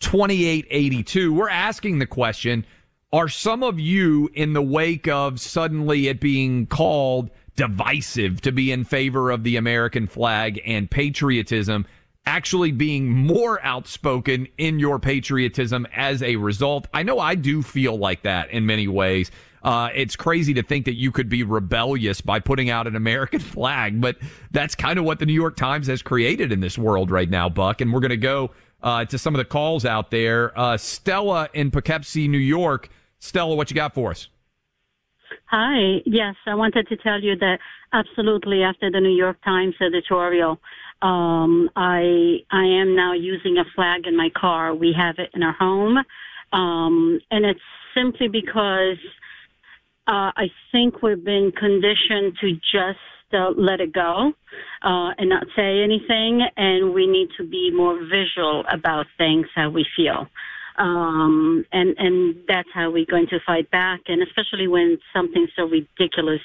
2882. 0.00 1.34
We're 1.34 1.50
asking 1.50 1.98
the 1.98 2.06
question 2.06 2.64
Are 3.12 3.28
some 3.28 3.62
of 3.62 3.78
you 3.78 4.30
in 4.32 4.54
the 4.54 4.62
wake 4.62 5.06
of 5.06 5.38
suddenly 5.38 6.08
it 6.08 6.18
being 6.18 6.66
called 6.66 7.28
divisive 7.56 8.40
to 8.40 8.52
be 8.52 8.72
in 8.72 8.84
favor 8.84 9.30
of 9.30 9.44
the 9.44 9.56
American 9.56 10.06
flag 10.06 10.62
and 10.64 10.90
patriotism? 10.90 11.84
Actually 12.28 12.70
being 12.70 13.08
more 13.08 13.58
outspoken 13.64 14.46
in 14.58 14.78
your 14.78 14.98
patriotism 14.98 15.86
as 15.96 16.22
a 16.22 16.36
result. 16.36 16.86
I 16.92 17.02
know 17.02 17.18
I 17.18 17.34
do 17.34 17.62
feel 17.62 17.96
like 17.96 18.22
that 18.22 18.50
in 18.50 18.66
many 18.66 18.86
ways. 18.86 19.30
Uh, 19.62 19.88
it's 19.94 20.14
crazy 20.14 20.52
to 20.52 20.62
think 20.62 20.84
that 20.84 20.94
you 20.94 21.10
could 21.10 21.30
be 21.30 21.42
rebellious 21.42 22.20
by 22.20 22.38
putting 22.38 22.68
out 22.68 22.86
an 22.86 22.96
American 22.96 23.40
flag, 23.54 23.98
but 23.98 24.18
that's 24.50 24.74
kind 24.74 24.98
of 24.98 25.06
what 25.06 25.20
the 25.20 25.26
New 25.26 25.32
York 25.32 25.56
Times 25.56 25.86
has 25.86 26.02
created 26.02 26.52
in 26.52 26.60
this 26.60 26.76
world 26.76 27.10
right 27.10 27.30
now, 27.30 27.48
Buck. 27.48 27.80
And 27.80 27.94
we're 27.94 28.00
going 28.00 28.10
to 28.10 28.18
go 28.18 28.50
uh, 28.82 29.06
to 29.06 29.16
some 29.16 29.34
of 29.34 29.38
the 29.38 29.46
calls 29.46 29.86
out 29.86 30.10
there. 30.10 30.56
Uh, 30.56 30.76
Stella 30.76 31.48
in 31.54 31.70
Poughkeepsie, 31.70 32.28
New 32.28 32.36
York. 32.36 32.90
Stella, 33.20 33.54
what 33.54 33.70
you 33.70 33.74
got 33.74 33.94
for 33.94 34.10
us? 34.10 34.28
Hi. 35.46 36.02
Yes, 36.04 36.34
I 36.46 36.54
wanted 36.54 36.88
to 36.88 36.96
tell 36.98 37.22
you 37.22 37.36
that 37.36 37.58
absolutely 37.94 38.62
after 38.62 38.90
the 38.90 39.00
New 39.00 39.16
York 39.16 39.42
Times 39.42 39.76
editorial, 39.80 40.60
um, 41.02 41.70
I 41.76 42.38
I 42.50 42.64
am 42.64 42.96
now 42.96 43.12
using 43.12 43.58
a 43.58 43.64
flag 43.74 44.06
in 44.06 44.16
my 44.16 44.30
car. 44.34 44.74
We 44.74 44.94
have 44.96 45.16
it 45.18 45.30
in 45.34 45.42
our 45.42 45.52
home, 45.52 45.98
um, 46.52 47.20
and 47.30 47.44
it's 47.44 47.60
simply 47.94 48.28
because 48.28 48.98
uh, 50.06 50.32
I 50.36 50.50
think 50.72 51.02
we've 51.02 51.22
been 51.22 51.52
conditioned 51.52 52.38
to 52.40 52.52
just 52.54 52.98
uh, 53.32 53.50
let 53.56 53.80
it 53.80 53.92
go 53.92 54.32
uh, 54.82 55.10
and 55.18 55.28
not 55.28 55.46
say 55.54 55.82
anything, 55.82 56.42
and 56.56 56.94
we 56.94 57.06
need 57.06 57.28
to 57.36 57.44
be 57.44 57.70
more 57.70 57.98
visual 58.04 58.64
about 58.72 59.06
things 59.16 59.46
how 59.54 59.70
we 59.70 59.86
feel. 59.96 60.26
Um, 60.78 61.64
and 61.72 61.94
and 61.98 62.36
that's 62.46 62.68
how 62.72 62.90
we're 62.90 63.04
going 63.04 63.26
to 63.28 63.40
fight 63.44 63.70
back, 63.70 64.00
and 64.08 64.22
especially 64.22 64.68
when 64.68 64.98
something 65.12 65.46
so 65.56 65.64
ridiculous 65.64 66.40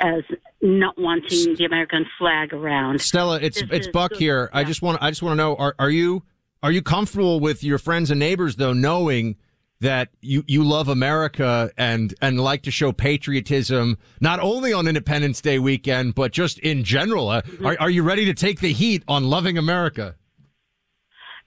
as 0.00 0.22
not 0.62 0.98
wanting 0.98 1.54
the 1.54 1.64
American 1.64 2.06
flag 2.18 2.52
around. 2.52 3.00
Stella, 3.00 3.38
it's 3.40 3.60
this 3.60 3.70
it's 3.70 3.88
Buck 3.88 4.14
here. 4.14 4.50
Yeah. 4.52 4.60
I 4.60 4.64
just 4.64 4.82
want 4.82 5.02
I 5.02 5.10
just 5.10 5.22
want 5.22 5.32
to 5.32 5.36
know 5.36 5.56
are 5.56 5.74
are 5.78 5.90
you 5.90 6.22
are 6.62 6.72
you 6.72 6.82
comfortable 6.82 7.40
with 7.40 7.62
your 7.62 7.78
friends 7.78 8.10
and 8.10 8.18
neighbors 8.18 8.56
though 8.56 8.72
knowing 8.72 9.36
that 9.80 10.08
you, 10.22 10.42
you 10.46 10.64
love 10.64 10.88
America 10.88 11.70
and 11.76 12.14
and 12.22 12.40
like 12.40 12.62
to 12.62 12.70
show 12.70 12.92
patriotism 12.92 13.98
not 14.20 14.40
only 14.40 14.72
on 14.72 14.88
Independence 14.88 15.40
Day 15.40 15.58
weekend 15.58 16.14
but 16.14 16.32
just 16.32 16.58
in 16.60 16.84
general. 16.84 17.28
Uh, 17.28 17.42
mm-hmm. 17.42 17.66
are 17.66 17.76
are 17.80 17.90
you 17.90 18.02
ready 18.02 18.24
to 18.24 18.34
take 18.34 18.60
the 18.60 18.72
heat 18.72 19.02
on 19.08 19.24
loving 19.24 19.58
America? 19.58 20.16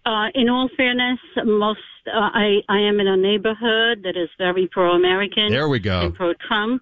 Uh, 0.06 0.28
in 0.34 0.50
all 0.50 0.70
fairness, 0.78 1.20
most 1.45 1.80
uh, 2.08 2.18
I 2.34 2.60
I 2.70 2.80
am 2.80 3.00
in 3.00 3.08
a 3.08 3.18
neighborhood 3.18 4.04
that 4.04 4.16
is 4.16 4.30
very 4.38 4.68
pro-American. 4.72 5.52
There 5.52 5.68
we 5.68 5.80
go. 5.80 6.02
And 6.02 6.16
pro-Trump. 6.16 6.82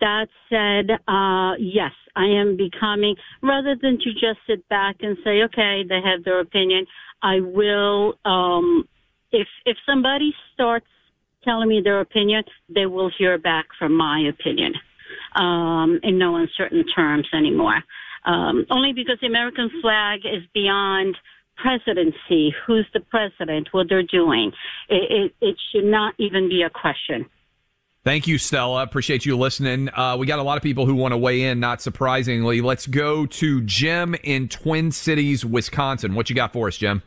That 0.00 0.28
said, 0.48 0.90
uh, 1.08 1.54
yes, 1.58 1.92
I 2.16 2.26
am 2.26 2.56
becoming, 2.56 3.16
rather 3.42 3.74
than 3.80 3.98
to 3.98 4.12
just 4.12 4.38
sit 4.46 4.66
back 4.68 4.96
and 5.00 5.16
say, 5.24 5.42
okay, 5.44 5.82
they 5.88 6.00
have 6.04 6.24
their 6.24 6.40
opinion, 6.40 6.86
I 7.22 7.40
will, 7.40 8.14
um, 8.24 8.88
if, 9.32 9.48
if 9.64 9.76
somebody 9.86 10.32
starts 10.52 10.86
telling 11.42 11.68
me 11.68 11.80
their 11.82 12.00
opinion, 12.00 12.44
they 12.74 12.86
will 12.86 13.10
hear 13.18 13.38
back 13.38 13.66
from 13.78 13.96
my 13.96 14.20
opinion, 14.28 14.74
um, 15.36 16.00
in 16.02 16.18
no 16.18 16.36
uncertain 16.36 16.84
terms 16.94 17.26
anymore. 17.34 17.82
Um, 18.24 18.66
only 18.70 18.92
because 18.92 19.18
the 19.20 19.26
American 19.26 19.70
flag 19.82 20.20
is 20.24 20.42
beyond 20.54 21.16
presidency, 21.56 22.54
who's 22.66 22.86
the 22.94 23.00
president, 23.00 23.68
what 23.72 23.88
they're 23.88 24.02
doing. 24.02 24.52
It, 24.88 25.32
it, 25.40 25.46
it 25.48 25.56
should 25.70 25.84
not 25.84 26.14
even 26.18 26.48
be 26.48 26.62
a 26.62 26.70
question. 26.70 27.26
Thank 28.04 28.26
you, 28.26 28.36
Stella. 28.36 28.82
Appreciate 28.82 29.24
you 29.24 29.34
listening. 29.34 29.88
Uh, 29.88 30.16
we 30.18 30.26
got 30.26 30.38
a 30.38 30.42
lot 30.42 30.58
of 30.58 30.62
people 30.62 30.84
who 30.84 30.94
want 30.94 31.12
to 31.12 31.16
weigh 31.16 31.40
in, 31.44 31.58
not 31.58 31.80
surprisingly. 31.80 32.60
Let's 32.60 32.86
go 32.86 33.24
to 33.24 33.62
Jim 33.62 34.14
in 34.22 34.48
Twin 34.48 34.92
Cities, 34.92 35.42
Wisconsin. 35.42 36.14
What 36.14 36.28
you 36.28 36.36
got 36.36 36.52
for 36.52 36.68
us, 36.68 36.76
Jim? 36.76 37.02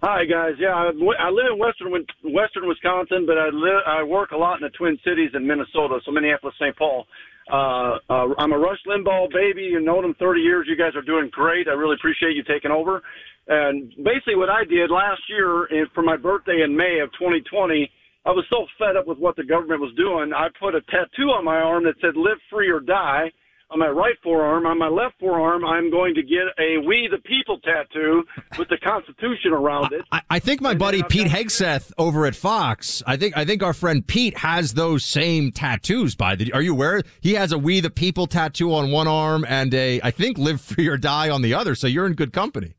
Hi 0.00 0.24
guys. 0.24 0.54
Yeah, 0.58 0.74
I, 0.74 0.90
I 1.18 1.30
live 1.30 1.46
in 1.52 1.58
western 1.58 1.92
western 2.24 2.66
Wisconsin, 2.66 3.24
but 3.24 3.38
I 3.38 3.50
live 3.50 3.82
I 3.86 4.02
work 4.02 4.32
a 4.32 4.36
lot 4.36 4.56
in 4.56 4.62
the 4.62 4.70
Twin 4.70 4.98
Cities 5.04 5.30
in 5.34 5.46
Minnesota, 5.46 6.00
so 6.04 6.10
Minneapolis, 6.10 6.54
St. 6.60 6.76
Paul. 6.76 7.06
Uh, 7.52 7.98
uh, 8.10 8.34
I'm 8.38 8.52
a 8.52 8.58
Rush 8.58 8.78
Limbaugh 8.86 9.32
baby. 9.32 9.62
You've 9.62 9.84
known 9.84 10.04
him 10.04 10.14
30 10.18 10.40
years. 10.40 10.66
You 10.68 10.76
guys 10.76 10.94
are 10.96 11.02
doing 11.02 11.28
great. 11.30 11.68
I 11.68 11.72
really 11.72 11.94
appreciate 11.94 12.34
you 12.34 12.42
taking 12.42 12.70
over. 12.70 13.02
And 13.46 13.90
basically, 14.02 14.36
what 14.36 14.48
I 14.48 14.64
did 14.64 14.90
last 14.90 15.22
year 15.28 15.68
for 15.94 16.02
my 16.02 16.16
birthday 16.16 16.62
in 16.64 16.76
May 16.76 16.98
of 17.02 17.10
2020, 17.12 17.90
I 18.24 18.30
was 18.30 18.44
so 18.50 18.66
fed 18.78 18.96
up 18.96 19.06
with 19.06 19.18
what 19.18 19.36
the 19.36 19.44
government 19.44 19.80
was 19.80 19.92
doing. 19.96 20.32
I 20.32 20.48
put 20.60 20.74
a 20.74 20.80
tattoo 20.82 21.30
on 21.34 21.44
my 21.44 21.56
arm 21.56 21.84
that 21.84 21.94
said 22.00 22.16
"Live 22.16 22.38
Free 22.50 22.70
or 22.70 22.80
Die." 22.80 23.30
on 23.72 23.78
my 23.78 23.88
right 23.88 24.16
forearm. 24.22 24.66
On 24.66 24.78
my 24.78 24.88
left 24.88 25.18
forearm, 25.18 25.64
I'm 25.64 25.90
going 25.90 26.14
to 26.14 26.22
get 26.22 26.44
a 26.58 26.78
"We 26.86 27.08
the 27.10 27.18
People" 27.18 27.58
tattoo 27.60 28.22
with 28.58 28.68
the 28.68 28.78
Constitution 28.78 29.52
around 29.52 29.92
it. 29.92 30.02
I, 30.12 30.20
I 30.28 30.38
think 30.38 30.60
my 30.60 30.70
and 30.70 30.78
buddy 30.78 31.02
Pete 31.02 31.26
Hegseth 31.26 31.92
over 31.98 32.26
at 32.26 32.36
Fox. 32.36 33.02
I 33.06 33.16
think 33.16 33.36
I 33.36 33.44
think 33.44 33.62
our 33.62 33.72
friend 33.72 34.06
Pete 34.06 34.36
has 34.38 34.74
those 34.74 35.04
same 35.04 35.52
tattoos. 35.52 36.14
By 36.14 36.36
the, 36.36 36.52
are 36.52 36.62
you 36.62 36.72
aware? 36.72 37.02
He 37.20 37.34
has 37.34 37.52
a 37.52 37.58
"We 37.58 37.80
the 37.80 37.90
People" 37.90 38.26
tattoo 38.26 38.74
on 38.74 38.90
one 38.90 39.08
arm 39.08 39.44
and 39.48 39.72
a 39.74 40.00
I 40.02 40.10
think 40.10 40.38
"Live 40.38 40.60
Free 40.60 40.88
or 40.88 40.98
Die" 40.98 41.30
on 41.30 41.42
the 41.42 41.54
other. 41.54 41.74
So 41.74 41.86
you're 41.86 42.06
in 42.06 42.12
good 42.12 42.32
company. 42.32 42.74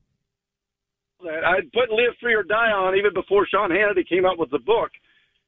I 1.21 1.61
put 1.73 1.89
"Live 1.89 2.15
Free 2.21 2.35
or 2.35 2.43
Die" 2.43 2.71
on 2.71 2.95
even 2.95 3.13
before 3.13 3.47
Sean 3.47 3.71
Hannity 3.71 4.07
came 4.07 4.25
out 4.25 4.37
with 4.37 4.51
the 4.51 4.59
book. 4.59 4.91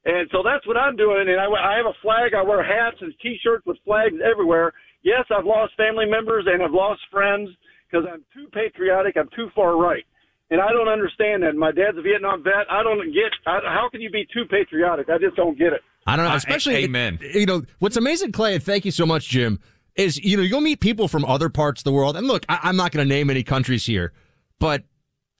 And 0.06 0.30
so 0.30 0.42
that's 0.42 0.66
what 0.66 0.76
I'm 0.78 0.94
doing. 0.94 1.26
And 1.28 1.40
I, 1.40 1.50
I 1.50 1.76
have 1.76 1.86
a 1.86 1.98
flag. 2.00 2.32
I 2.32 2.42
wear 2.42 2.62
hats 2.62 2.96
and 3.02 3.12
T-shirts 3.20 3.66
with 3.66 3.76
flags 3.84 4.14
everywhere 4.22 4.72
yes, 5.06 5.24
I've 5.30 5.46
lost 5.46 5.72
family 5.76 6.04
members 6.04 6.44
and 6.46 6.62
I've 6.62 6.74
lost 6.74 7.00
friends 7.10 7.48
because 7.88 8.04
I'm 8.12 8.24
too 8.34 8.50
patriotic. 8.52 9.16
I'm 9.16 9.30
too 9.34 9.48
far 9.54 9.78
right. 9.78 10.04
And 10.50 10.60
I 10.60 10.70
don't 10.72 10.88
understand 10.88 11.42
that. 11.44 11.54
My 11.54 11.72
dad's 11.72 11.96
a 11.96 12.02
Vietnam 12.02 12.42
vet. 12.42 12.70
I 12.70 12.82
don't 12.82 13.06
get 13.06 13.32
I, 13.46 13.60
how 13.64 13.88
can 13.90 14.00
you 14.00 14.10
be 14.10 14.26
too 14.34 14.44
patriotic? 14.50 15.08
I 15.08 15.18
just 15.18 15.36
don't 15.36 15.56
get 15.56 15.72
it. 15.72 15.80
I 16.06 16.16
don't 16.16 16.28
know. 16.28 16.34
Especially, 16.34 16.76
uh, 16.76 16.86
amen. 16.86 17.18
You 17.20 17.46
know 17.46 17.62
what's 17.78 17.96
amazing, 17.96 18.32
Clay, 18.32 18.54
and 18.54 18.62
thank 18.62 18.84
you 18.84 18.92
so 18.92 19.06
much, 19.06 19.28
Jim. 19.28 19.58
Is 19.96 20.18
you 20.18 20.36
know 20.36 20.44
you'll 20.44 20.60
meet 20.60 20.78
people 20.78 21.08
from 21.08 21.24
other 21.24 21.48
parts 21.48 21.80
of 21.80 21.84
the 21.84 21.90
world, 21.92 22.16
and 22.16 22.28
look, 22.28 22.44
I, 22.48 22.60
I'm 22.64 22.76
not 22.76 22.92
going 22.92 23.08
to 23.08 23.12
name 23.12 23.28
any 23.28 23.42
countries 23.42 23.86
here, 23.86 24.12
but 24.60 24.84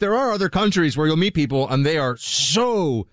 there 0.01 0.15
are 0.17 0.33
other 0.33 0.49
countries 0.49 0.97
where 0.97 1.07
you'll 1.07 1.17
meet 1.17 1.35
people 1.35 1.69
and 1.69 1.87
they 1.87 1.99
are 1.99 2.17
so 2.17 3.07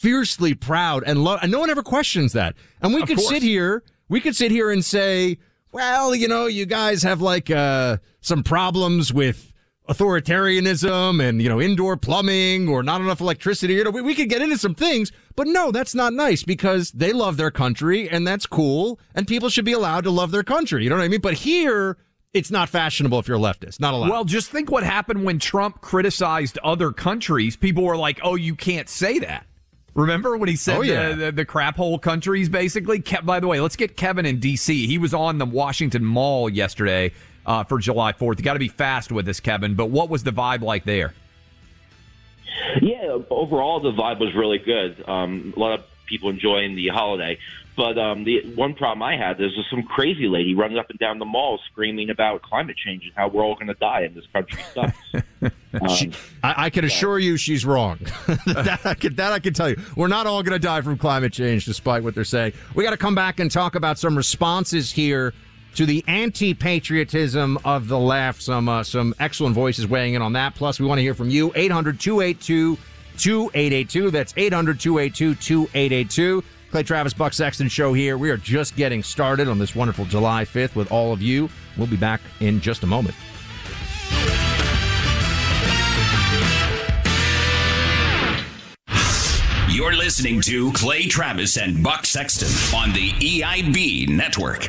fiercely 0.00 0.54
proud 0.54 1.04
and 1.06 1.22
love, 1.22 1.40
and 1.42 1.52
no 1.52 1.60
one 1.60 1.68
ever 1.68 1.82
questions 1.82 2.32
that. 2.32 2.54
And 2.80 2.94
we 2.94 3.02
of 3.02 3.08
could 3.08 3.18
course. 3.18 3.28
sit 3.28 3.42
here, 3.42 3.82
we 4.08 4.20
could 4.20 4.34
sit 4.34 4.50
here 4.50 4.70
and 4.70 4.82
say, 4.82 5.38
well, 5.72 6.14
you 6.14 6.26
know, 6.26 6.46
you 6.46 6.64
guys 6.64 7.02
have 7.02 7.20
like 7.20 7.50
uh, 7.50 7.98
some 8.22 8.42
problems 8.42 9.12
with 9.12 9.52
authoritarianism 9.88 11.20
and 11.20 11.42
you 11.42 11.48
know 11.48 11.60
indoor 11.60 11.96
plumbing 11.96 12.68
or 12.68 12.82
not 12.82 13.00
enough 13.00 13.20
electricity. 13.20 13.74
You 13.74 13.84
know, 13.84 13.90
we, 13.90 14.00
we 14.00 14.14
could 14.14 14.30
get 14.30 14.40
into 14.40 14.56
some 14.56 14.74
things, 14.74 15.12
but 15.36 15.46
no, 15.46 15.70
that's 15.70 15.94
not 15.94 16.12
nice 16.14 16.44
because 16.44 16.92
they 16.92 17.12
love 17.12 17.36
their 17.36 17.50
country 17.50 18.08
and 18.08 18.26
that's 18.26 18.46
cool, 18.46 18.98
and 19.14 19.26
people 19.28 19.50
should 19.50 19.64
be 19.66 19.72
allowed 19.72 20.04
to 20.04 20.10
love 20.10 20.30
their 20.30 20.44
country. 20.44 20.82
You 20.82 20.90
know 20.90 20.96
what 20.96 21.04
I 21.04 21.08
mean? 21.08 21.20
But 21.20 21.34
here. 21.34 21.98
It's 22.32 22.52
not 22.52 22.68
fashionable 22.68 23.18
if 23.18 23.26
you're 23.26 23.38
a 23.38 23.40
leftist. 23.40 23.80
Not 23.80 23.92
allowed. 23.92 24.10
Well, 24.10 24.24
just 24.24 24.52
think 24.52 24.70
what 24.70 24.84
happened 24.84 25.24
when 25.24 25.40
Trump 25.40 25.80
criticized 25.80 26.58
other 26.58 26.92
countries. 26.92 27.56
People 27.56 27.82
were 27.82 27.96
like, 27.96 28.20
"Oh, 28.22 28.36
you 28.36 28.54
can't 28.54 28.88
say 28.88 29.18
that." 29.18 29.46
Remember 29.94 30.36
when 30.36 30.48
he 30.48 30.56
said 30.56 30.76
oh, 30.76 30.82
yeah. 30.82 31.08
the, 31.10 31.14
the, 31.16 31.32
the, 31.32 31.44
crap 31.44 31.76
hole 31.76 31.98
countries, 31.98 32.48
basically? 32.48 33.00
Ke- 33.00 33.24
by 33.24 33.40
the 33.40 33.48
way, 33.48 33.60
let's 33.60 33.76
get 33.76 33.96
Kevin 33.96 34.24
in 34.24 34.38
D.C. 34.38 34.86
He 34.86 34.98
was 34.98 35.12
on 35.12 35.38
the 35.38 35.46
Washington 35.46 36.04
Mall 36.04 36.48
yesterday 36.48 37.12
uh, 37.44 37.64
for 37.64 37.78
July 37.78 38.12
4th. 38.12 38.38
You 38.38 38.44
got 38.44 38.52
to 38.54 38.60
be 38.60 38.68
fast 38.68 39.10
with 39.10 39.26
this, 39.26 39.40
Kevin. 39.40 39.74
But 39.74 39.86
what 39.86 40.08
was 40.08 40.22
the 40.22 40.30
vibe 40.30 40.62
like 40.62 40.84
there? 40.84 41.12
Yeah, 42.80 43.18
overall, 43.30 43.80
the 43.80 43.92
vibe 43.92 44.20
was 44.20 44.34
really 44.34 44.58
good. 44.58 45.08
Um, 45.08 45.52
a 45.56 45.60
lot 45.60 45.78
of 45.78 45.84
people 46.06 46.30
enjoying 46.30 46.76
the 46.76 46.88
holiday. 46.88 47.38
But 47.80 47.96
um, 47.96 48.24
the 48.24 48.42
one 48.56 48.74
problem 48.74 49.02
I 49.02 49.16
had 49.16 49.40
is 49.40 49.52
some 49.70 49.82
crazy 49.84 50.28
lady 50.28 50.54
running 50.54 50.76
up 50.76 50.90
and 50.90 50.98
down 50.98 51.18
the 51.18 51.24
mall 51.24 51.58
screaming 51.72 52.10
about 52.10 52.42
climate 52.42 52.76
change 52.76 53.04
and 53.04 53.12
how 53.16 53.28
we're 53.28 53.42
all 53.42 53.54
going 53.54 53.68
to 53.68 53.74
die 53.74 54.02
and 54.02 54.14
this 54.14 54.26
country 54.34 54.62
sucks. 54.74 54.98
um, 55.80 55.88
she, 55.88 56.12
I, 56.42 56.66
I, 56.66 56.70
can 56.70 56.84
assure 56.84 57.18
you 57.18 57.38
she's 57.38 57.64
wrong. 57.64 57.98
that, 58.26 58.80
I 58.84 58.92
can, 58.92 59.14
that 59.14 59.32
I 59.32 59.38
can 59.38 59.54
tell 59.54 59.70
you. 59.70 59.80
We're 59.96 60.08
not 60.08 60.26
all 60.26 60.42
going 60.42 60.60
to 60.60 60.62
die 60.62 60.82
from 60.82 60.98
climate 60.98 61.32
change, 61.32 61.64
despite 61.64 62.02
what 62.02 62.14
they're 62.14 62.22
saying. 62.22 62.52
We 62.74 62.84
got 62.84 62.90
to 62.90 62.98
come 62.98 63.14
back 63.14 63.40
and 63.40 63.50
talk 63.50 63.74
about 63.76 63.98
some 63.98 64.14
responses 64.14 64.92
here 64.92 65.32
to 65.76 65.86
the 65.86 66.04
anti-patriotism 66.06 67.60
of 67.64 67.88
the 67.88 67.98
left. 67.98 68.42
Some 68.42 68.68
uh, 68.68 68.84
some 68.84 69.14
excellent 69.18 69.54
voices 69.54 69.86
weighing 69.86 70.12
in 70.12 70.20
on 70.20 70.34
that. 70.34 70.54
Plus, 70.54 70.80
we 70.80 70.84
want 70.84 70.98
to 70.98 71.02
hear 71.02 71.14
from 71.14 71.30
you. 71.30 71.50
800 71.54 71.98
282 71.98 72.76
2882. 73.16 74.10
That's 74.10 74.34
800 74.36 74.78
282 74.78 75.34
2882. 75.36 76.44
Clay 76.70 76.84
Travis 76.84 77.12
Buck 77.12 77.32
Sexton 77.32 77.68
show 77.68 77.92
here. 77.92 78.16
We 78.16 78.30
are 78.30 78.36
just 78.36 78.76
getting 78.76 79.02
started 79.02 79.48
on 79.48 79.58
this 79.58 79.74
wonderful 79.74 80.04
July 80.04 80.44
5th 80.44 80.76
with 80.76 80.92
all 80.92 81.12
of 81.12 81.20
you. 81.20 81.48
We'll 81.76 81.88
be 81.88 81.96
back 81.96 82.20
in 82.38 82.60
just 82.60 82.84
a 82.84 82.86
moment. 82.86 83.16
You're 89.68 89.94
listening 89.94 90.40
to 90.42 90.72
Clay 90.72 91.06
Travis 91.06 91.56
and 91.56 91.82
Buck 91.82 92.04
Sexton 92.04 92.48
on 92.76 92.92
the 92.92 93.10
EIB 93.12 94.08
network. 94.08 94.68